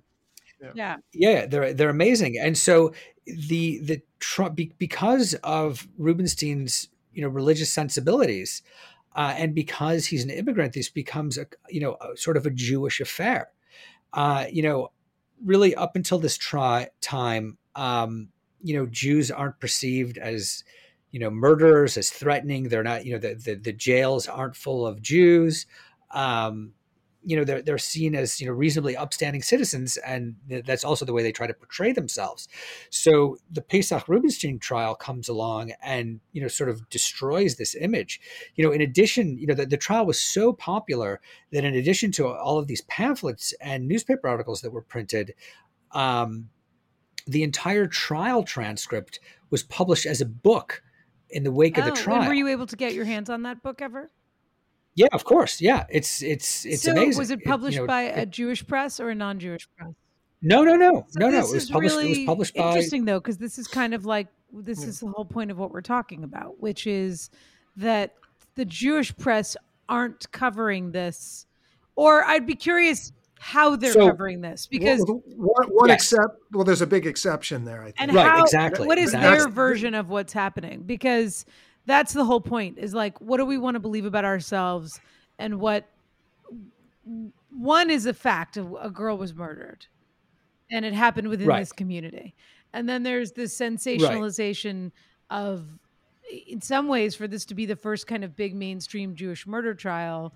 Yeah. 0.60 0.70
yeah. 0.74 0.96
yeah 1.12 1.46
they're 1.46 1.72
they're 1.72 1.88
amazing 1.88 2.36
and 2.36 2.58
so 2.58 2.92
the 3.26 3.78
the 3.78 4.02
tr- 4.18 4.48
because 4.48 5.34
of 5.44 5.86
rubenstein's 5.98 6.88
you 7.12 7.22
know 7.22 7.28
religious 7.28 7.72
sensibilities 7.72 8.62
uh, 9.14 9.34
and 9.36 9.54
because 9.54 10.06
he's 10.06 10.24
an 10.24 10.30
immigrant 10.30 10.72
this 10.72 10.88
becomes 10.88 11.38
a 11.38 11.46
you 11.68 11.80
know 11.80 11.96
a, 12.00 12.16
sort 12.16 12.36
of 12.36 12.44
a 12.44 12.50
jewish 12.50 13.00
affair 13.00 13.50
uh, 14.14 14.46
you 14.50 14.62
know 14.62 14.90
really 15.44 15.74
up 15.74 15.94
until 15.94 16.18
this 16.18 16.36
tri- 16.36 16.88
time 17.00 17.56
um, 17.76 18.28
you 18.62 18.76
know 18.76 18.86
jews 18.86 19.30
aren't 19.30 19.60
perceived 19.60 20.18
as 20.18 20.64
you 21.10 21.20
know 21.20 21.30
murderers 21.30 21.96
as 21.96 22.10
threatening 22.10 22.68
they're 22.68 22.82
not 22.82 23.04
you 23.04 23.12
know 23.12 23.18
the 23.18 23.34
the, 23.34 23.54
the 23.54 23.72
jails 23.72 24.26
aren't 24.26 24.56
full 24.56 24.86
of 24.86 25.02
jews 25.02 25.66
um, 26.10 26.72
you 27.28 27.36
know 27.36 27.44
they're 27.44 27.60
they're 27.60 27.78
seen 27.78 28.14
as 28.14 28.40
you 28.40 28.46
know 28.46 28.52
reasonably 28.52 28.96
upstanding 28.96 29.42
citizens, 29.42 29.96
and 29.98 30.36
that's 30.48 30.84
also 30.84 31.04
the 31.04 31.12
way 31.12 31.22
they 31.22 31.30
try 31.30 31.46
to 31.46 31.54
portray 31.54 31.92
themselves. 31.92 32.48
So 32.90 33.36
the 33.50 33.60
Pesach 33.60 34.08
Rubenstein 34.08 34.58
trial 34.58 34.94
comes 34.94 35.28
along 35.28 35.72
and 35.82 36.20
you 36.32 36.40
know 36.40 36.48
sort 36.48 36.70
of 36.70 36.88
destroys 36.90 37.56
this 37.56 37.74
image. 37.74 38.20
You 38.54 38.64
know, 38.64 38.72
in 38.72 38.80
addition, 38.80 39.36
you 39.36 39.46
know 39.46 39.54
the, 39.54 39.66
the 39.66 39.76
trial 39.76 40.06
was 40.06 40.20
so 40.20 40.52
popular 40.52 41.20
that 41.52 41.64
in 41.64 41.74
addition 41.74 42.12
to 42.12 42.28
all 42.28 42.58
of 42.58 42.66
these 42.66 42.82
pamphlets 42.82 43.52
and 43.60 43.88
newspaper 43.88 44.28
articles 44.28 44.62
that 44.62 44.72
were 44.72 44.82
printed, 44.82 45.34
um, 45.92 46.48
the 47.26 47.42
entire 47.42 47.86
trial 47.86 48.42
transcript 48.42 49.18
was 49.50 49.64
published 49.64 50.06
as 50.06 50.20
a 50.20 50.26
book 50.26 50.82
in 51.30 51.44
the 51.44 51.52
wake 51.52 51.78
oh, 51.78 51.80
of 51.80 51.86
the 51.86 51.92
oh, 51.92 51.94
trial. 51.94 52.26
were 52.28 52.34
you 52.34 52.48
able 52.48 52.66
to 52.66 52.76
get 52.76 52.94
your 52.94 53.04
hands 53.04 53.30
on 53.30 53.42
that 53.42 53.62
book 53.62 53.82
ever? 53.82 54.10
Yeah, 54.94 55.06
of 55.12 55.24
course. 55.24 55.60
Yeah, 55.60 55.86
it's 55.88 56.22
it's 56.22 56.66
it's 56.66 56.82
so 56.82 56.92
amazing. 56.92 57.18
Was 57.18 57.30
it 57.30 57.44
published 57.44 57.76
you 57.76 57.82
know, 57.82 57.86
by 57.86 58.04
it, 58.04 58.18
a 58.18 58.26
Jewish 58.26 58.66
press 58.66 58.98
or 58.98 59.10
a 59.10 59.14
non-Jewish 59.14 59.68
press? 59.76 59.92
No, 60.42 60.64
no, 60.64 60.76
no, 60.76 61.06
So 61.08 61.20
no, 61.20 61.30
no. 61.30 61.38
It 61.38 61.52
was 61.52 61.70
published. 61.70 61.96
Really 61.96 62.12
it 62.12 62.18
was 62.18 62.26
published 62.26 62.54
by. 62.56 62.68
interesting 62.68 63.04
though, 63.04 63.20
because 63.20 63.38
this 63.38 63.58
is 63.58 63.68
kind 63.68 63.94
of 63.94 64.06
like 64.06 64.26
this 64.52 64.82
hmm. 64.82 64.88
is 64.88 65.00
the 65.00 65.08
whole 65.08 65.24
point 65.24 65.50
of 65.50 65.58
what 65.58 65.70
we're 65.70 65.82
talking 65.82 66.24
about, 66.24 66.60
which 66.60 66.86
is 66.86 67.30
that 67.76 68.14
the 68.56 68.64
Jewish 68.64 69.16
press 69.16 69.56
aren't 69.88 70.30
covering 70.32 70.90
this, 70.90 71.46
or 71.94 72.24
I'd 72.24 72.46
be 72.46 72.54
curious 72.54 73.12
how 73.40 73.76
they're 73.76 73.92
So- 73.92 74.08
covering 74.08 74.40
this 74.40 74.66
because 74.66 75.00
Well, 75.06 75.22
one, 75.36 75.68
one 75.68 75.88
Yes. 75.88 76.12
except 76.12 76.38
well, 76.52 76.64
there's 76.64 76.80
a 76.82 76.86
big 76.86 77.06
exception 77.06 77.64
there. 77.64 77.80
I 77.82 77.86
think. 77.86 77.96
and 78.00 78.14
Right, 78.14 78.26
how 78.26 78.42
exactly, 78.42 78.86
what 78.86 78.98
is 78.98 79.10
exactly. 79.14 79.38
their 79.38 79.48
version 79.48 79.94
of 79.94 80.08
what's 80.08 80.32
happening 80.32 80.82
because 80.82 81.46
that's 81.86 82.12
the 82.12 82.24
whole 82.24 82.40
point 82.40 82.78
is 82.78 82.92
like 82.94 83.20
what 83.20 83.36
do 83.38 83.44
we 83.46 83.56
want 83.58 83.74
to 83.76 83.80
believe 83.80 84.04
about 84.04 84.24
ourselves 84.24 85.00
and 85.38 85.58
what 85.60 85.88
one 87.50 87.90
is 87.90 88.06
a 88.06 88.12
fact 88.14 88.56
a, 88.56 88.76
a 88.76 88.90
girl 88.90 89.16
was 89.16 89.34
murdered 89.34 89.86
and 90.70 90.84
it 90.84 90.92
happened 90.92 91.28
within 91.28 91.46
Right. 91.48 91.60
this 91.60 91.72
community 91.72 92.34
and 92.72 92.88
then 92.88 93.02
there's 93.02 93.32
this 93.32 93.56
sensationalization 93.56 94.92
of 95.30 95.64
in 96.46 96.60
some 96.60 96.88
ways 96.88 97.14
for 97.14 97.26
this 97.26 97.46
to 97.46 97.54
be 97.54 97.64
the 97.64 97.76
first 97.76 98.06
kind 98.06 98.22
of 98.24 98.36
big 98.36 98.54
mainstream 98.54 99.14
jewish 99.14 99.46
murder 99.46 99.72
trial 99.74 100.34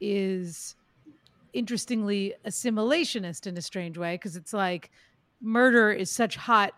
is 0.00 0.76
interestingly 1.52 2.34
assimilationist 2.46 3.46
in 3.46 3.56
a 3.56 3.62
strange 3.62 3.98
way 3.98 4.14
because 4.14 4.36
it's 4.36 4.52
like 4.52 4.90
murder 5.40 5.90
is 5.92 6.10
such 6.10 6.36
hot 6.36 6.72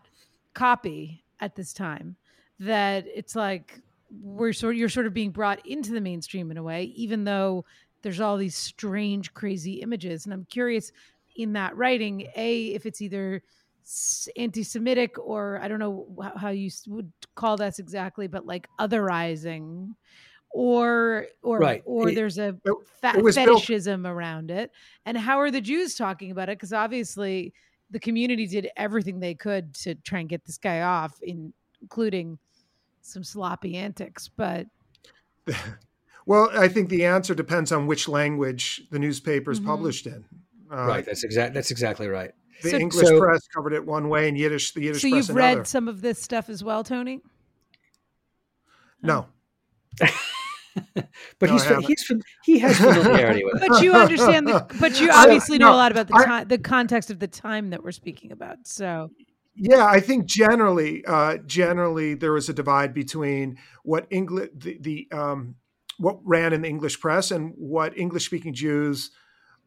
copy 0.54 1.22
at 1.40 1.54
this 1.54 1.72
time 1.72 2.16
that 2.58 3.04
it's 3.12 3.36
like 3.36 3.80
we're 4.22 4.52
sort 4.52 4.76
you're 4.76 4.88
sort 4.88 5.06
of 5.06 5.14
being 5.14 5.30
brought 5.30 5.64
into 5.66 5.92
the 5.92 6.00
mainstream 6.00 6.50
in 6.50 6.56
a 6.56 6.62
way 6.62 6.84
even 6.96 7.24
though 7.24 7.64
there's 8.02 8.20
all 8.20 8.36
these 8.36 8.54
strange 8.54 9.32
crazy 9.34 9.74
images. 9.80 10.24
And 10.24 10.32
i'm 10.32 10.44
curious 10.44 10.92
in 11.36 11.52
that 11.54 11.76
writing 11.76 12.28
a 12.36 12.66
if 12.66 12.86
it's 12.86 13.00
either 13.02 13.42
anti-semitic 14.36 15.18
or 15.18 15.60
i 15.62 15.68
don't 15.68 15.78
know 15.78 16.06
how 16.36 16.48
you 16.48 16.70
would 16.86 17.12
call 17.34 17.56
this 17.56 17.78
exactly 17.78 18.26
but 18.26 18.46
like 18.46 18.66
otherizing 18.80 19.90
or 20.56 21.26
or 21.42 21.58
Right. 21.58 21.82
or 21.84 22.08
It- 22.10 22.14
there's 22.14 22.38
a 22.38 22.56
fa- 23.00 23.14
it 23.18 23.22
was 23.24 23.34
built- 23.34 23.60
fetishism 23.64 24.06
around 24.06 24.52
it 24.52 24.70
and 25.04 25.18
how 25.18 25.40
are 25.40 25.50
the 25.50 25.60
jews 25.60 25.96
talking 25.96 26.30
about 26.30 26.48
it 26.48 26.56
because 26.58 26.72
obviously 26.72 27.52
the 27.90 27.98
community 27.98 28.46
did 28.46 28.68
everything 28.76 29.18
they 29.18 29.34
could 29.34 29.74
to 29.74 29.96
try 29.96 30.20
and 30.20 30.28
get 30.28 30.44
this 30.44 30.56
guy 30.56 30.80
off 30.82 31.20
in, 31.22 31.52
including 31.82 32.38
some 33.02 33.24
sloppy 33.24 33.76
antics 33.76 34.28
but 34.28 34.66
Well, 36.26 36.48
I 36.54 36.68
think 36.68 36.88
the 36.88 37.04
answer 37.04 37.34
depends 37.34 37.70
on 37.70 37.86
which 37.86 38.08
language 38.08 38.80
the 38.90 38.98
newspaper 38.98 39.50
is 39.50 39.60
Mhm. 39.60 39.66
published 39.66 40.06
in. 40.06 40.24
Uh, 40.72 40.86
right. 40.86 41.04
That's 41.04 41.22
exact. 41.22 41.52
That's 41.52 41.70
exactly 41.70 42.08
right. 42.08 42.30
The 42.62 42.70
So- 42.70 42.78
English 42.78 43.06
So- 43.08 43.18
press 43.20 43.46
covered 43.48 43.74
it 43.74 43.84
one 43.84 44.08
way, 44.08 44.26
and 44.28 44.38
Yiddish, 44.38 44.72
the 44.72 44.80
Yiddish 44.84 45.02
so 45.02 45.10
press 45.10 45.28
you've 45.28 45.36
read 45.36 45.66
some 45.66 45.86
of 45.86 46.00
this 46.00 46.22
stuff 46.22 46.48
as 46.48 46.64
well 46.64 46.82
tony 46.84 47.20
No, 49.02 49.26
But 51.38 51.46
No, 51.48 51.52
he's 51.52 51.62
I 51.62 51.66
fa- 51.66 51.74
haven't. 51.74 51.88
he's 51.88 52.04
fam- 52.06 52.22
he 52.44 52.58
has 52.60 52.76
familiarity 52.78 53.44
with 53.44 53.62
it. 53.62 53.68
but 53.68 53.82
you 53.82 53.92
understand 53.94 54.46
the 54.48 54.66
but 54.80 55.00
you 55.00 55.10
I- 55.10 55.22
obviously 55.24 55.58
know 55.58 55.68
no, 55.70 55.74
a 55.74 55.76
lot 55.76 55.92
about 55.92 56.08
the 56.08 56.14
I- 56.16 56.24
time 56.24 56.48
the 56.48 56.58
context 56.58 57.10
of 57.10 57.18
the 57.18 57.28
time 57.28 57.70
that 57.70 57.82
we're 57.84 57.92
speaking 57.92 58.32
about 58.32 58.58
so 58.64 59.10
Yeah, 59.56 59.86
I 59.86 60.00
think 60.00 60.24
generally, 60.26 61.04
uh, 61.06 61.36
generally 61.46 62.14
there 62.14 62.32
was 62.32 62.48
a 62.48 62.52
divide 62.52 62.92
between 62.92 63.56
what 63.84 64.06
English, 64.10 64.50
the, 64.56 64.78
the 64.80 65.08
um, 65.12 65.54
what 65.98 66.18
ran 66.24 66.52
in 66.52 66.62
the 66.62 66.68
English 66.68 66.98
press, 67.00 67.30
and 67.30 67.52
what 67.56 67.96
English-speaking 67.96 68.52
Jews 68.54 69.10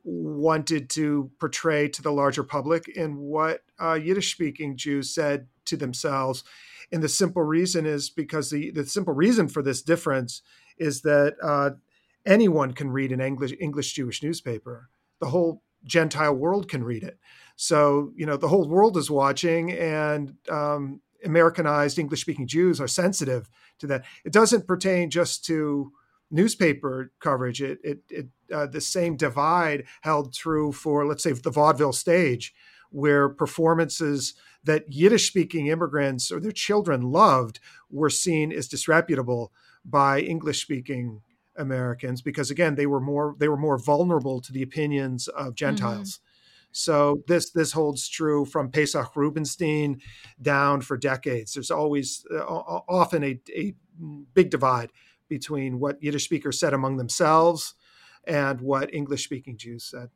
wanted 0.03 0.89
to 0.91 1.31
portray 1.39 1.87
to 1.89 2.01
the 2.01 2.11
larger 2.11 2.43
public, 2.43 2.91
and 2.97 3.17
what 3.17 3.61
uh, 3.81 3.93
Yiddish-speaking 3.93 4.75
Jews 4.77 5.13
said 5.13 5.47
to 5.65 5.77
themselves. 5.77 6.43
And 6.91 7.01
the 7.03 7.09
simple 7.09 7.43
reason 7.43 7.85
is 7.85 8.09
because 8.09 8.49
the 8.49 8.71
the 8.71 8.85
simple 8.85 9.13
reason 9.13 9.47
for 9.47 9.61
this 9.61 9.81
difference 9.81 10.41
is 10.77 11.01
that 11.01 11.35
uh, 11.41 11.71
anyone 12.25 12.73
can 12.73 12.91
read 12.91 13.11
an 13.11 13.21
English 13.21 13.53
English 13.59 13.93
Jewish 13.93 14.21
newspaper. 14.21 14.89
The 15.19 15.27
whole 15.27 15.61
Gentile 15.83 16.33
world 16.33 16.69
can 16.69 16.83
read 16.83 17.03
it. 17.03 17.17
So, 17.55 18.11
you 18.15 18.25
know, 18.25 18.37
the 18.37 18.49
whole 18.49 18.67
world 18.67 18.97
is 18.97 19.09
watching, 19.09 19.71
and 19.71 20.35
um, 20.49 21.01
Americanized 21.25 21.97
English 21.97 22.21
speaking 22.21 22.47
Jews 22.47 22.79
are 22.79 22.87
sensitive 22.87 23.49
to 23.79 23.87
that. 23.87 24.05
It 24.23 24.33
doesn't 24.33 24.67
pertain 24.67 25.09
just 25.09 25.45
to 25.45 25.91
newspaper 26.29 27.11
coverage. 27.19 27.61
It, 27.61 27.79
it, 27.83 27.99
it 28.09 28.27
uh, 28.53 28.67
the 28.67 28.81
same 28.81 29.15
divide 29.15 29.85
held 30.01 30.33
true 30.33 30.71
for, 30.71 31.05
let's 31.05 31.23
say, 31.23 31.31
the 31.31 31.49
vaudeville 31.49 31.93
stage, 31.93 32.53
where 32.91 33.29
performances 33.29 34.33
that 34.63 34.91
Yiddish 34.91 35.27
speaking 35.27 35.67
immigrants 35.67 36.31
or 36.31 36.39
their 36.39 36.51
children 36.51 37.01
loved 37.01 37.59
were 37.89 38.09
seen 38.09 38.51
as 38.51 38.67
disreputable 38.67 39.51
by 39.89 40.19
English 40.19 40.61
speaking 40.61 41.21
Americans 41.55 42.21
because 42.21 42.51
again 42.51 42.75
they 42.75 42.85
were 42.85 42.99
more 42.99 43.35
they 43.39 43.47
were 43.47 43.57
more 43.57 43.77
vulnerable 43.79 44.39
to 44.41 44.51
the 44.51 44.61
opinions 44.61 45.27
of 45.29 45.55
Gentiles. 45.55 46.19
So 46.71 47.23
this 47.27 47.49
this 47.51 47.71
holds 47.71 48.07
true 48.07 48.45
from 48.45 48.69
Pesach 48.69 49.15
Rubenstein 49.15 49.99
down 50.39 50.81
for 50.81 50.97
decades. 50.97 51.53
There's 51.53 51.71
always 51.71 52.25
uh, 52.31 52.43
often 52.43 53.23
a, 53.23 53.39
a 53.55 53.73
big 54.33 54.51
divide 54.51 54.91
between 55.27 55.79
what 55.79 56.01
Yiddish 56.03 56.25
speakers 56.25 56.59
said 56.59 56.73
among 56.73 56.97
themselves 56.97 57.73
and 58.25 58.61
what 58.61 58.93
English 58.93 59.23
speaking 59.23 59.57
Jews 59.57 59.85
said. 59.85 60.09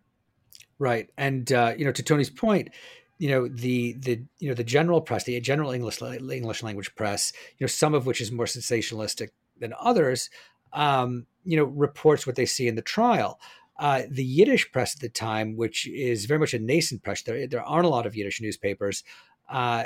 Right, 0.77 1.09
and 1.17 1.51
uh, 1.51 1.73
you 1.77 1.85
know, 1.85 1.91
to 1.91 2.03
Tony's 2.03 2.29
point, 2.29 2.69
you 3.17 3.29
know 3.29 3.47
the 3.47 3.93
the 3.93 4.23
you 4.39 4.49
know 4.49 4.55
the 4.55 4.63
general 4.63 5.01
press, 5.01 5.23
the 5.23 5.39
general 5.39 5.71
English 5.71 6.01
English 6.01 6.63
language 6.63 6.93
press, 6.95 7.31
you 7.57 7.63
know, 7.63 7.67
some 7.67 7.93
of 7.93 8.05
which 8.05 8.21
is 8.21 8.31
more 8.31 8.45
sensationalistic 8.45 9.29
than 9.61 9.73
others, 9.79 10.29
um, 10.73 11.25
you 11.45 11.55
know, 11.55 11.63
reports 11.63 12.27
what 12.27 12.35
they 12.35 12.45
see 12.45 12.67
in 12.67 12.75
the 12.75 12.81
trial. 12.81 13.39
Uh, 13.79 14.03
the 14.09 14.23
Yiddish 14.23 14.71
press 14.71 14.95
at 14.95 15.01
the 15.01 15.09
time, 15.09 15.55
which 15.55 15.87
is 15.87 16.25
very 16.25 16.39
much 16.39 16.53
a 16.53 16.59
nascent 16.59 17.01
press, 17.01 17.23
there 17.23 17.47
there 17.47 17.63
aren't 17.63 17.85
a 17.85 17.89
lot 17.89 18.05
of 18.05 18.15
Yiddish 18.15 18.41
newspapers. 18.41 19.03
Uh, 19.49 19.85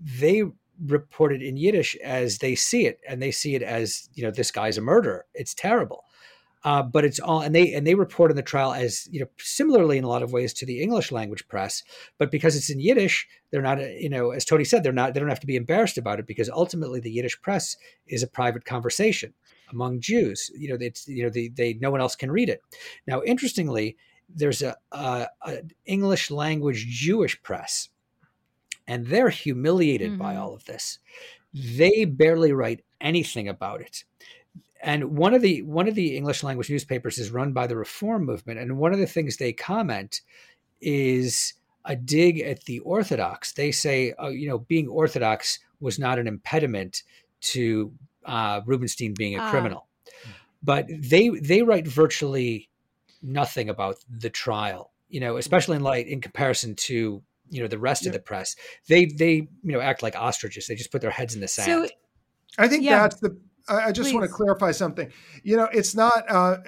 they 0.00 0.44
reported 0.86 1.42
in 1.42 1.56
Yiddish 1.56 1.96
as 1.96 2.38
they 2.38 2.54
see 2.54 2.86
it, 2.86 3.00
and 3.08 3.20
they 3.20 3.30
see 3.30 3.54
it 3.54 3.62
as 3.62 4.08
you 4.14 4.22
know 4.22 4.30
this 4.30 4.50
guy's 4.50 4.78
a 4.78 4.82
murderer. 4.82 5.26
It's 5.34 5.54
terrible. 5.54 6.04
Uh, 6.64 6.82
but 6.82 7.04
it's 7.04 7.20
all 7.20 7.42
and 7.42 7.54
they 7.54 7.74
and 7.74 7.86
they 7.86 7.94
report 7.94 8.30
on 8.30 8.36
the 8.36 8.42
trial 8.42 8.72
as 8.72 9.06
you 9.12 9.20
know 9.20 9.26
similarly 9.38 9.98
in 9.98 10.04
a 10.04 10.08
lot 10.08 10.22
of 10.22 10.32
ways 10.32 10.54
to 10.54 10.64
the 10.64 10.80
English 10.80 11.12
language 11.12 11.46
press, 11.46 11.82
but 12.16 12.30
because 12.30 12.56
it's 12.56 12.70
in 12.70 12.80
Yiddish, 12.80 13.28
they're 13.50 13.60
not 13.60 13.78
you 14.00 14.08
know 14.08 14.30
as 14.30 14.46
Tony 14.46 14.64
said 14.64 14.82
they're 14.82 14.92
not 14.92 15.12
they 15.12 15.20
don't 15.20 15.28
have 15.28 15.40
to 15.40 15.46
be 15.46 15.56
embarrassed 15.56 15.98
about 15.98 16.18
it 16.18 16.26
because 16.26 16.48
ultimately 16.48 17.00
the 17.00 17.10
Yiddish 17.10 17.40
press 17.42 17.76
is 18.06 18.22
a 18.22 18.26
private 18.26 18.64
conversation 18.64 19.34
among 19.70 20.00
Jews. 20.00 20.50
You 20.56 20.70
know 20.70 20.78
it's 20.80 21.06
you 21.06 21.22
know 21.24 21.28
they, 21.30 21.48
they 21.48 21.74
no 21.74 21.90
one 21.90 22.00
else 22.00 22.16
can 22.16 22.32
read 22.32 22.48
it. 22.48 22.62
Now 23.06 23.22
interestingly, 23.22 23.98
there's 24.34 24.62
a, 24.62 24.74
a, 24.92 25.26
a 25.42 25.58
English 25.84 26.30
language 26.30 26.86
Jewish 26.86 27.42
press, 27.42 27.90
and 28.88 29.06
they're 29.06 29.28
humiliated 29.28 30.18
by 30.18 30.34
Mhm. 30.34 30.38
all 30.40 30.54
of 30.54 30.64
this. 30.64 30.98
They 31.52 32.06
barely 32.06 32.52
write 32.52 32.84
anything 33.02 33.48
about 33.48 33.82
it 33.82 34.04
and 34.84 35.16
one 35.16 35.34
of 35.34 35.42
the 35.42 35.62
one 35.62 35.88
of 35.88 35.94
the 35.94 36.16
English 36.16 36.42
language 36.42 36.70
newspapers 36.70 37.18
is 37.18 37.30
run 37.30 37.52
by 37.52 37.66
the 37.66 37.76
Reform 37.76 38.24
movement, 38.26 38.60
and 38.60 38.76
one 38.78 38.92
of 38.92 38.98
the 38.98 39.06
things 39.06 39.36
they 39.36 39.52
comment 39.52 40.20
is 40.80 41.54
a 41.84 41.96
dig 41.96 42.40
at 42.40 42.64
the 42.64 42.78
Orthodox. 42.80 43.52
They 43.52 43.72
say, 43.72 44.14
oh, 44.18 44.28
you 44.28 44.48
know, 44.48 44.58
being 44.58 44.86
Orthodox 44.88 45.58
was 45.80 45.98
not 45.98 46.18
an 46.18 46.26
impediment 46.26 47.02
to 47.40 47.92
uh, 48.24 48.60
Rubenstein 48.66 49.14
being 49.14 49.36
a 49.36 49.42
Ah. 49.42 49.50
criminal, 49.50 49.86
but 50.62 50.86
they 50.88 51.30
they 51.30 51.62
write 51.62 51.86
virtually 51.86 52.68
nothing 53.22 53.68
about 53.70 53.96
the 54.08 54.30
trial. 54.30 54.92
You 55.08 55.20
know, 55.20 55.36
especially 55.36 55.76
in 55.76 55.82
light 55.82 56.06
in 56.08 56.20
comparison 56.20 56.74
to 56.76 57.22
you 57.50 57.60
know 57.62 57.68
the 57.68 57.78
rest 57.78 58.06
of 58.06 58.12
the 58.12 58.18
press. 58.20 58.56
They 58.88 59.06
they 59.06 59.32
you 59.34 59.48
know 59.72 59.80
act 59.80 60.02
like 60.02 60.16
ostriches. 60.16 60.66
They 60.66 60.74
just 60.74 60.90
put 60.92 61.00
their 61.00 61.10
heads 61.10 61.34
in 61.34 61.40
the 61.40 61.48
sand. 61.48 61.88
so 61.88 61.94
I 62.58 62.68
think 62.68 62.84
Yeah. 62.84 63.00
that's 63.00 63.20
the 63.20 63.36
I, 63.68 63.88
I 63.88 63.92
just 63.92 64.12
want 64.12 64.26
to 64.26 64.32
clarify 64.32 64.72
something. 64.72 65.10
You 65.42 65.56
know, 65.56 65.68
it's 65.72 65.94
not 65.94 66.24
uh, 66.28 66.58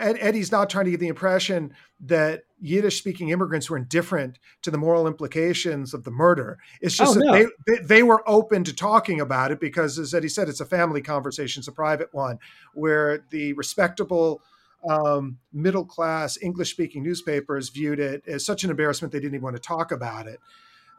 Eddy's 0.00 0.52
not 0.52 0.68
trying 0.70 0.84
to 0.86 0.90
give 0.90 1.00
the 1.00 1.08
impression 1.08 1.74
that 2.00 2.42
Yiddish-speaking 2.60 3.30
immigrants 3.30 3.70
were 3.70 3.76
indifferent 3.76 4.38
to 4.62 4.70
the 4.70 4.78
moral 4.78 5.06
implications 5.06 5.94
of 5.94 6.04
the 6.04 6.10
murder. 6.10 6.58
It's 6.80 6.96
just 6.96 7.16
Oh, 7.16 7.20
that 7.20 7.24
no. 7.24 7.32
they, 7.32 7.46
they 7.66 7.82
they 7.82 8.02
were 8.02 8.22
open 8.28 8.64
to 8.64 8.72
talking 8.72 9.20
about 9.20 9.50
it 9.50 9.60
because, 9.60 9.98
as 9.98 10.12
Eddy 10.14 10.28
said, 10.28 10.48
it's 10.48 10.60
a 10.60 10.66
family 10.66 11.00
conversation, 11.00 11.60
it's 11.60 11.68
a 11.68 11.72
private 11.72 12.12
one, 12.12 12.38
where 12.74 13.24
the 13.30 13.52
respectable 13.54 14.42
um, 14.88 15.38
middle-class 15.52 16.38
English-speaking 16.42 17.02
newspapers 17.02 17.68
viewed 17.68 18.00
it 18.00 18.22
as 18.26 18.44
such 18.44 18.64
an 18.64 18.70
embarrassment 18.70 19.12
they 19.12 19.20
didn't 19.20 19.34
even 19.34 19.44
want 19.44 19.56
to 19.56 19.62
talk 19.62 19.92
about 19.92 20.26
it. 20.26 20.40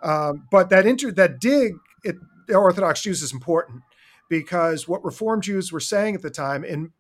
Um, 0.02 0.48
but 0.52 0.70
that 0.70 0.86
inter 0.86 1.12
that 1.12 1.40
dig 1.40 1.74
at 2.06 2.16
Orthodox 2.54 3.02
Jews 3.02 3.22
is 3.22 3.34
important 3.34 3.84
because 4.30 4.88
what 4.88 5.04
Reform 5.04 5.42
Jews 5.42 5.72
were 5.72 5.80
saying 5.80 6.16
at 6.16 6.22
the 6.22 6.30
time, 6.30 6.64
and 6.64 6.92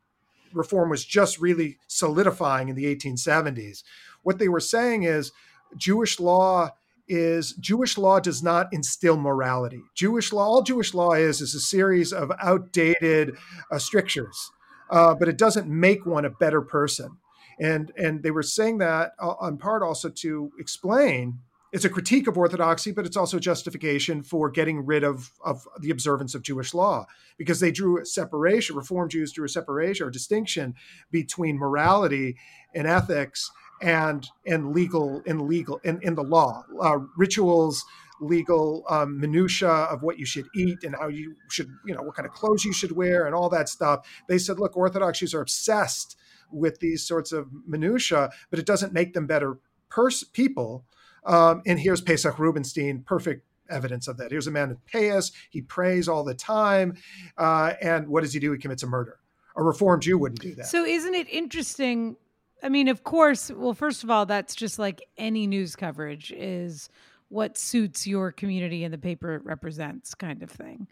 Reform 0.53 0.89
was 0.89 1.05
just 1.05 1.39
really 1.39 1.77
solidifying 1.87 2.69
in 2.69 2.75
the 2.75 2.95
1870s, 2.95 3.83
what 4.21 4.39
they 4.39 4.47
were 4.47 4.59
saying 4.59 5.03
is 5.03 5.31
Jewish 5.77 6.19
law 6.19 6.71
is 7.07 7.53
Jewish 7.53 7.97
law 7.97 8.19
does 8.19 8.41
not 8.41 8.67
instill 8.71 9.17
morality. 9.17 9.81
Jewish 9.93 10.31
law, 10.31 10.45
all 10.45 10.61
Jewish 10.61 10.93
law 10.93 11.11
is, 11.11 11.41
is 11.41 11.53
a 11.53 11.59
series 11.59 12.13
of 12.13 12.31
outdated 12.41 13.35
uh, 13.69 13.77
strictures, 13.77 14.51
uh, 14.89 15.13
but 15.13 15.27
it 15.27 15.37
doesn't 15.37 15.67
make 15.67 16.05
one 16.05 16.23
a 16.23 16.29
better 16.29 16.61
person. 16.61 17.17
And 17.59 17.91
and 17.97 18.23
they 18.23 18.31
were 18.31 18.43
saying 18.43 18.79
that 18.79 19.13
uh, 19.21 19.35
on 19.39 19.57
part 19.57 19.83
also 19.83 20.09
to 20.09 20.51
explain 20.57 21.39
it's 21.73 21.85
a 21.85 21.89
critique 21.89 22.27
of 22.27 22.37
orthodoxy, 22.37 22.91
but 22.91 23.05
it's 23.05 23.17
also 23.17 23.39
justification 23.39 24.21
for 24.21 24.49
getting 24.51 24.85
rid 24.85 25.03
of, 25.03 25.31
of 25.43 25.67
the 25.79 25.89
observance 25.89 26.35
of 26.35 26.43
Jewish 26.43 26.73
law 26.73 27.07
because 27.37 27.59
they 27.59 27.71
drew 27.71 27.99
a 27.99 28.05
separation, 28.05 28.75
Reform 28.75 29.09
Jews 29.09 29.33
drew 29.33 29.45
a 29.45 29.49
separation 29.49 30.05
or 30.05 30.11
distinction 30.11 30.75
between 31.11 31.57
morality 31.57 32.37
and 32.75 32.87
ethics 32.87 33.51
and 33.81 34.25
and 34.45 34.71
legal 34.71 35.21
in 35.25 35.47
legal 35.47 35.81
in, 35.83 35.99
in 36.03 36.13
the 36.13 36.23
law, 36.23 36.63
uh, 36.79 36.99
rituals, 37.17 37.83
legal 38.21 38.85
um, 38.87 39.19
minutia 39.19 39.67
of 39.67 40.03
what 40.03 40.19
you 40.19 40.25
should 40.25 40.45
eat 40.55 40.83
and 40.83 40.95
how 40.95 41.07
you 41.07 41.35
should, 41.49 41.69
you 41.85 41.95
know, 41.95 42.03
what 42.03 42.15
kind 42.15 42.27
of 42.27 42.33
clothes 42.33 42.63
you 42.63 42.71
should 42.71 42.91
wear 42.91 43.25
and 43.25 43.33
all 43.33 43.49
that 43.49 43.67
stuff. 43.67 44.07
They 44.29 44.37
said, 44.37 44.59
look, 44.59 44.77
Orthodox 44.77 45.19
Jews 45.19 45.33
are 45.33 45.41
obsessed 45.41 46.15
with 46.51 46.79
these 46.79 47.05
sorts 47.05 47.31
of 47.31 47.47
minutia, 47.67 48.29
but 48.51 48.59
it 48.59 48.65
doesn't 48.67 48.93
make 48.93 49.13
them 49.13 49.25
better 49.25 49.57
pers- 49.89 50.23
people. 50.23 50.85
Um, 51.25 51.61
and 51.65 51.79
here's 51.79 52.01
Pesach 52.01 52.37
Rubenstein, 52.37 53.01
perfect 53.03 53.45
evidence 53.69 54.07
of 54.07 54.17
that. 54.17 54.31
Here's 54.31 54.47
a 54.47 54.51
man 54.51 54.71
in 54.71 54.77
Payas. 54.91 55.31
He 55.49 55.61
prays 55.61 56.07
all 56.07 56.23
the 56.23 56.33
time. 56.33 56.95
Uh, 57.37 57.73
and 57.81 58.07
what 58.07 58.21
does 58.21 58.33
he 58.33 58.39
do? 58.39 58.51
He 58.51 58.57
commits 58.57 58.83
a 58.83 58.87
murder. 58.87 59.19
A 59.55 59.63
Reformed 59.63 60.01
Jew 60.01 60.17
wouldn't 60.17 60.41
do 60.41 60.55
that. 60.55 60.67
So 60.67 60.83
isn't 60.83 61.13
it 61.13 61.29
interesting? 61.29 62.15
I 62.61 62.69
mean, 62.69 62.87
of 62.87 63.03
course, 63.03 63.51
well, 63.51 63.73
first 63.73 64.03
of 64.03 64.09
all, 64.09 64.25
that's 64.25 64.55
just 64.55 64.79
like 64.79 65.01
any 65.17 65.47
news 65.47 65.75
coverage 65.75 66.31
is 66.31 66.89
what 67.29 67.57
suits 67.57 68.05
your 68.07 68.31
community 68.31 68.83
and 68.83 68.93
the 68.93 68.97
paper 68.97 69.35
it 69.35 69.45
represents 69.45 70.13
kind 70.15 70.43
of 70.43 70.49
thing. 70.49 70.87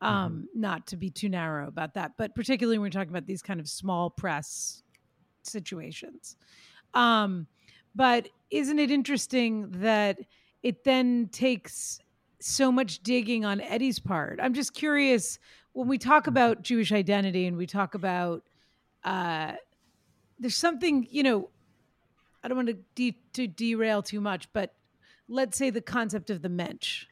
Um, 0.00 0.48
Not 0.54 0.86
to 0.88 0.96
be 0.96 1.08
too 1.08 1.28
narrow 1.28 1.66
about 1.66 1.94
that, 1.94 2.12
but 2.18 2.34
particularly 2.34 2.78
when 2.78 2.86
we're 2.86 2.90
talking 2.90 3.10
about 3.10 3.26
these 3.26 3.42
kind 3.42 3.58
of 3.58 3.68
small 3.68 4.10
press 4.10 4.82
situations. 5.42 6.36
Um, 6.92 7.46
but 7.94 8.28
isn't 8.50 8.78
it 8.78 8.90
interesting 8.90 9.70
that 9.80 10.18
it 10.62 10.84
then 10.84 11.28
takes 11.32 12.00
so 12.40 12.70
much 12.70 13.02
digging 13.02 13.44
on 13.44 13.60
Eddy's 13.60 13.98
part? 13.98 14.38
I'm 14.42 14.54
just 14.54 14.74
curious 14.74 15.38
when 15.72 15.88
we 15.88 15.98
talk 15.98 16.26
about 16.26 16.62
Jewish 16.62 16.92
identity 16.92 17.46
and 17.46 17.56
we 17.56 17.66
talk 17.66 17.94
about 17.94 18.42
uh, 19.04 19.52
there's 20.38 20.56
something 20.56 21.06
you 21.10 21.22
know 21.22 21.50
I 22.42 22.48
don't 22.48 22.56
want 22.56 22.68
to, 22.68 22.78
de- 22.94 23.18
to 23.32 23.46
derail 23.46 24.02
too 24.02 24.20
much, 24.20 24.52
but 24.52 24.74
let's 25.28 25.56
say 25.56 25.70
the 25.70 25.80
concept 25.80 26.28
of 26.28 26.42
the 26.42 26.50
mensch, 26.50 27.06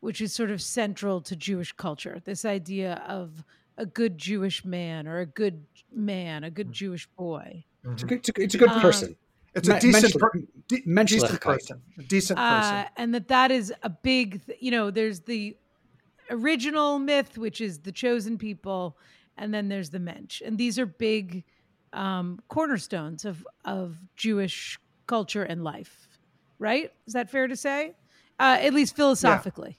which 0.00 0.20
is 0.20 0.34
sort 0.34 0.50
of 0.50 0.60
central 0.60 1.22
to 1.22 1.34
Jewish 1.34 1.72
culture. 1.72 2.20
This 2.22 2.44
idea 2.44 3.02
of 3.08 3.42
a 3.78 3.86
good 3.86 4.18
Jewish 4.18 4.62
man 4.62 5.08
or 5.08 5.20
a 5.20 5.26
good 5.26 5.64
man, 5.90 6.44
a 6.44 6.50
good 6.50 6.72
Jewish 6.72 7.06
boy. 7.16 7.64
It's 7.90 8.02
a 8.02 8.06
good, 8.06 8.18
it's 8.18 8.28
a, 8.28 8.32
it's 8.42 8.54
a 8.54 8.58
good 8.58 8.68
Um, 8.68 8.80
person. 8.82 9.16
It's 9.54 9.68
a 9.68 9.80
decent, 9.80 10.14
menschlich- 10.14 10.20
per, 10.20 10.30
de- 10.68 11.04
decent 11.04 11.40
person. 11.40 11.82
A 11.98 12.02
decent 12.02 12.38
person. 12.38 12.74
uh, 12.76 12.88
and 12.96 13.14
that 13.14 13.28
that 13.28 13.50
is 13.50 13.72
a 13.82 13.90
big 13.90 14.44
th- 14.46 14.58
you 14.62 14.70
know 14.70 14.90
there's 14.90 15.20
the 15.20 15.56
original 16.30 16.98
myth 16.98 17.36
which 17.36 17.60
is 17.60 17.80
the 17.80 17.90
chosen 17.92 18.38
people 18.38 18.96
and 19.36 19.52
then 19.52 19.68
there's 19.68 19.90
the 19.90 19.98
mensch 19.98 20.40
and 20.40 20.56
these 20.58 20.78
are 20.78 20.86
big 20.86 21.42
um, 21.92 22.38
cornerstones 22.48 23.24
of 23.24 23.44
of 23.64 23.96
jewish 24.16 24.78
culture 25.06 25.42
and 25.42 25.64
life 25.64 26.06
right 26.60 26.92
is 27.08 27.14
that 27.14 27.28
fair 27.28 27.48
to 27.48 27.56
say 27.56 27.94
uh, 28.38 28.58
at 28.60 28.72
least 28.72 28.94
philosophically 28.94 29.76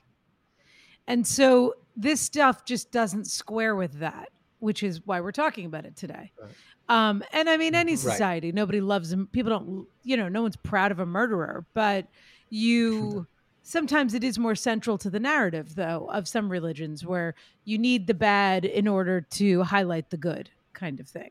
Yeah. 1.07 1.13
and 1.13 1.25
so 1.25 1.75
this 1.95 2.19
stuff 2.19 2.65
just 2.65 2.91
doesn't 2.91 3.25
square 3.27 3.75
with 3.75 3.99
that 3.99 4.29
which 4.61 4.81
is 4.83 5.01
why 5.05 5.19
we're 5.19 5.31
talking 5.33 5.65
about 5.65 5.85
it 5.85 5.95
today. 5.97 6.31
Right. 6.41 6.51
um, 6.87 7.23
and 7.33 7.49
i 7.49 7.57
mean 7.57 7.75
any 7.75 7.91
Right. 7.93 7.99
society 7.99 8.51
nobody 8.53 8.79
loves 8.79 9.11
him 9.11 9.27
people 9.27 9.49
don't 9.49 9.87
you 10.03 10.15
know 10.17 10.29
no 10.29 10.41
one's 10.41 10.55
proud 10.55 10.91
of 10.91 10.99
a 10.99 11.05
murderer 11.05 11.65
but 11.73 12.07
you 12.49 13.27
sometimes 13.63 14.13
it 14.13 14.23
is 14.23 14.39
more 14.39 14.55
central 14.55 14.97
to 14.97 15.09
the 15.09 15.19
narrative 15.19 15.75
though 15.75 16.09
of 16.11 16.27
some 16.27 16.49
religions 16.49 17.05
where 17.05 17.35
you 17.65 17.77
need 17.77 18.07
the 18.07 18.13
bad 18.13 18.65
in 18.65 18.87
order 18.87 19.21
to 19.21 19.63
highlight 19.63 20.09
the 20.09 20.17
good 20.17 20.49
kind 20.73 20.99
of 20.99 21.07
thing. 21.07 21.29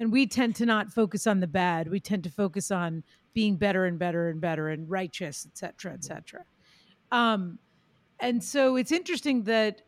And 0.00 0.10
we 0.10 0.26
tend 0.26 0.56
to 0.56 0.66
not 0.66 0.90
focus 0.90 1.26
on 1.28 1.38
the 1.40 1.46
bad. 1.46 1.88
We 1.90 2.00
tend 2.00 2.24
to 2.24 2.30
focus 2.30 2.70
on 2.70 3.04
being 3.34 3.54
better 3.56 3.84
and 3.84 3.98
better 3.98 4.28
and 4.30 4.40
better 4.40 4.68
and 4.70 4.90
righteous 4.90 5.46
et 5.48 5.56
cetera 5.56 5.92
et 5.92 6.02
cetera. 6.02 6.44
Um, 7.12 7.58
and 8.18 8.42
so 8.42 8.76
it's 8.76 8.90
interesting 8.92 9.44
that 9.44 9.82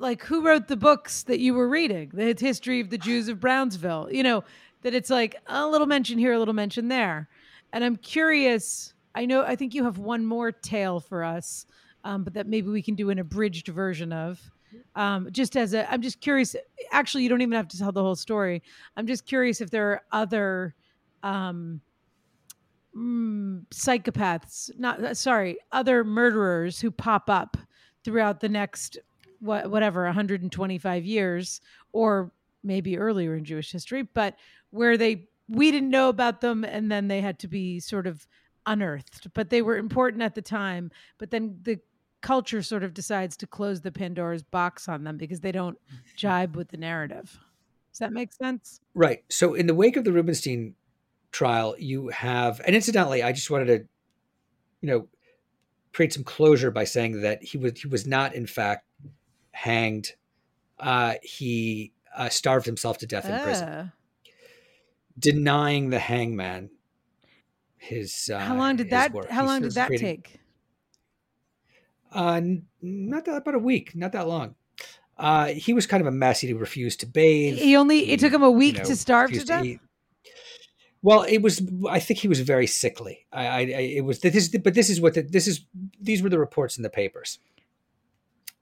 like 0.00 0.22
who 0.22 0.42
wrote 0.44 0.68
the 0.68 0.76
books 0.76 1.22
that 1.24 1.40
you 1.40 1.54
were 1.54 1.68
reading? 1.68 2.10
The 2.12 2.34
history 2.38 2.80
of 2.80 2.90
the 2.90 2.98
jews 2.98 3.28
of 3.28 3.40
brownsville 3.40 4.08
you 4.10 4.22
know 4.22 4.44
that 4.82 4.94
it's 4.94 5.10
like 5.10 5.36
a 5.46 5.66
little 5.66 5.86
mention 5.86 6.18
here 6.18 6.32
a 6.32 6.38
little 6.38 6.54
mention 6.54 6.88
there. 6.88 7.28
And 7.72 7.84
i'm 7.84 7.96
curious 7.96 8.94
i 9.14 9.24
know 9.26 9.42
i 9.42 9.56
think 9.56 9.74
you 9.74 9.84
have 9.84 9.98
one 9.98 10.24
more 10.24 10.52
tale 10.52 11.00
for 11.00 11.24
us 11.24 11.66
um, 12.04 12.24
but 12.24 12.34
that 12.34 12.46
maybe 12.46 12.68
we 12.68 12.82
can 12.82 12.94
do 12.94 13.10
an 13.10 13.18
abridged 13.18 13.68
version 13.68 14.12
of. 14.12 14.40
Um, 14.94 15.28
just 15.32 15.56
as 15.56 15.72
a 15.72 15.90
i'm 15.90 16.02
just 16.02 16.20
curious 16.20 16.54
actually 16.92 17.22
you 17.22 17.28
don't 17.28 17.40
even 17.40 17.56
have 17.56 17.68
to 17.68 17.78
tell 17.78 17.92
the 17.92 18.02
whole 18.02 18.16
story. 18.16 18.62
I'm 18.96 19.06
just 19.06 19.26
curious 19.26 19.60
if 19.60 19.70
there 19.70 19.90
are 19.90 20.02
other 20.12 20.74
um, 21.22 21.80
mm, 22.96 23.64
psychopaths 23.70 24.70
not 24.78 25.02
uh, 25.02 25.14
sorry 25.14 25.58
other 25.72 26.04
murderers 26.04 26.80
who 26.80 26.90
pop 26.90 27.30
up 27.30 27.56
throughout 28.04 28.40
the 28.40 28.48
next 28.48 28.98
what, 29.40 29.70
whatever 29.70 30.04
125 30.04 31.04
years 31.04 31.60
or 31.92 32.32
maybe 32.62 32.98
earlier 32.98 33.34
in 33.34 33.44
jewish 33.44 33.70
history 33.70 34.02
but 34.02 34.34
where 34.70 34.96
they 34.96 35.28
we 35.48 35.70
didn't 35.70 35.90
know 35.90 36.08
about 36.08 36.40
them 36.40 36.64
and 36.64 36.92
then 36.92 37.08
they 37.08 37.20
had 37.20 37.38
to 37.38 37.48
be 37.48 37.80
sort 37.80 38.06
of 38.06 38.26
unearthed. 38.66 39.32
But 39.32 39.48
they 39.48 39.62
were 39.62 39.76
important 39.76 40.22
at 40.22 40.34
the 40.34 40.42
time 40.42 40.90
but 41.16 41.30
then 41.30 41.58
the 41.62 41.78
culture 42.20 42.62
sort 42.62 42.82
of 42.82 42.94
decides 42.94 43.36
to 43.38 43.46
close 43.46 43.80
the 43.80 43.92
pandora's 43.92 44.42
box 44.42 44.88
on 44.88 45.04
them 45.04 45.16
because 45.16 45.40
they 45.40 45.52
don't 45.52 45.78
jibe 46.16 46.56
with 46.56 46.68
the 46.68 46.76
narrative. 46.76 47.38
Does 47.92 48.00
that 48.00 48.12
make 48.12 48.32
sense? 48.32 48.80
Right. 48.94 49.24
So 49.28 49.54
in 49.54 49.66
the 49.66 49.74
wake 49.74 49.96
of 49.96 50.04
the 50.04 50.12
Rubenstein 50.12 50.74
trial, 51.30 51.76
you 51.78 52.08
have, 52.08 52.60
and 52.66 52.74
incidentally, 52.74 53.22
I 53.22 53.32
just 53.32 53.50
wanted 53.50 53.66
to, 53.66 53.74
you 54.80 54.88
know, 54.88 55.08
create 55.92 56.12
some 56.12 56.24
closure 56.24 56.70
by 56.70 56.84
saying 56.84 57.22
that 57.22 57.42
he 57.42 57.56
was 57.56 57.80
he 57.80 57.88
was 57.88 58.06
not 58.06 58.34
in 58.34 58.46
fact 58.46 58.84
hanged. 59.62 60.12
Uh, 60.78 61.14
he 61.22 61.92
uh, 62.16 62.28
starved 62.28 62.66
himself 62.66 62.98
to 62.98 63.06
death 63.06 63.26
in 63.28 63.40
prison, 63.42 63.68
Ah. 63.68 63.92
denying 65.18 65.90
the 65.90 65.98
hangman 65.98 66.70
his. 67.76 68.30
Uh, 68.32 68.38
how 68.38 68.56
long 68.56 68.76
did 68.76 68.90
that 68.90 69.12
work. 69.12 69.28
how 69.28 69.42
He 69.42 69.48
long 69.48 69.62
did 69.62 69.72
that 69.72 69.88
creating- 69.88 70.22
take 70.22 70.40
Uh, 72.12 72.40
not 72.80 73.24
that 73.24 73.36
about 73.36 73.54
a 73.54 73.58
week, 73.58 73.94
not 73.94 74.12
that 74.12 74.26
long. 74.28 74.54
Uh, 75.16 75.46
he 75.48 75.72
was 75.74 75.86
kind 75.86 76.00
of 76.00 76.06
a 76.06 76.12
mess. 76.12 76.40
He 76.40 76.52
refused 76.52 77.00
to 77.00 77.06
bathe. 77.06 77.58
he 77.58 77.76
only 77.76 78.10
it 78.12 78.20
took 78.20 78.32
him 78.32 78.42
a 78.42 78.46
you 78.50 78.52
week 78.52 78.76
know, 78.78 78.84
to 78.84 78.96
starve 78.96 79.32
to 79.32 79.44
death 79.44 79.64
eat. 79.64 79.80
Well, 81.02 81.22
it 81.22 81.38
was. 81.38 81.60
I 81.90 82.00
think 82.00 82.20
he 82.20 82.28
was 82.28 82.40
very 82.40 82.66
sickly. 82.66 83.26
I, 83.32 83.46
I, 83.46 83.58
I 83.58 83.62
it 83.98 84.04
was. 84.04 84.20
This, 84.20 84.34
is- 84.34 84.48
but 84.62 84.74
this 84.74 84.88
is 84.90 85.00
what 85.00 85.14
the, 85.14 85.22
this 85.22 85.46
is. 85.46 85.64
These 86.00 86.22
were 86.22 86.28
the 86.30 86.38
reports 86.38 86.76
in 86.76 86.82
the 86.82 86.90
papers. 86.90 87.38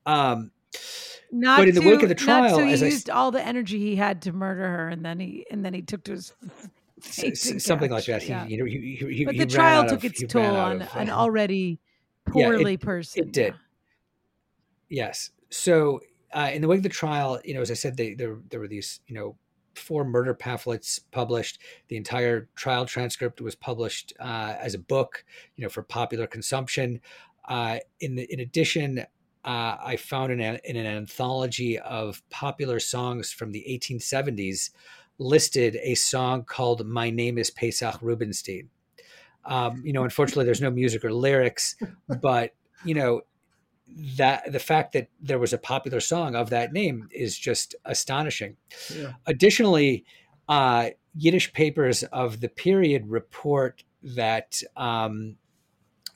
Um, 0.06 0.50
not 1.32 1.58
But 1.58 1.68
in 1.68 1.74
the 1.74 1.80
to, 1.80 1.88
wake 1.88 2.02
of 2.02 2.08
the 2.08 2.14
trial, 2.14 2.56
so 2.56 2.64
he 2.64 2.72
as 2.72 2.82
I 2.82 2.86
used 2.86 3.10
all 3.10 3.30
the 3.30 3.44
energy 3.44 3.78
he 3.78 3.96
had 3.96 4.22
to 4.22 4.32
murder 4.32 4.66
her 4.68 4.88
and 4.88 5.04
then 5.04 5.18
he 5.20 5.46
and 5.50 5.64
then 5.64 5.74
he 5.74 5.82
took 5.82 6.04
to 6.04 6.12
his 6.12 6.32
something 7.64 7.90
like 7.90 8.04
that. 8.06 8.26
Yeah. 8.28 8.44
He, 8.46 8.52
you 8.54 8.58
know, 8.58 8.64
he, 8.64 8.96
he, 9.14 9.24
but 9.24 9.34
he 9.34 9.40
the 9.40 9.46
trial 9.46 9.84
took 9.88 9.98
of- 9.98 10.04
its 10.04 10.22
toll 10.28 10.44
on 10.56 10.82
of, 10.82 10.88
an 10.96 11.10
uh, 11.10 11.16
already 11.16 11.78
Yeah, 12.34 12.46
it- 12.46 12.50
poorly 12.50 12.76
person 12.76 13.24
it 13.24 13.32
did. 13.32 13.54
Yes. 14.88 15.30
So 15.50 16.00
uh, 16.32 16.50
in 16.52 16.62
the 16.62 16.68
wake 16.68 16.78
of 16.78 16.82
the 16.82 16.88
trial, 16.88 17.40
you 17.44 17.54
know, 17.54 17.60
as 17.60 17.70
I 17.70 17.74
said, 17.74 17.96
they, 17.96 18.14
there 18.14 18.38
there 18.50 18.60
were 18.60 18.68
these, 18.68 19.00
you 19.06 19.14
know, 19.14 19.36
four 19.74 20.04
murder 20.04 20.32
pamphlets 20.34 20.98
published. 20.98 21.60
The 21.88 21.96
entire 21.96 22.48
trial 22.54 22.86
transcript 22.86 23.40
was 23.40 23.54
published 23.54 24.12
uh, 24.20 24.54
as 24.58 24.74
a 24.74 24.78
book, 24.78 25.24
you 25.56 25.62
know, 25.62 25.68
for 25.68 25.82
popular 25.82 26.26
consumption. 26.26 27.00
Uh, 27.48 27.78
in 28.00 28.16
the, 28.16 28.32
in 28.32 28.40
addition, 28.40 29.04
uh, 29.46 29.76
I 29.80 29.96
found 29.96 30.32
in, 30.32 30.40
a, 30.40 30.58
in, 30.64 30.76
an 30.76 30.86
anthology 30.86 31.78
of 31.78 32.20
popular 32.30 32.80
songs 32.80 33.32
from 33.32 33.52
the 33.52 33.64
1870s 33.68 34.70
listed 35.18 35.78
a 35.82 35.94
song 35.94 36.42
called 36.42 36.84
"My 36.84 37.10
Name 37.10 37.38
Is 37.38 37.50
Pesach 37.50 37.96
Rubenstein." 38.02 38.68
Um, 39.44 39.82
you 39.84 39.92
know, 39.92 40.02
unfortunately, 40.02 40.44
there's 40.44 40.60
no 40.60 40.70
music 40.70 41.04
or 41.04 41.12
lyrics, 41.12 41.76
but 42.20 42.54
you 42.84 42.94
know, 42.94 43.22
that 44.16 44.50
the 44.50 44.58
fact 44.58 44.92
that 44.92 45.08
there 45.20 45.38
was 45.38 45.52
a 45.52 45.58
popular 45.58 46.00
song 46.00 46.34
of 46.34 46.50
that 46.50 46.72
name 46.72 47.08
is 47.12 47.38
just 47.38 47.76
astonishing. 47.84 48.56
Yeah. 48.94 49.12
Additionally, 49.26 50.04
uh, 50.48 50.90
Yiddish 51.14 51.52
papers 51.52 52.02
of 52.04 52.40
the 52.40 52.48
period 52.48 53.08
report 53.08 53.84
that 54.02 54.60
um, 54.76 55.36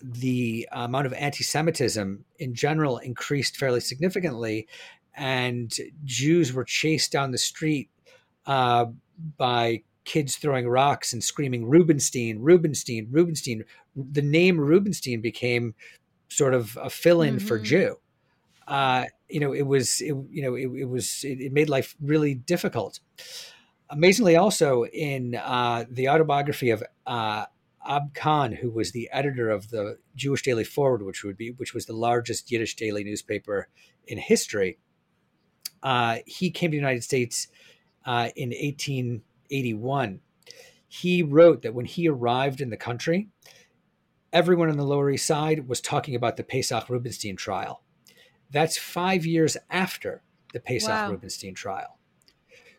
the 0.02 0.68
amount 0.72 1.06
of 1.06 1.12
anti-Semitism 1.12 2.24
in 2.38 2.54
general 2.54 2.98
increased 2.98 3.56
fairly 3.56 3.80
significantly, 3.80 4.66
and 5.14 5.74
Jews 6.04 6.52
were 6.52 6.64
chased 6.64 7.12
down 7.12 7.30
the 7.30 7.38
street 7.38 7.90
uh, 8.46 8.86
by 9.36 9.82
kids 10.04 10.36
throwing 10.36 10.68
rocks 10.68 11.12
and 11.12 11.22
screaming 11.22 11.66
Rubenstein, 11.66 12.40
Rubenstein, 12.40 13.08
Rubenstein. 13.10 13.64
The 13.94 14.22
name 14.22 14.58
Rubenstein 14.58 15.20
became 15.20 15.74
sort 16.28 16.54
of 16.54 16.78
a 16.80 16.90
fill-in 16.90 17.36
mm-hmm. 17.36 17.46
for 17.46 17.58
Jew. 17.58 17.98
Uh, 18.66 19.06
you 19.28 19.40
know, 19.40 19.52
it 19.52 19.66
was, 19.66 20.00
it, 20.00 20.14
you 20.30 20.42
know, 20.42 20.54
it, 20.54 20.68
it 20.80 20.88
was, 20.88 21.24
it, 21.24 21.40
it, 21.40 21.52
made 21.52 21.68
life 21.68 21.96
really 22.00 22.34
difficult. 22.34 23.00
Amazingly, 23.90 24.36
also 24.36 24.84
in 24.84 25.34
uh, 25.34 25.84
the 25.90 26.08
autobiography 26.08 26.70
of 26.70 26.82
uh, 27.06 27.46
Ab 27.86 28.14
Cahan, 28.14 28.52
who 28.52 28.70
was 28.70 28.92
the 28.92 29.08
editor 29.12 29.50
of 29.50 29.70
the 29.70 29.98
Jewish 30.14 30.42
Daily 30.42 30.64
Forward, 30.64 31.02
which 31.02 31.24
would 31.24 31.36
be, 31.36 31.50
which 31.50 31.74
was 31.74 31.86
the 31.86 31.94
largest 31.94 32.50
Yiddish 32.50 32.76
daily 32.76 33.04
newspaper 33.04 33.68
in 34.06 34.18
history, 34.18 34.78
uh, 35.82 36.18
he 36.26 36.50
came 36.50 36.70
to 36.70 36.76
the 36.76 36.80
United 36.80 37.04
States 37.04 37.48
uh, 38.04 38.28
in 38.36 38.50
1881. 38.50 40.20
He 40.88 41.22
wrote 41.22 41.62
that 41.62 41.74
when 41.74 41.86
he 41.86 42.08
arrived 42.08 42.60
in 42.60 42.70
the 42.70 42.76
country, 42.76 43.28
everyone 44.32 44.68
on 44.68 44.76
the 44.76 44.84
Lower 44.84 45.10
East 45.10 45.26
Side 45.26 45.68
was 45.68 45.80
talking 45.80 46.14
about 46.14 46.36
the 46.36 46.44
Pesach 46.44 46.88
Rubenstein 46.88 47.36
trial. 47.36 47.82
That's 48.50 48.76
five 48.76 49.24
years 49.24 49.56
after 49.70 50.22
the 50.52 50.60
Pesach 50.60 50.90
wow. 50.90 51.10
Rubenstein 51.10 51.54
trial. 51.54 51.98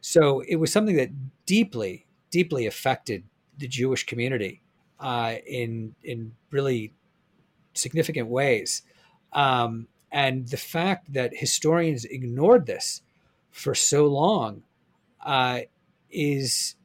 So 0.02 0.42
it 0.42 0.58
was 0.58 0.72
something 0.72 0.98
that 0.98 1.12
deeply, 1.46 2.08
deeply 2.30 2.66
affected 2.66 3.24
the 3.58 3.68
Jewish 3.68 4.06
community 4.06 4.62
uh, 5.02 5.36
in 5.46 5.96
in 6.04 6.34
really 6.52 6.94
significant 7.74 8.28
ways. 8.28 8.84
Um, 9.34 9.88
and 10.12 10.48
the 10.48 10.58
fact 10.58 11.14
that 11.14 11.36
historians 11.36 12.06
ignored 12.06 12.66
this 12.66 13.02
for 13.50 13.74
so 13.74 14.08
long 14.08 14.64
uh, 15.26 15.62
is, 16.10 16.76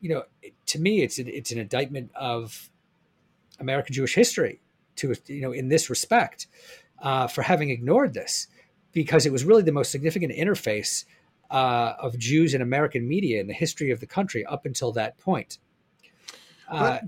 you 0.00 0.08
know, 0.08 0.24
to 0.66 0.80
me, 0.80 1.02
it's 1.02 1.18
it's 1.18 1.52
an 1.52 1.58
indictment 1.58 2.10
of 2.14 2.68
American 3.60 3.94
Jewish 3.94 4.14
history 4.14 4.60
to 4.96 5.14
you 5.26 5.42
know 5.42 5.52
in 5.52 5.68
this 5.68 5.88
respect 5.88 6.46
uh, 7.00 7.26
for 7.26 7.42
having 7.42 7.70
ignored 7.70 8.14
this 8.14 8.48
because 8.92 9.26
it 9.26 9.32
was 9.32 9.44
really 9.44 9.62
the 9.62 9.72
most 9.72 9.90
significant 9.90 10.32
interface 10.32 11.04
uh, 11.50 11.92
of 12.00 12.18
Jews 12.18 12.54
in 12.54 12.62
American 12.62 13.06
media 13.06 13.40
in 13.40 13.46
the 13.46 13.54
history 13.54 13.90
of 13.90 14.00
the 14.00 14.06
country 14.06 14.44
up 14.46 14.64
until 14.66 14.90
that 14.92 15.18
point. 15.18 15.58
Uh, 16.68 16.98
but, 17.00 17.02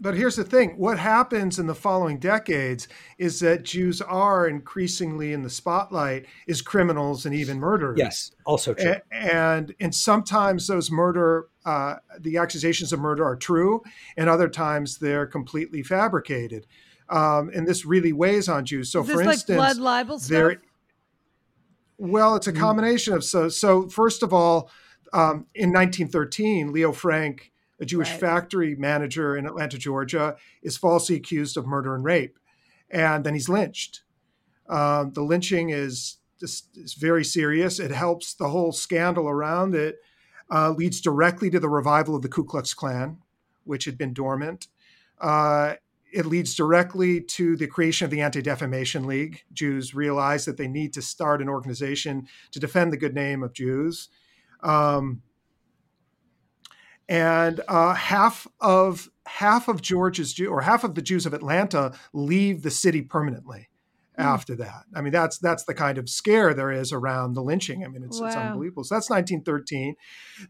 but 0.00 0.14
here's 0.14 0.36
the 0.36 0.44
thing 0.44 0.70
what 0.78 0.98
happens 0.98 1.58
in 1.58 1.66
the 1.66 1.74
following 1.74 2.18
decades 2.18 2.88
is 3.18 3.38
that 3.40 3.62
Jews 3.62 4.00
are 4.00 4.48
increasingly 4.48 5.32
in 5.32 5.42
the 5.42 5.50
spotlight 5.50 6.26
as 6.48 6.62
criminals 6.62 7.26
and 7.26 7.34
even 7.34 7.58
murderers. 7.58 7.98
Yes, 7.98 8.32
also 8.44 8.72
true. 8.74 8.94
And, 9.12 9.74
and, 9.78 9.94
sometimes 9.94 10.66
those 10.66 10.90
murder, 10.90 11.48
uh, 11.66 11.96
the 12.18 12.38
accusations 12.38 12.92
of 12.92 13.00
murder 13.00 13.24
are 13.24 13.36
true, 13.36 13.82
and 14.16 14.28
other 14.28 14.48
times 14.48 14.98
they're 14.98 15.26
completely 15.26 15.82
fabricated. 15.82 16.66
Um, 17.10 17.50
and 17.54 17.66
this 17.66 17.84
really 17.84 18.12
weighs 18.12 18.48
on 18.48 18.64
Jews. 18.64 18.90
So, 18.90 19.02
is 19.02 19.10
for 19.10 19.20
instance, 19.20 19.48
like 19.48 19.56
blood 19.56 19.76
libel 19.76 20.18
stuff? 20.18 20.54
Well, 21.98 22.36
it's 22.36 22.46
a 22.46 22.52
mm. 22.52 22.58
combination 22.58 23.12
of 23.14 23.24
so. 23.24 23.48
So, 23.48 23.88
first 23.88 24.22
of 24.22 24.32
all, 24.32 24.70
um, 25.12 25.46
in 25.54 25.72
1913, 25.72 26.72
Leo 26.72 26.92
Frank 26.92 27.50
a 27.80 27.84
Jewish 27.84 28.10
right. 28.10 28.20
factory 28.20 28.76
manager 28.76 29.36
in 29.36 29.46
Atlanta, 29.46 29.78
Georgia, 29.78 30.36
is 30.62 30.76
falsely 30.76 31.16
accused 31.16 31.56
of 31.56 31.66
murder 31.66 31.94
and 31.94 32.04
rape, 32.04 32.38
and 32.90 33.24
then 33.24 33.34
he's 33.34 33.48
lynched. 33.48 34.02
Um, 34.68 35.12
the 35.12 35.22
lynching 35.22 35.70
is 35.70 36.18
just 36.38 36.76
is 36.76 36.94
very 36.94 37.24
serious. 37.24 37.78
It 37.78 37.90
helps 37.90 38.34
the 38.34 38.48
whole 38.48 38.72
scandal 38.72 39.28
around 39.28 39.74
it 39.74 39.98
uh, 40.50 40.70
leads 40.70 41.00
directly 41.00 41.50
to 41.50 41.60
the 41.60 41.68
revival 41.68 42.16
of 42.16 42.22
the 42.22 42.28
Ku 42.28 42.44
Klux 42.44 42.74
Klan, 42.74 43.18
which 43.64 43.84
had 43.84 43.96
been 43.96 44.12
dormant. 44.12 44.68
Uh, 45.20 45.74
it 46.12 46.26
leads 46.26 46.54
directly 46.54 47.20
to 47.20 47.56
the 47.56 47.68
creation 47.68 48.04
of 48.04 48.10
the 48.10 48.20
Anti 48.20 48.42
Defamation 48.42 49.06
League. 49.06 49.44
Jews 49.52 49.94
realize 49.94 50.44
that 50.44 50.56
they 50.56 50.66
need 50.66 50.92
to 50.94 51.02
start 51.02 51.40
an 51.40 51.48
organization 51.48 52.26
to 52.50 52.58
defend 52.58 52.92
the 52.92 52.96
good 52.96 53.14
name 53.14 53.42
of 53.42 53.52
Jews. 53.52 54.08
Um, 54.62 55.22
and 57.10 57.60
uh, 57.66 57.92
half 57.92 58.46
of 58.60 59.10
half 59.26 59.66
of 59.66 59.82
Georgia's 59.82 60.32
Jew 60.32 60.48
or 60.48 60.60
half 60.60 60.84
of 60.84 60.94
the 60.94 61.02
Jews 61.02 61.26
of 61.26 61.34
Atlanta 61.34 61.92
leave 62.12 62.62
the 62.62 62.70
city 62.70 63.02
permanently 63.02 63.68
mm. 64.16 64.24
after 64.24 64.54
that. 64.54 64.84
I 64.94 65.00
mean, 65.00 65.12
that's 65.12 65.36
that's 65.38 65.64
the 65.64 65.74
kind 65.74 65.98
of 65.98 66.08
scare 66.08 66.54
there 66.54 66.70
is 66.70 66.92
around 66.92 67.34
the 67.34 67.42
lynching. 67.42 67.84
I 67.84 67.88
mean, 67.88 68.04
it's, 68.04 68.20
wow. 68.20 68.28
it's 68.28 68.36
unbelievable. 68.36 68.84
So 68.84 68.94
that's 68.94 69.10
1913. 69.10 69.96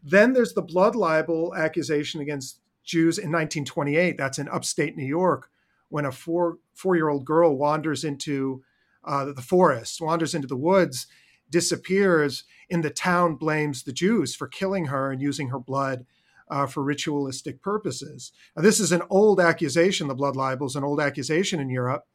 Then 0.03 0.33
there's 0.33 0.53
the 0.53 0.61
blood 0.61 0.95
libel 0.95 1.55
accusation 1.55 2.21
against 2.21 2.59
Jews 2.83 3.17
in 3.17 3.31
1928. 3.31 4.15
That's 4.17 4.37
in 4.37 4.47
upstate 4.47 4.95
New 4.95 5.05
York, 5.05 5.49
when 5.89 6.05
a 6.05 6.11
four 6.11 6.59
four 6.75 6.95
year 6.95 7.09
old 7.09 7.25
girl 7.25 7.57
wanders 7.57 8.03
into 8.03 8.61
uh, 9.03 9.33
the 9.33 9.41
forest, 9.41 9.99
wanders 9.99 10.35
into 10.35 10.47
the 10.47 10.55
woods, 10.55 11.07
disappears, 11.49 12.43
and 12.69 12.83
the 12.83 12.91
town 12.91 13.33
blames 13.33 13.81
the 13.81 13.91
Jews 13.91 14.35
for 14.35 14.47
killing 14.47 14.85
her 14.85 15.11
and 15.11 15.23
using 15.23 15.49
her 15.49 15.59
blood 15.59 16.05
uh, 16.51 16.67
for 16.67 16.83
ritualistic 16.83 17.61
purposes. 17.61 18.33
Now, 18.55 18.61
this 18.61 18.79
is 18.79 18.91
an 18.91 19.01
old 19.09 19.39
accusation. 19.39 20.07
The 20.07 20.13
blood 20.15 20.35
libel 20.35 20.67
is 20.67 20.75
an 20.75 20.83
old 20.83 20.99
accusation 20.99 21.59
in 21.59 21.69
Europe. 21.69 22.05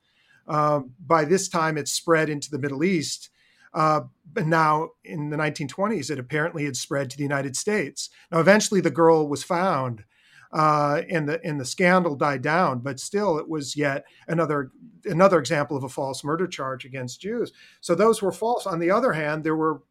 Uh, 0.46 0.80
by 1.04 1.24
this 1.24 1.48
time, 1.48 1.76
it's 1.78 1.90
spread 1.90 2.28
into 2.28 2.50
the 2.50 2.58
Middle 2.58 2.84
East. 2.84 3.30
Uh, 3.74 4.02
now, 4.36 4.90
in 5.04 5.30
the 5.30 5.36
1920s, 5.36 6.10
it 6.10 6.18
apparently 6.18 6.64
had 6.64 6.76
spread 6.76 7.10
to 7.10 7.16
the 7.16 7.22
United 7.22 7.56
States. 7.56 8.10
Now, 8.30 8.38
eventually, 8.38 8.80
the 8.80 8.90
girl 8.90 9.26
was 9.26 9.42
found, 9.42 10.04
uh, 10.52 11.02
and 11.10 11.28
the 11.28 11.44
and 11.44 11.58
the 11.58 11.64
scandal 11.64 12.14
died 12.14 12.42
down. 12.42 12.78
But 12.80 13.00
still, 13.00 13.38
it 13.38 13.48
was 13.48 13.76
yet 13.76 14.04
another 14.28 14.70
another 15.04 15.38
example 15.38 15.76
of 15.76 15.84
a 15.84 15.88
false 15.88 16.22
murder 16.22 16.46
charge 16.46 16.84
against 16.84 17.20
Jews. 17.20 17.52
So 17.80 17.94
those 17.94 18.22
were 18.22 18.32
false. 18.32 18.66
On 18.66 18.78
the 18.78 18.90
other 18.90 19.12
hand, 19.12 19.44
there 19.44 19.56
were 19.56 19.82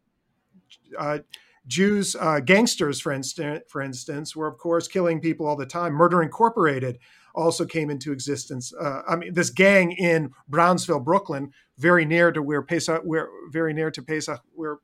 uh, 0.97 1.19
Jews, 1.67 2.15
uh, 2.19 2.39
gangsters, 2.39 3.01
for 3.01 3.11
instance, 3.11 3.63
for 3.67 3.81
instance, 3.81 4.35
were 4.35 4.47
of 4.47 4.57
course 4.57 4.87
killing 4.87 5.19
people 5.19 5.47
all 5.47 5.55
the 5.55 5.65
time. 5.65 5.93
Murder 5.93 6.21
Incorporated 6.21 6.99
also 7.33 7.65
came 7.65 7.89
into 7.89 8.11
existence. 8.11 8.73
Uh, 8.73 9.01
I 9.07 9.15
mean, 9.15 9.33
this 9.33 9.49
gang 9.49 9.91
in 9.91 10.31
Brownsville, 10.47 11.01
Brooklyn, 11.01 11.51
very 11.77 12.05
near 12.05 12.31
to 12.31 12.41
where 12.41 12.61
Pesach, 12.61 13.01
where 13.03 13.29
very 13.51 13.73
near 13.73 13.91
to 13.91 14.01
Pesach, 14.01 14.41
where 14.53 14.77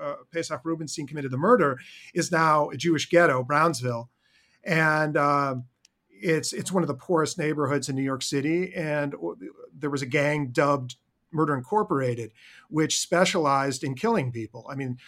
uh, 0.00 0.14
Pesach 0.32 0.60
Rubenstein 0.64 1.06
committed 1.06 1.30
the 1.30 1.38
murder, 1.38 1.78
is 2.14 2.32
now 2.32 2.70
a 2.70 2.76
Jewish 2.76 3.08
ghetto, 3.08 3.42
Brownsville, 3.42 4.08
and 4.64 5.16
um, 5.16 5.64
it's 6.10 6.52
it's 6.52 6.72
one 6.72 6.82
of 6.82 6.88
the 6.88 6.94
poorest 6.94 7.38
neighborhoods 7.38 7.88
in 7.88 7.96
New 7.96 8.02
York 8.02 8.22
City. 8.22 8.72
And 8.74 9.14
there 9.76 9.90
was 9.90 10.02
a 10.02 10.06
gang 10.06 10.48
dubbed 10.48 10.96
Murder 11.32 11.54
Incorporated, 11.54 12.32
which 12.68 13.00
specialized 13.00 13.84
in 13.84 13.94
killing 13.94 14.32
people. 14.32 14.66
I 14.70 14.74
mean, 14.74 14.98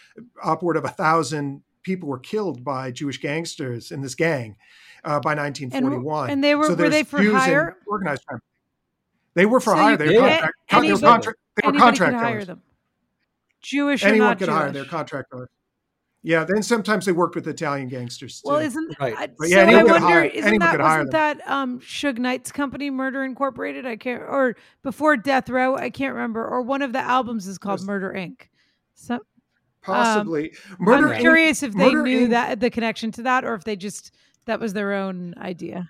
upward 0.43 0.77
of 0.77 0.85
a 0.85 0.89
thousand 0.89 1.63
people 1.83 2.09
were 2.09 2.19
killed 2.19 2.63
by 2.63 2.91
Jewish 2.91 3.19
gangsters 3.19 3.91
in 3.91 4.01
this 4.01 4.15
gang 4.15 4.57
uh, 5.03 5.19
by 5.19 5.35
1941. 5.35 6.23
And, 6.23 6.31
and 6.31 6.43
they 6.43 6.55
were 6.55 6.65
so 6.65 6.75
were 6.75 6.89
they 6.89 7.03
for 7.03 7.19
Jews 7.19 7.33
hire? 7.33 7.77
Organized 7.87 8.25
crime. 8.25 8.41
They 9.33 9.45
were 9.45 9.59
for 9.59 9.73
so 9.73 9.77
hire. 9.77 9.97
They 9.97 10.17
were, 10.17 10.27
contract, 10.27 10.55
anybody, 10.71 10.87
they 10.87 10.93
were, 10.93 10.99
contract, 10.99 11.39
they 11.61 11.67
were 11.67 11.79
contract 11.79 12.15
hire 12.15 12.45
them. 12.45 12.61
Jewish 13.61 14.03
anyone 14.03 14.37
could 14.37 14.47
Jewish. 14.47 14.57
hire. 14.57 14.71
They're 14.71 14.85
contract 14.85 15.31
yeah, 16.23 16.43
then 16.43 16.61
sometimes 16.61 17.05
they 17.05 17.11
worked 17.11 17.35
with 17.35 17.47
Italian 17.47 17.87
gangsters 17.87 18.41
too. 18.41 18.49
Well, 18.49 18.59
isn't 18.59 18.95
right? 18.99 19.15
I, 19.17 19.27
but 19.27 19.49
yeah, 19.49 19.69
so 19.69 19.77
I 19.77 19.83
wonder, 19.83 19.99
hire, 19.99 20.23
isn't 20.23 20.59
that 20.59 20.79
wasn't 20.79 21.11
that 21.11 21.47
um, 21.49 21.79
Suge 21.79 22.19
Knight's 22.19 22.51
company, 22.51 22.89
Murder 22.91 23.23
Incorporated? 23.23 23.85
I 23.87 23.95
can't, 23.95 24.21
or 24.21 24.55
before 24.83 25.17
Death 25.17 25.49
Row, 25.49 25.75
I 25.75 25.89
can't 25.89 26.13
remember. 26.13 26.45
Or 26.45 26.61
one 26.61 26.81
of 26.83 26.93
the 26.93 26.99
albums 26.99 27.47
is 27.47 27.57
called 27.57 27.81
Murder 27.81 28.13
Inc. 28.15 28.49
So 28.93 29.19
possibly 29.81 30.53
murder. 30.77 31.13
I'm 31.13 31.21
curious 31.21 31.63
if 31.63 31.73
they 31.73 31.91
Murder, 31.91 32.03
knew 32.03 32.27
Inc. 32.27 32.29
that 32.31 32.59
the 32.59 32.69
connection 32.69 33.11
to 33.13 33.23
that, 33.23 33.43
or 33.43 33.55
if 33.55 33.63
they 33.63 33.75
just 33.75 34.13
that 34.45 34.59
was 34.59 34.73
their 34.73 34.93
own 34.93 35.33
idea. 35.37 35.89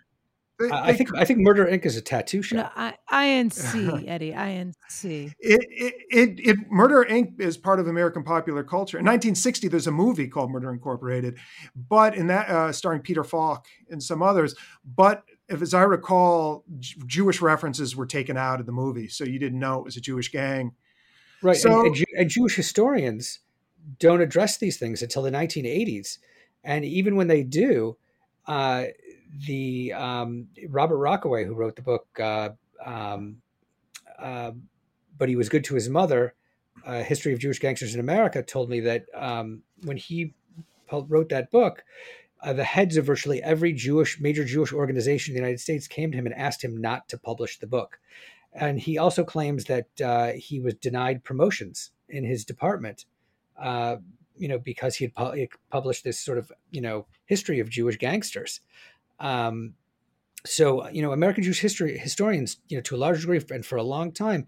They- 0.62 0.70
I 0.72 0.92
they 0.92 0.98
think 0.98 1.10
I 1.18 1.26
think 1.26 1.40
Murder 1.40 1.66
Inc. 1.66 1.86
is 1.86 1.96
a 1.98 2.02
tattoo 2.02 2.38
No, 2.38 2.42
shop. 2.42 2.74
I, 2.76 2.94
INC, 3.12 4.04
Eddy, 4.08 4.32
INC. 4.32 5.34
It, 5.40 5.66
it, 5.70 5.94
it, 6.10 6.40
it, 6.40 6.58
Murder 6.70 7.06
Inc. 7.10 7.40
is 7.40 7.58
part 7.58 7.80
of 7.80 7.88
American 7.88 8.24
popular 8.24 8.64
culture. 8.64 8.98
In 8.98 9.06
1960, 9.06 9.68
there's 9.68 9.88
a 9.88 9.92
movie 9.92 10.28
called 10.28 10.52
Murder 10.52 10.72
Incorporated, 10.72 11.38
but 11.76 12.16
in 12.16 12.28
that, 12.28 12.50
uh, 12.50 12.72
starring 12.72 13.02
Peter 13.02 13.24
Falk 13.24 13.66
and 13.90 14.02
some 14.02 14.22
others. 14.22 14.56
But 14.86 15.24
if, 15.50 15.62
as 15.62 15.74
I 15.74 15.84
recall, 15.84 16.64
J- 16.80 16.96
Jewish 17.06 17.42
references 17.42 17.96
were 17.96 18.06
taken 18.06 18.38
out 18.38 18.60
of 18.60 18.66
the 18.66 18.72
movie, 18.72 19.08
so 19.08 19.24
you 19.26 19.40
didn't 19.40 19.60
know 19.60 19.80
it 19.80 19.86
was 19.86 19.98
a 19.98 20.02
Jewish 20.02 20.32
gang. 20.32 20.74
Right. 21.42 21.58
So- 21.58 21.86
and, 21.86 21.96
and, 21.96 22.06
and 22.18 22.30
Jewish 22.30 22.56
historians 22.56 23.40
don't 24.00 24.22
address 24.22 24.58
these 24.60 24.78
things 24.78 25.02
until 25.02 25.24
the 25.24 25.32
1980s. 25.32 26.20
And 26.64 26.86
even 26.86 27.16
when 27.16 27.28
they 27.28 27.44
do, 27.44 27.98
uh, 28.46 28.86
the 29.48 29.94
um, 29.94 30.48
Robert 30.70 30.98
Rockaway, 30.98 31.46
who 31.46 31.54
wrote 31.54 31.76
the 31.76 31.82
book, 31.82 32.08
uh, 32.20 32.50
um, 32.86 33.38
uh, 34.20 34.52
But 35.18 35.30
He 35.30 35.36
Was 35.36 35.50
Good 35.50 35.64
to 35.66 35.76
His 35.76 35.90
Mother, 35.90 36.34
uh, 36.86 37.04
History 37.04 37.34
of 37.34 37.40
Jewish 37.40 37.60
Gangsters 37.60 37.94
in 37.94 38.00
America, 38.00 38.44
told 38.44 38.70
me 38.70 38.80
that 38.82 39.06
um, 39.14 39.64
when 39.84 39.98
he 39.98 40.34
wrote 40.92 41.30
that 41.30 41.52
book, 41.52 41.84
uh, 42.44 42.54
the 42.54 42.64
heads 42.64 42.98
of 42.98 43.06
virtually 43.06 43.42
every 43.44 43.72
Jewish 43.72 44.20
major 44.20 44.44
Jewish 44.44 44.74
organization 44.74 45.32
in 45.32 45.36
the 45.36 45.42
United 45.42 45.60
States 45.60 45.88
came 45.88 46.12
to 46.12 46.18
him 46.18 46.26
and 46.26 46.36
asked 46.36 46.64
him 46.64 46.76
not 46.78 47.08
to 47.10 47.18
publish 47.18 47.60
the 47.60 47.68
book. 47.68 48.00
And 48.54 48.80
he 48.80 48.98
also 48.98 49.24
claims 49.24 49.66
that 49.66 50.02
uh, 50.04 50.32
he 50.34 50.60
was 50.60 50.74
denied 50.74 51.24
promotions 51.24 51.92
in 52.10 52.24
his 52.24 52.44
department, 52.44 53.06
uh, 53.58 53.98
you 54.36 54.48
know, 54.48 54.60
because 54.60 54.96
he 54.96 55.06
had 55.06 55.16
pu- 55.16 55.48
published 55.70 56.04
this 56.04 56.20
sort 56.20 56.38
of, 56.38 56.52
you 56.72 56.82
know, 56.82 57.06
history 57.26 57.60
of 57.60 57.70
Jewish 57.70 57.98
gangsters. 57.98 58.60
Um, 59.22 59.76
so, 60.46 60.90
you 60.90 61.02
know, 61.04 61.12
American 61.12 61.44
Jewish 61.44 61.60
history 61.62 61.98
historians, 61.98 62.58
you 62.68 62.76
know, 62.78 62.82
to 62.82 62.96
a 62.96 62.98
large 62.98 63.22
degree 63.22 63.40
and 63.52 63.66
for 63.66 63.78
a 63.78 63.84
long 63.84 64.12
time, 64.12 64.48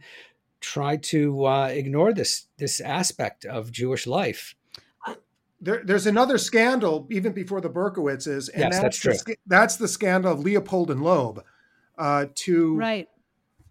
tried 0.59 1.03
to 1.03 1.45
uh, 1.45 1.67
ignore 1.67 2.13
this 2.13 2.47
this 2.57 2.81
aspect 2.81 3.45
of 3.45 3.71
Jewish 3.71 4.07
life. 4.07 4.55
There, 5.61 5.81
there's 5.85 6.07
another 6.07 6.37
scandal 6.37 7.07
even 7.09 7.31
before 7.31 7.61
the 7.61 7.69
Berkowitzes, 7.69 8.49
and 8.53 8.63
Yes, 8.63 8.81
that's 8.81 8.97
the 8.99 9.09
true. 9.09 9.13
sca- 9.17 9.35
that's 9.45 9.75
the 9.77 9.87
scandal 9.87 10.33
of 10.33 10.39
Leopold 10.39 10.91
and 10.91 11.01
Loeb, 11.01 11.43
uh, 11.97 12.25
two 12.35 12.75
Right. 12.75 13.07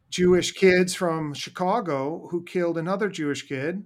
Jewish 0.08 0.52
kids 0.52 0.94
from 0.94 1.34
Chicago 1.34 2.28
who 2.30 2.44
killed 2.44 2.78
another 2.78 3.08
Jewish 3.08 3.46
kid, 3.48 3.82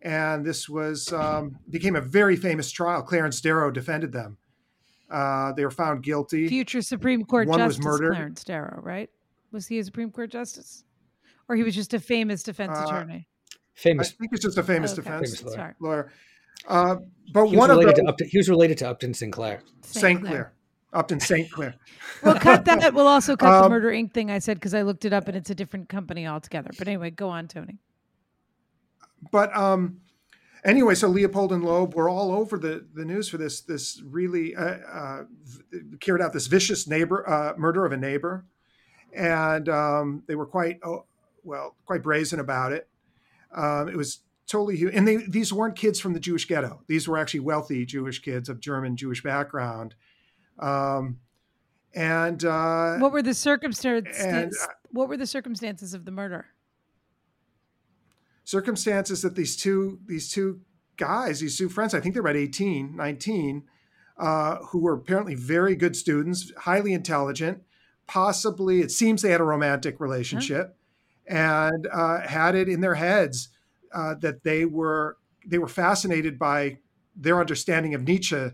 and 0.00 0.46
this 0.46 0.68
was 0.68 1.12
um, 1.12 1.58
became 1.68 1.96
a 1.96 2.00
very 2.00 2.36
famous 2.36 2.70
trial. 2.70 3.02
Clarence 3.02 3.40
Darrow 3.40 3.70
defended 3.70 4.12
them. 4.12 4.38
Uh, 5.12 5.52
they 5.52 5.64
were 5.64 5.70
found 5.70 6.02
guilty. 6.02 6.48
Future 6.48 6.80
Supreme 6.80 7.22
Court 7.24 7.46
One 7.46 7.60
was 7.60 7.76
Justice 7.76 7.84
murdered. 7.84 8.14
Clarence 8.14 8.44
Darrow, 8.44 8.80
right? 8.82 9.10
Was 9.52 9.66
he 9.66 9.78
a 9.78 9.84
Supreme 9.84 10.10
Court 10.10 10.30
justice? 10.30 10.84
Or 11.48 11.56
he 11.56 11.62
was 11.62 11.74
just 11.74 11.92
a 11.92 12.00
famous 12.00 12.42
defense 12.42 12.72
Uh, 12.78 12.84
attorney? 12.86 13.28
Famous. 13.74 14.08
I 14.08 14.12
think 14.18 14.32
it's 14.32 14.42
just 14.42 14.56
a 14.58 14.62
famous 14.62 14.92
Okay. 14.92 15.02
defense 15.02 15.36
Famous 15.38 15.44
lawyer. 15.44 15.54
Sorry. 15.56 15.74
lawyer. 15.80 16.12
Uh, 16.66 16.96
but 17.34 17.46
one 17.50 17.70
of 17.70 17.76
related 17.76 17.96
those, 17.96 18.04
to 18.04 18.08
Upton, 18.10 18.28
he 18.30 18.38
was 18.38 18.48
related 18.48 18.78
to 18.78 18.88
Upton 18.88 19.12
Sinclair. 19.12 19.62
St. 19.82 20.22
Clair, 20.24 20.52
Upton 20.92 21.20
St. 21.20 21.50
Clair. 21.50 21.74
We'll 22.22 22.34
cut 22.36 22.64
that. 22.66 22.94
We'll 22.94 23.08
also 23.08 23.36
cut 23.36 23.50
the 23.58 23.64
Um, 23.66 23.70
Murder 23.72 23.90
Inc. 23.90 24.12
thing 24.14 24.30
I 24.30 24.38
said 24.38 24.58
because 24.58 24.72
I 24.74 24.82
looked 24.82 25.04
it 25.04 25.12
up 25.12 25.26
and 25.28 25.36
it's 25.36 25.50
a 25.50 25.54
different 25.54 25.88
company 25.88 26.26
altogether. 26.26 26.70
But 26.78 26.86
anyway, 26.88 27.10
go 27.10 27.28
on, 27.28 27.48
Tony. 27.48 27.78
but 29.32 29.54
um, 29.56 30.00
anyway, 30.64 30.94
so 30.94 31.08
Leopold 31.08 31.52
and 31.52 31.64
Loeb 31.64 31.94
were 31.94 32.08
all 32.08 32.32
over 32.32 32.58
the, 32.58 32.86
the 32.94 33.04
news 33.04 33.28
for 33.28 33.38
this 33.38 33.60
this 33.60 34.02
really 34.04 34.54
uh, 34.54 34.78
uh, 34.92 35.22
carried 36.00 36.22
out 36.22 36.32
this 36.32 36.46
vicious 36.46 36.86
neighbor 36.86 37.28
uh, 37.28 37.54
murder 37.56 37.84
of 37.84 37.92
a 37.92 37.96
neighbor, 37.96 38.44
and 39.12 39.68
um, 39.68 40.22
they 40.26 40.34
were 40.34 40.46
quite 40.46 40.78
oh, 40.84 41.04
well 41.44 41.76
quite 41.86 42.02
brazen 42.02 42.40
about 42.40 42.72
it. 42.72 42.88
Um, 43.54 43.88
it 43.88 43.96
was 43.96 44.20
totally 44.46 44.82
and 44.92 45.06
they 45.06 45.16
these 45.16 45.52
weren't 45.52 45.76
kids 45.76 46.00
from 46.00 46.12
the 46.12 46.20
Jewish 46.20 46.46
ghetto. 46.46 46.82
These 46.86 47.08
were 47.08 47.18
actually 47.18 47.40
wealthy 47.40 47.86
Jewish 47.86 48.20
kids 48.20 48.48
of 48.48 48.60
German 48.60 48.96
Jewish 48.96 49.22
background. 49.22 49.94
Um, 50.58 51.18
and 51.94 52.44
uh, 52.44 52.96
What 52.98 53.12
were 53.12 53.22
the 53.22 53.34
circumstances? 53.34 54.16
and, 54.18 54.52
uh, 54.62 54.66
what 54.90 55.08
were 55.08 55.16
the 55.16 55.26
circumstances 55.26 55.94
of 55.94 56.04
the 56.04 56.10
murder? 56.10 56.46
Circumstances 58.44 59.22
that 59.22 59.34
these 59.36 59.56
two 59.56 59.98
these 60.06 60.30
two 60.30 60.60
guys 60.96 61.40
these 61.40 61.56
two 61.56 61.68
friends 61.68 61.94
i 61.94 62.00
think 62.00 62.14
they're 62.14 62.20
about 62.22 62.36
18 62.36 62.96
19 62.96 63.62
uh, 64.18 64.56
who 64.66 64.78
were 64.80 64.92
apparently 64.94 65.34
very 65.34 65.74
good 65.74 65.96
students 65.96 66.52
highly 66.58 66.92
intelligent 66.92 67.62
possibly 68.06 68.80
it 68.80 68.90
seems 68.90 69.22
they 69.22 69.30
had 69.30 69.40
a 69.40 69.44
romantic 69.44 69.98
relationship 70.00 70.76
and 71.26 71.86
uh, 71.92 72.20
had 72.20 72.54
it 72.54 72.68
in 72.68 72.80
their 72.80 72.94
heads 72.96 73.48
uh, 73.92 74.14
that 74.20 74.42
they 74.44 74.64
were 74.64 75.16
they 75.46 75.58
were 75.58 75.68
fascinated 75.68 76.38
by 76.38 76.78
their 77.16 77.40
understanding 77.40 77.94
of 77.94 78.02
nietzsche 78.02 78.50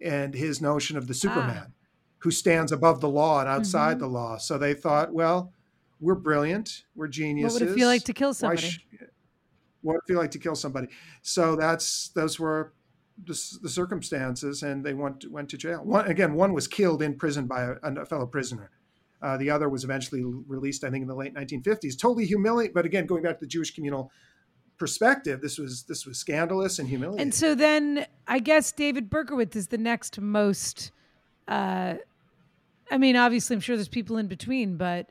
and 0.00 0.34
his 0.34 0.60
notion 0.60 0.96
of 0.96 1.06
the 1.08 1.14
superman 1.14 1.72
who 2.18 2.30
stands 2.30 2.70
above 2.72 3.00
the 3.00 3.08
law 3.08 3.40
and 3.40 3.48
outside 3.48 3.96
Mhm. 3.96 4.00
the 4.00 4.06
law 4.06 4.36
so 4.38 4.58
they 4.58 4.74
thought 4.74 5.12
well 5.12 5.52
we're 5.98 6.14
brilliant 6.14 6.84
we're 6.94 7.06
What 7.06 7.12
geniuses 7.12 7.60
would 7.60 7.68
it 7.70 7.74
feel 7.74 7.88
like 7.88 8.04
to 8.04 8.12
kill 8.12 8.32
somebody? 8.32 8.70
What 9.82 9.94
would 9.94 10.02
it 10.04 10.12
feel 10.12 10.18
like 10.18 10.30
to 10.32 10.38
kill 10.38 10.54
somebody? 10.54 10.88
So 11.22 11.56
that's 11.56 12.08
those 12.08 12.38
were 12.38 12.72
the, 13.24 13.58
the 13.62 13.68
circumstances, 13.68 14.62
and 14.62 14.84
they 14.84 14.94
went 14.94 15.30
went 15.30 15.48
to 15.50 15.56
jail. 15.56 15.80
One 15.84 16.06
again, 16.06 16.34
one 16.34 16.52
was 16.52 16.66
killed 16.66 17.02
in 17.02 17.16
prison 17.16 17.46
by 17.46 17.62
a, 17.62 17.74
a 17.82 18.04
fellow 18.04 18.26
prisoner. 18.26 18.70
Uh, 19.22 19.36
the 19.36 19.50
other 19.50 19.68
was 19.68 19.84
eventually 19.84 20.24
released, 20.24 20.82
I 20.82 20.90
think, 20.90 21.02
in 21.02 21.08
the 21.08 21.14
late 21.14 21.34
1950s. 21.34 21.98
Totally 21.98 22.24
humiliating, 22.24 22.72
but 22.72 22.86
again, 22.86 23.04
going 23.04 23.22
back 23.22 23.38
to 23.38 23.44
the 23.44 23.48
Jewish 23.48 23.74
communal 23.74 24.10
perspective, 24.78 25.42
this 25.42 25.58
was 25.58 25.82
this 25.84 26.06
was 26.06 26.18
scandalous 26.18 26.78
and 26.78 26.88
humiliating. 26.88 27.20
And 27.20 27.34
so 27.34 27.54
then 27.54 28.06
I 28.26 28.38
guess 28.38 28.72
David 28.72 29.10
Berkowitz 29.10 29.56
is 29.56 29.68
the 29.68 29.78
next 29.78 30.20
most. 30.20 30.90
Uh, 31.46 31.96
I 32.90 32.98
mean, 32.98 33.16
obviously, 33.16 33.54
I'm 33.54 33.60
sure 33.60 33.76
there's 33.76 33.88
people 33.88 34.16
in 34.16 34.26
between, 34.26 34.76
but 34.76 35.10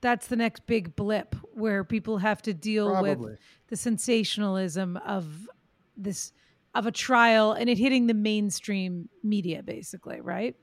that's 0.00 0.28
the 0.28 0.36
next 0.36 0.66
big 0.66 0.94
blip 0.96 1.34
where 1.54 1.84
people 1.84 2.18
have 2.18 2.40
to 2.42 2.54
deal 2.54 2.90
Probably. 2.90 3.30
with 3.32 3.38
the 3.68 3.76
sensationalism 3.76 4.96
of 4.98 5.48
this 5.96 6.32
of 6.74 6.86
a 6.86 6.92
trial 6.92 7.52
and 7.52 7.68
it 7.68 7.78
hitting 7.78 8.06
the 8.06 8.14
mainstream 8.14 9.08
media, 9.22 9.62
basically, 9.62 10.20
right? 10.20 10.54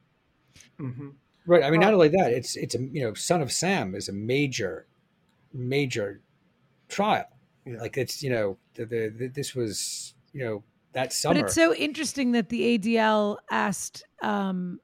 Mhm. 0.80 1.16
Right. 1.48 1.64
I 1.64 1.70
mean, 1.70 1.80
Well- 1.82 1.90
not 1.90 1.94
only 1.96 2.10
that, 2.10 2.32
it's 2.32 2.56
it's 2.56 2.76
a 2.76 2.80
you 2.80 3.02
know, 3.04 3.14
Son 3.14 3.42
of 3.42 3.52
Sam 3.52 3.94
is 3.96 4.08
a 4.10 4.14
major, 4.14 4.88
major 5.54 6.22
trial. 6.88 7.26
Yeah. 7.66 7.80
Like 7.82 7.98
it's 7.98 8.24
you 8.24 8.30
know, 8.30 8.58
the, 8.76 8.86
the, 8.86 9.10
the 9.10 9.28
this 9.28 9.54
was 9.56 10.14
you 10.34 10.44
know 10.44 10.64
that 10.94 11.12
summer. 11.12 11.36
But 11.36 11.46
it's 11.46 11.56
so 11.56 11.74
interesting 11.76 12.32
that 12.32 12.50
the 12.50 12.78
ADL 12.78 13.38
asked 13.52 14.04
um, 14.22 14.80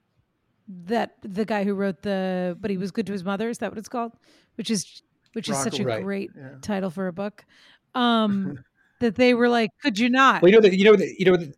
that 0.68 1.16
the 1.22 1.46
guy 1.46 1.64
who 1.64 1.74
wrote 1.74 2.02
the 2.02 2.58
"But 2.60 2.70
He 2.72 2.78
Was 2.78 2.92
Good 2.92 3.06
to 3.08 3.14
His 3.14 3.24
Mother" 3.24 3.50
is 3.50 3.60
that 3.60 3.72
what 3.72 3.78
it's 3.78 3.90
called? 3.90 4.14
Which 4.56 4.70
is 4.70 5.02
which 5.34 5.48
is 5.50 5.58
such 5.58 5.80
a 5.80 5.84
Right. 5.86 6.04
great 6.04 6.32
Yeah. 6.36 6.56
title 6.62 6.90
for 6.90 7.08
a 7.08 7.14
book. 7.14 7.46
Um, 7.96 8.60
that 9.00 9.16
they 9.16 9.34
were 9.34 9.48
like, 9.50 9.70
"Could 9.82 9.98
you 9.98 10.10
not?" 10.10 10.42
well, 10.42 10.50
you 10.52 10.56
know 10.58 10.62
that 10.62 10.76
you 10.78 10.84
know 10.84 10.96
that 10.96 11.16
you 11.20 11.26
know 11.26 11.38
that 11.38 11.56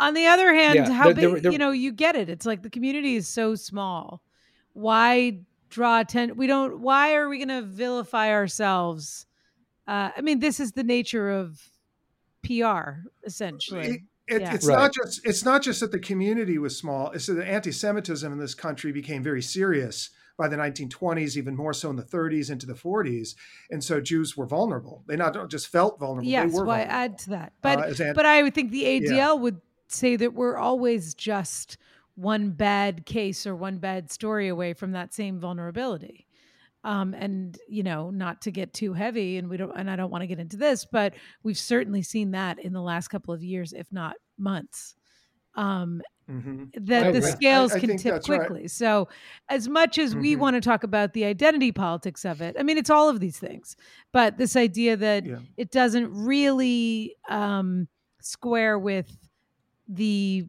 On 0.00 0.14
the 0.14 0.26
other 0.26 0.54
hand, 0.54 0.76
Yeah, 0.76 0.90
how 0.92 1.04
there- 1.06 1.14
big? 1.14 1.20
there 1.22 1.50
were- 1.50 1.52
you 1.52 1.58
know, 1.58 1.72
you 1.72 1.90
get 1.90 2.14
it. 2.14 2.28
It's 2.28 2.46
like 2.46 2.62
the 2.62 2.70
community 2.70 3.16
is 3.16 3.26
so 3.26 3.56
small. 3.56 4.22
Why 4.74 5.40
draw 5.70 6.00
attention? 6.00 6.36
We 6.36 6.46
don't. 6.46 6.80
Why 6.80 7.14
are 7.14 7.28
we 7.28 7.38
going 7.38 7.48
to 7.48 7.62
vilify 7.62 8.30
ourselves? 8.30 9.26
Uh, 9.88 10.10
I 10.16 10.20
mean, 10.20 10.38
this 10.38 10.60
is 10.60 10.72
the 10.72 10.84
nature 10.84 11.30
of 11.30 11.60
PR, 12.42 13.08
essentially. 13.24 13.86
It- 13.88 14.00
it- 14.36 14.42
Yeah. 14.42 14.54
It's 14.54 14.66
Right. 14.66 14.76
not 14.76 14.94
just 14.94 15.20
it's 15.26 15.44
not 15.44 15.62
just 15.62 15.80
that 15.80 15.90
the 15.90 15.98
community 15.98 16.58
was 16.58 16.76
small. 16.76 17.10
It's 17.10 17.26
that 17.26 17.42
anti-Semitism 17.44 18.30
in 18.32 18.38
this 18.38 18.54
country 18.54 18.92
became 18.92 19.22
very 19.22 19.42
serious 19.42 20.10
by 20.38 20.48
the 20.48 20.56
1920s, 20.56 21.36
even 21.36 21.54
more 21.54 21.74
so 21.74 21.90
in 21.90 21.96
the 21.96 22.02
30s 22.02 22.50
into 22.50 22.64
the 22.64 22.72
40s, 22.72 23.34
and 23.70 23.82
so 23.82 24.00
Jews 24.00 24.36
were 24.36 24.46
vulnerable. 24.46 25.02
They 25.06 25.16
not 25.16 25.50
just 25.50 25.66
felt 25.66 25.98
vulnerable. 25.98 26.30
yes, 26.30 26.52
they 26.52 26.58
were 26.58 26.64
why 26.64 26.84
vulnerable. 26.84 26.96
add 26.96 27.18
to 27.18 27.30
that? 27.30 27.52
But 27.60 28.00
Uh, 28.00 28.12
but 28.14 28.24
I 28.24 28.42
would 28.42 28.54
think 28.54 28.70
the 28.70 28.84
ADL 28.84 29.40
would 29.40 29.60
say 29.88 30.16
that 30.16 30.32
we're 30.32 30.56
always 30.56 31.14
just 31.14 31.76
one 32.14 32.50
bad 32.50 33.04
case 33.04 33.46
or 33.46 33.54
one 33.54 33.78
bad 33.78 34.10
story 34.10 34.48
away 34.48 34.72
from 34.72 34.92
that 34.92 35.12
same 35.12 35.40
vulnerability. 35.40 36.26
Um, 36.84 37.12
and 37.14 37.58
you 37.68 37.82
know, 37.82 38.10
not 38.10 38.40
to 38.42 38.52
get 38.52 38.72
too 38.72 38.92
heavy, 38.92 39.38
and 39.38 39.50
we 39.50 39.56
don't, 39.56 39.76
and 39.76 39.90
I 39.90 39.96
don't 39.96 40.10
want 40.10 40.22
to 40.22 40.28
get 40.28 40.38
into 40.38 40.56
this, 40.56 40.84
but 40.84 41.14
we've 41.42 41.58
certainly 41.58 42.02
seen 42.02 42.30
that 42.30 42.60
in 42.60 42.72
the 42.72 42.80
last 42.80 43.08
couple 43.08 43.34
of 43.34 43.42
years, 43.42 43.72
if 43.72 43.90
not 43.92 44.14
months. 44.38 44.94
Um, 45.56 46.00
Mhm. 46.28 46.70
that 46.86 47.06
I 47.06 47.12
the 47.12 47.22
scales 47.22 47.72
I- 47.72 47.76
I 47.76 47.80
can 47.80 47.96
tip 47.96 48.12
that's 48.14 48.28
right. 48.28 48.38
quickly. 48.40 48.68
So, 48.68 49.08
as 49.48 49.68
much 49.68 49.96
as 49.98 50.14
we 50.14 50.34
Mhm. 50.36 50.38
want 50.40 50.54
to 50.54 50.60
talk 50.60 50.84
about 50.84 51.12
the 51.14 51.24
identity 51.24 51.72
politics 51.72 52.24
of 52.24 52.40
it, 52.42 52.54
I 52.58 52.62
mean, 52.62 52.76
it's 52.78 52.90
all 52.90 53.08
of 53.08 53.20
these 53.20 53.38
things, 53.38 53.76
but 54.12 54.36
this 54.38 54.54
idea 54.56 54.96
that 54.96 55.24
Yeah. 55.24 55.38
it 55.56 55.70
doesn't 55.70 56.10
really 56.12 57.16
um, 57.28 57.88
square 58.20 58.78
with 58.78 59.16
the 59.88 60.46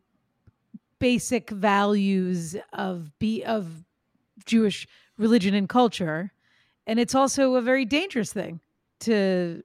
basic 0.99 1.49
values 1.49 2.55
of 2.73 3.17
be 3.19 3.43
of 3.45 3.85
Jewish 4.45 4.87
religion 5.17 5.53
and 5.53 5.69
culture. 5.69 6.33
And 6.87 6.99
it's 6.99 7.15
also 7.15 7.55
a 7.55 7.61
very 7.61 7.85
dangerous 7.85 8.33
thing 8.33 8.59
to 9.01 9.63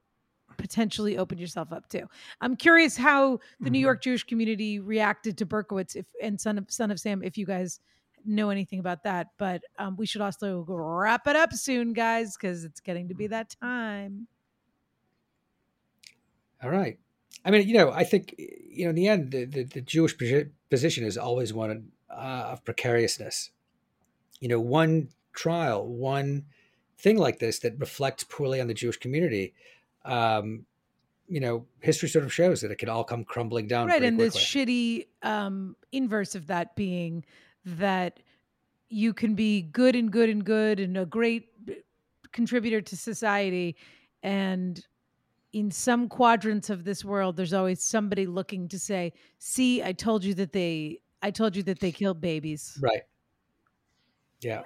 potentially 0.57 1.17
open 1.17 1.37
yourself 1.37 1.71
up 1.71 1.87
to. 1.89 2.07
I'm 2.41 2.55
curious 2.55 2.97
how 2.97 3.39
the 3.59 3.69
New 3.69 3.79
Mhm. 3.79 3.81
York 3.81 4.01
Jewish 4.01 4.23
community 4.23 4.79
reacted 4.79 5.37
to 5.37 5.45
Berkowitz 5.45 5.95
if 5.95 6.05
and 6.21 6.39
Son 6.39 6.57
of 6.57 6.71
Son 6.71 6.91
of 6.91 6.99
Sam 6.99 7.23
if 7.23 7.37
you 7.37 7.45
guys 7.45 7.79
know 8.25 8.49
anything 8.49 8.79
about 8.79 9.03
that. 9.03 9.27
But 9.37 9.61
um, 9.77 9.95
we 9.97 10.05
should 10.05 10.21
also 10.21 10.65
wrap 10.67 11.27
it 11.27 11.35
up 11.35 11.53
soon, 11.53 11.93
guys, 11.93 12.35
because 12.35 12.63
it's 12.63 12.79
getting 12.79 13.07
to 13.09 13.15
be 13.15 13.27
that 13.27 13.55
time. 13.61 14.27
All 16.63 16.69
right. 16.69 16.97
I 17.43 17.51
mean, 17.51 17.67
you 17.67 17.75
know, 17.75 17.91
I 17.91 18.03
think 18.03 18.33
you 18.37 18.85
know, 18.85 18.89
in 18.89 18.95
the 18.95 19.07
end, 19.07 19.31
the 19.31 19.45
the, 19.45 19.63
the 19.63 19.81
Jewish 19.81 20.15
position 20.69 21.03
is 21.05 21.17
always 21.17 21.53
one 21.53 21.91
uh, 22.09 22.49
of 22.51 22.63
precariousness. 22.63 23.51
You 24.39 24.47
know, 24.47 24.59
one 24.59 25.09
trial, 25.33 25.85
one 25.85 26.45
thing 26.97 27.17
like 27.17 27.39
this 27.39 27.59
that 27.59 27.79
reflects 27.79 28.23
poorly 28.23 28.59
on 28.59 28.67
the 28.67 28.73
Jewish 28.73 28.97
community. 28.97 29.53
Um, 30.05 30.65
you 31.27 31.39
know, 31.39 31.65
history 31.79 32.07
sort 32.07 32.23
of 32.23 32.31
shows 32.31 32.61
that 32.61 32.69
it 32.69 32.77
can 32.77 32.87
all 32.87 33.03
come 33.03 33.23
crumbling 33.23 33.67
down. 33.67 33.87
right 33.87 34.03
and 34.03 34.19
this 34.19 34.33
quickly. 34.33 35.05
shitty 35.23 35.27
um 35.27 35.75
inverse 35.91 36.35
of 36.35 36.47
that 36.47 36.75
being 36.75 37.25
that 37.65 38.19
you 38.89 39.11
can 39.13 39.33
be 39.33 39.63
good 39.63 39.95
and 39.95 40.11
good 40.11 40.29
and 40.29 40.45
good 40.45 40.79
and 40.79 40.95
a 40.97 41.05
great 41.05 41.49
uh, 41.67 41.73
contributor 42.31 42.79
to 42.79 42.95
society 42.95 43.75
and 44.21 44.85
in 45.53 45.71
some 45.71 46.07
quadrants 46.07 46.69
of 46.69 46.83
this 46.83 47.03
world 47.03 47.35
there's 47.35 47.53
always 47.53 47.83
somebody 47.83 48.27
looking 48.27 48.67
to 48.67 48.77
say 48.77 49.11
see 49.39 49.81
i 49.81 49.91
told 49.91 50.23
you 50.23 50.35
that 50.35 50.51
they 50.51 50.99
i 51.23 51.31
told 51.31 51.55
you 51.55 51.63
that 51.63 51.79
they 51.79 51.91
killed 51.91 52.21
babies 52.21 52.77
right. 52.81 53.01
Yeah. 54.41 54.61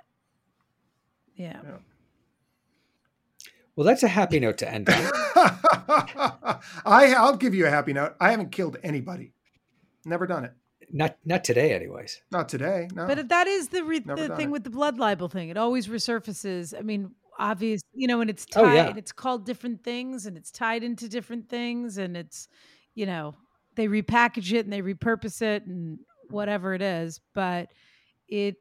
yeah 1.36 1.62
Yeah. 1.64 1.78
Well, 3.80 3.86
that's 3.86 4.04
a 4.04 4.10
happy 4.10 4.42
note 4.42 4.58
to 4.58 4.70
end 4.70 4.90
on. 4.90 4.96
I, 6.86 7.14
I'll 7.18 7.38
give 7.38 7.56
you 7.56 7.66
a 7.66 7.70
happy 7.70 7.94
note. 7.94 8.14
I 8.20 8.32
haven't 8.32 8.52
killed 8.52 8.76
anybody. 8.84 9.32
Never 10.04 10.28
done 10.28 10.44
it. 10.44 10.52
not 10.92 11.16
not 11.24 11.46
today, 11.46 11.72
anyways. 11.74 12.22
Not 12.30 12.50
today. 12.50 12.90
No. 12.94 13.08
But 13.08 13.30
that 13.30 13.48
is 13.48 13.70
the 13.70 13.86
re- 13.86 14.00
the 14.00 14.36
thing 14.36 14.50
it. 14.50 14.52
with 14.52 14.66
the 14.66 14.70
blood 14.70 14.98
libel 15.00 15.30
thing. 15.30 15.48
It 15.48 15.56
always 15.56 15.88
resurfaces. 15.88 16.78
I 16.78 16.82
mean, 16.82 17.12
obvious, 17.40 17.82
you 17.94 18.10
know, 18.10 18.20
and 18.20 18.30
it's 18.30 18.46
Oh, 18.54 18.66
tied. 18.66 18.76
yeah. 18.76 18.88
and 18.90 18.98
It's 18.98 19.14
called 19.14 19.46
different 19.46 19.82
things, 19.82 20.26
and 20.26 20.36
it's 20.36 20.52
tied 20.52 20.84
into 20.84 21.08
different 21.08 21.48
things, 21.48 21.98
and 21.98 22.18
it's, 22.18 22.50
you 22.96 23.06
know, 23.06 23.34
they 23.78 23.88
repackage 23.88 24.52
it 24.52 24.66
and 24.66 24.74
they 24.74 24.82
repurpose 24.82 25.42
it 25.42 25.66
and 25.68 26.00
whatever 26.30 26.74
it 26.74 26.82
is. 26.82 27.22
But 27.34 27.70
it 28.28 28.58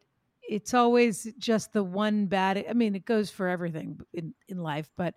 it's 0.48 0.74
always 0.74 1.32
just 1.38 1.72
the 1.72 1.84
one 1.84 2.26
bad. 2.26 2.64
I 2.68 2.72
mean, 2.74 2.94
it 2.94 3.04
goes 3.04 3.30
for 3.30 3.48
everything 3.48 4.00
in 4.12 4.34
in 4.48 4.58
life, 4.58 4.90
but 4.96 5.14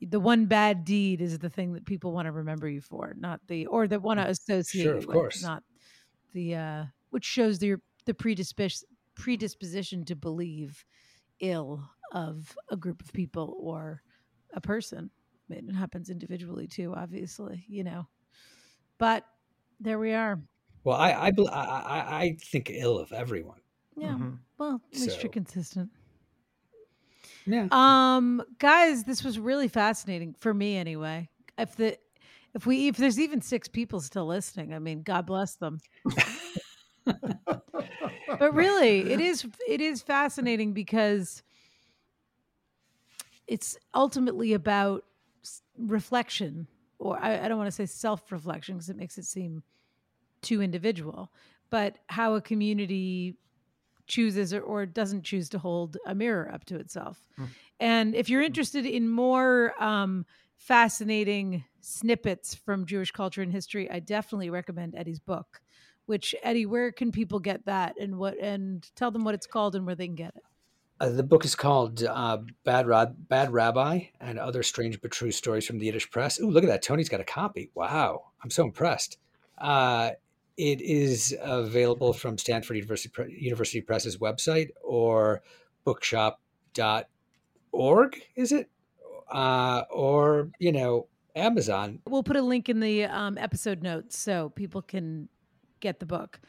the 0.00 0.20
one 0.20 0.46
bad 0.46 0.84
deed 0.84 1.20
is 1.20 1.38
the 1.38 1.50
thing 1.50 1.74
that 1.74 1.86
people 1.86 2.12
want 2.12 2.26
to 2.26 2.32
remember 2.32 2.68
you 2.68 2.80
for, 2.80 3.14
not 3.16 3.40
the 3.48 3.66
or 3.66 3.86
that 3.88 4.02
want 4.02 4.18
to 4.20 4.28
associate 4.28 4.94
Sure, 4.94 4.96
of 4.98 5.06
with, 5.06 5.20
course. 5.20 5.38
not 5.38 5.62
the 6.32 6.54
uh 6.56 6.84
which 7.10 7.24
shows 7.24 7.58
the 7.58 7.76
the 8.06 8.14
predispos- 8.14 8.84
predisposition 9.16 10.04
to 10.06 10.16
believe 10.16 10.84
ill 11.40 11.88
of 12.12 12.56
a 12.70 12.76
group 12.76 13.02
of 13.02 13.12
people 13.12 13.56
or 13.60 14.02
a 14.54 14.60
person. 14.60 15.10
I 15.50 15.54
mean, 15.56 15.68
it 15.70 15.74
happens 15.74 16.10
individually 16.10 16.68
too, 16.68 16.94
obviously, 16.94 17.64
you 17.68 17.84
know. 17.84 18.08
But 18.98 19.26
there 19.80 19.98
we 19.98 20.12
are. 20.14 20.42
Well, 20.84 20.96
I 20.96 21.12
I 21.12 21.28
I, 21.28 21.42
I, 21.50 22.22
I 22.22 22.36
think 22.40 22.70
ill 22.70 22.98
of 22.98 23.12
everyone. 23.12 23.60
Yeah. 23.96 24.18
Mhm. 24.18 24.38
Well, 24.62 24.80
at 24.92 25.00
least 25.00 25.16
So- 25.16 25.22
you're 25.22 25.32
consistent. 25.32 25.90
Yeah. 27.46 27.66
Um, 27.72 28.44
guys, 28.60 29.02
this 29.02 29.24
was 29.24 29.36
really 29.40 29.66
fascinating 29.66 30.36
for 30.38 30.54
me 30.54 30.76
anyway. 30.76 31.28
If 31.58 31.74
the 31.74 31.98
if 32.54 32.64
we 32.64 32.86
if 32.86 32.96
there's 32.96 33.18
even 33.18 33.40
six 33.40 33.66
people 33.66 34.00
still 34.00 34.26
listening, 34.26 34.72
I 34.72 34.78
mean, 34.78 35.02
God 35.02 35.26
bless 35.26 35.56
them. 35.56 35.80
But 37.04 38.54
really, 38.54 39.00
it 39.12 39.20
is 39.20 39.44
it 39.68 39.80
is 39.80 40.00
fascinating 40.02 40.72
because 40.72 41.42
it's 43.48 43.76
ultimately 43.94 44.52
about 44.52 45.04
reflection, 45.76 46.68
or 47.00 47.18
I, 47.20 47.44
I 47.44 47.48
don't 47.48 47.58
want 47.58 47.66
to 47.68 47.72
say 47.72 47.86
self 47.86 48.30
reflection 48.30 48.76
because 48.76 48.88
it 48.88 48.96
makes 48.96 49.18
it 49.18 49.24
seem 49.24 49.64
too 50.40 50.62
individual, 50.62 51.32
but 51.70 51.96
how 52.06 52.34
a 52.34 52.40
community 52.40 53.36
chooses 54.06 54.52
or, 54.52 54.60
or 54.60 54.86
doesn't 54.86 55.22
choose 55.24 55.48
to 55.50 55.58
hold 55.58 55.96
a 56.06 56.14
mirror 56.14 56.50
up 56.52 56.64
to 56.66 56.76
itself. 56.76 57.18
Mm. 57.38 57.48
And 57.80 58.14
if 58.14 58.28
you're 58.28 58.42
interested 58.42 58.86
in 58.86 59.08
more 59.08 59.74
um, 59.82 60.26
fascinating 60.56 61.64
snippets 61.80 62.54
from 62.54 62.86
Jewish 62.86 63.10
culture 63.10 63.42
and 63.42 63.52
history, 63.52 63.90
I 63.90 63.98
definitely 64.00 64.50
recommend 64.50 64.94
Eddy's 64.94 65.20
book. 65.20 65.60
Which 66.06 66.34
Eddy, 66.42 66.66
where 66.66 66.90
can 66.90 67.12
people 67.12 67.38
get 67.38 67.64
that, 67.66 67.96
and 67.98 68.18
what, 68.18 68.36
and 68.38 68.84
tell 68.96 69.12
them 69.12 69.22
what 69.24 69.34
it's 69.34 69.46
called 69.46 69.76
and 69.76 69.86
where 69.86 69.94
they 69.94 70.06
can 70.06 70.16
get 70.16 70.34
it. 70.34 70.42
Uh, 71.00 71.10
the 71.10 71.22
book 71.22 71.44
is 71.44 71.54
called 71.54 72.02
uh, 72.04 72.38
Bad, 72.64 72.86
Rab- 72.86 73.28
Bad 73.28 73.52
Rabbi 73.52 74.04
and 74.20 74.38
Other 74.38 74.62
Strange 74.62 75.00
But 75.00 75.12
True 75.12 75.30
Stories 75.30 75.66
from 75.66 75.78
the 75.78 75.86
Yiddish 75.86 76.10
Press. 76.10 76.40
Ooh, 76.40 76.50
look 76.50 76.64
at 76.64 76.70
that. 76.70 76.82
Tony's 76.82 77.08
got 77.08 77.20
a 77.20 77.24
copy. 77.24 77.70
Wow. 77.74 78.24
I'm 78.42 78.50
so 78.50 78.64
impressed. 78.64 79.18
Uh, 79.58 80.10
it 80.56 80.80
is 80.80 81.36
available 81.40 82.12
from 82.12 82.38
Stanford 82.38 82.76
University, 82.76 83.36
University 83.38 83.80
Press's 83.80 84.18
website 84.18 84.70
or 84.82 85.42
bookshop.org, 85.84 88.22
is 88.36 88.52
it? 88.52 88.70
Uh, 89.30 89.82
or, 89.90 90.50
you 90.58 90.72
know, 90.72 91.06
Amazon. 91.34 92.00
We'll 92.06 92.22
put 92.22 92.36
a 92.36 92.42
link 92.42 92.68
in 92.68 92.80
the 92.80 93.04
um, 93.04 93.38
episode 93.38 93.82
notes 93.82 94.18
so 94.18 94.50
people 94.50 94.82
can 94.82 95.28
get 95.80 96.00
the 96.00 96.06
book. 96.06 96.40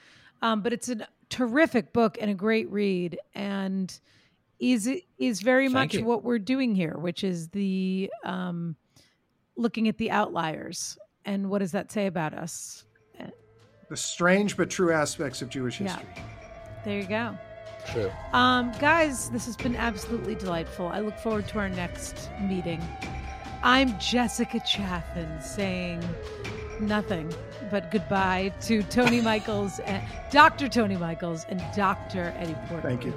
Um, 0.41 0.61
but 0.61 0.73
it's 0.73 0.89
a 0.89 1.07
terrific 1.29 1.93
book 1.93 2.17
and 2.19 2.29
a 2.29 2.33
great 2.33 2.69
read, 2.69 3.17
and 3.33 3.97
is 4.59 4.89
is 5.17 5.41
very 5.41 5.67
Thank 5.67 5.73
much 5.73 5.93
you. 5.95 6.05
what 6.05 6.23
we're 6.23 6.39
doing 6.39 6.75
here, 6.75 6.97
which 6.97 7.23
is 7.23 7.47
the 7.49 8.11
um, 8.25 8.75
looking 9.55 9.87
at 9.87 9.97
the 9.97 10.11
outliers 10.11 10.97
and 11.25 11.49
what 11.49 11.59
does 11.59 11.71
that 11.71 11.91
say 11.91 12.07
about 12.07 12.33
us. 12.33 12.85
The 13.93 13.97
strange 13.97 14.57
but 14.57 14.71
true 14.71 14.91
aspects 14.91 15.43
of 15.43 15.49
Jewish 15.49 15.79
Yeah. 15.79 15.89
history. 15.89 16.07
There 16.83 16.97
you 16.97 17.03
go. 17.05 17.37
True. 17.91 18.09
Um, 18.33 18.71
guys, 18.79 19.29
this 19.29 19.45
has 19.45 19.55
been 19.55 19.75
absolutely 19.75 20.33
delightful. 20.33 20.87
I 20.87 21.01
look 21.01 21.15
forward 21.19 21.47
to 21.49 21.59
our 21.59 21.69
next 21.69 22.31
meeting. 22.41 22.81
I'm 23.61 23.95
Jessica 23.99 24.59
Chaffin 24.61 25.39
saying 25.39 26.03
nothing 26.79 27.31
but 27.69 27.91
goodbye 27.91 28.51
to 28.61 28.81
Tony 28.81 29.21
Michels 29.21 29.77
and 29.81 30.01
Dr. 30.31 30.67
Tony 30.69 30.97
Michels 30.97 31.45
and 31.49 31.63
Dr. 31.75 32.33
Eddy 32.35 32.55
Portnoy. 32.67 32.81
Thank 32.81 33.05
you. 33.05 33.13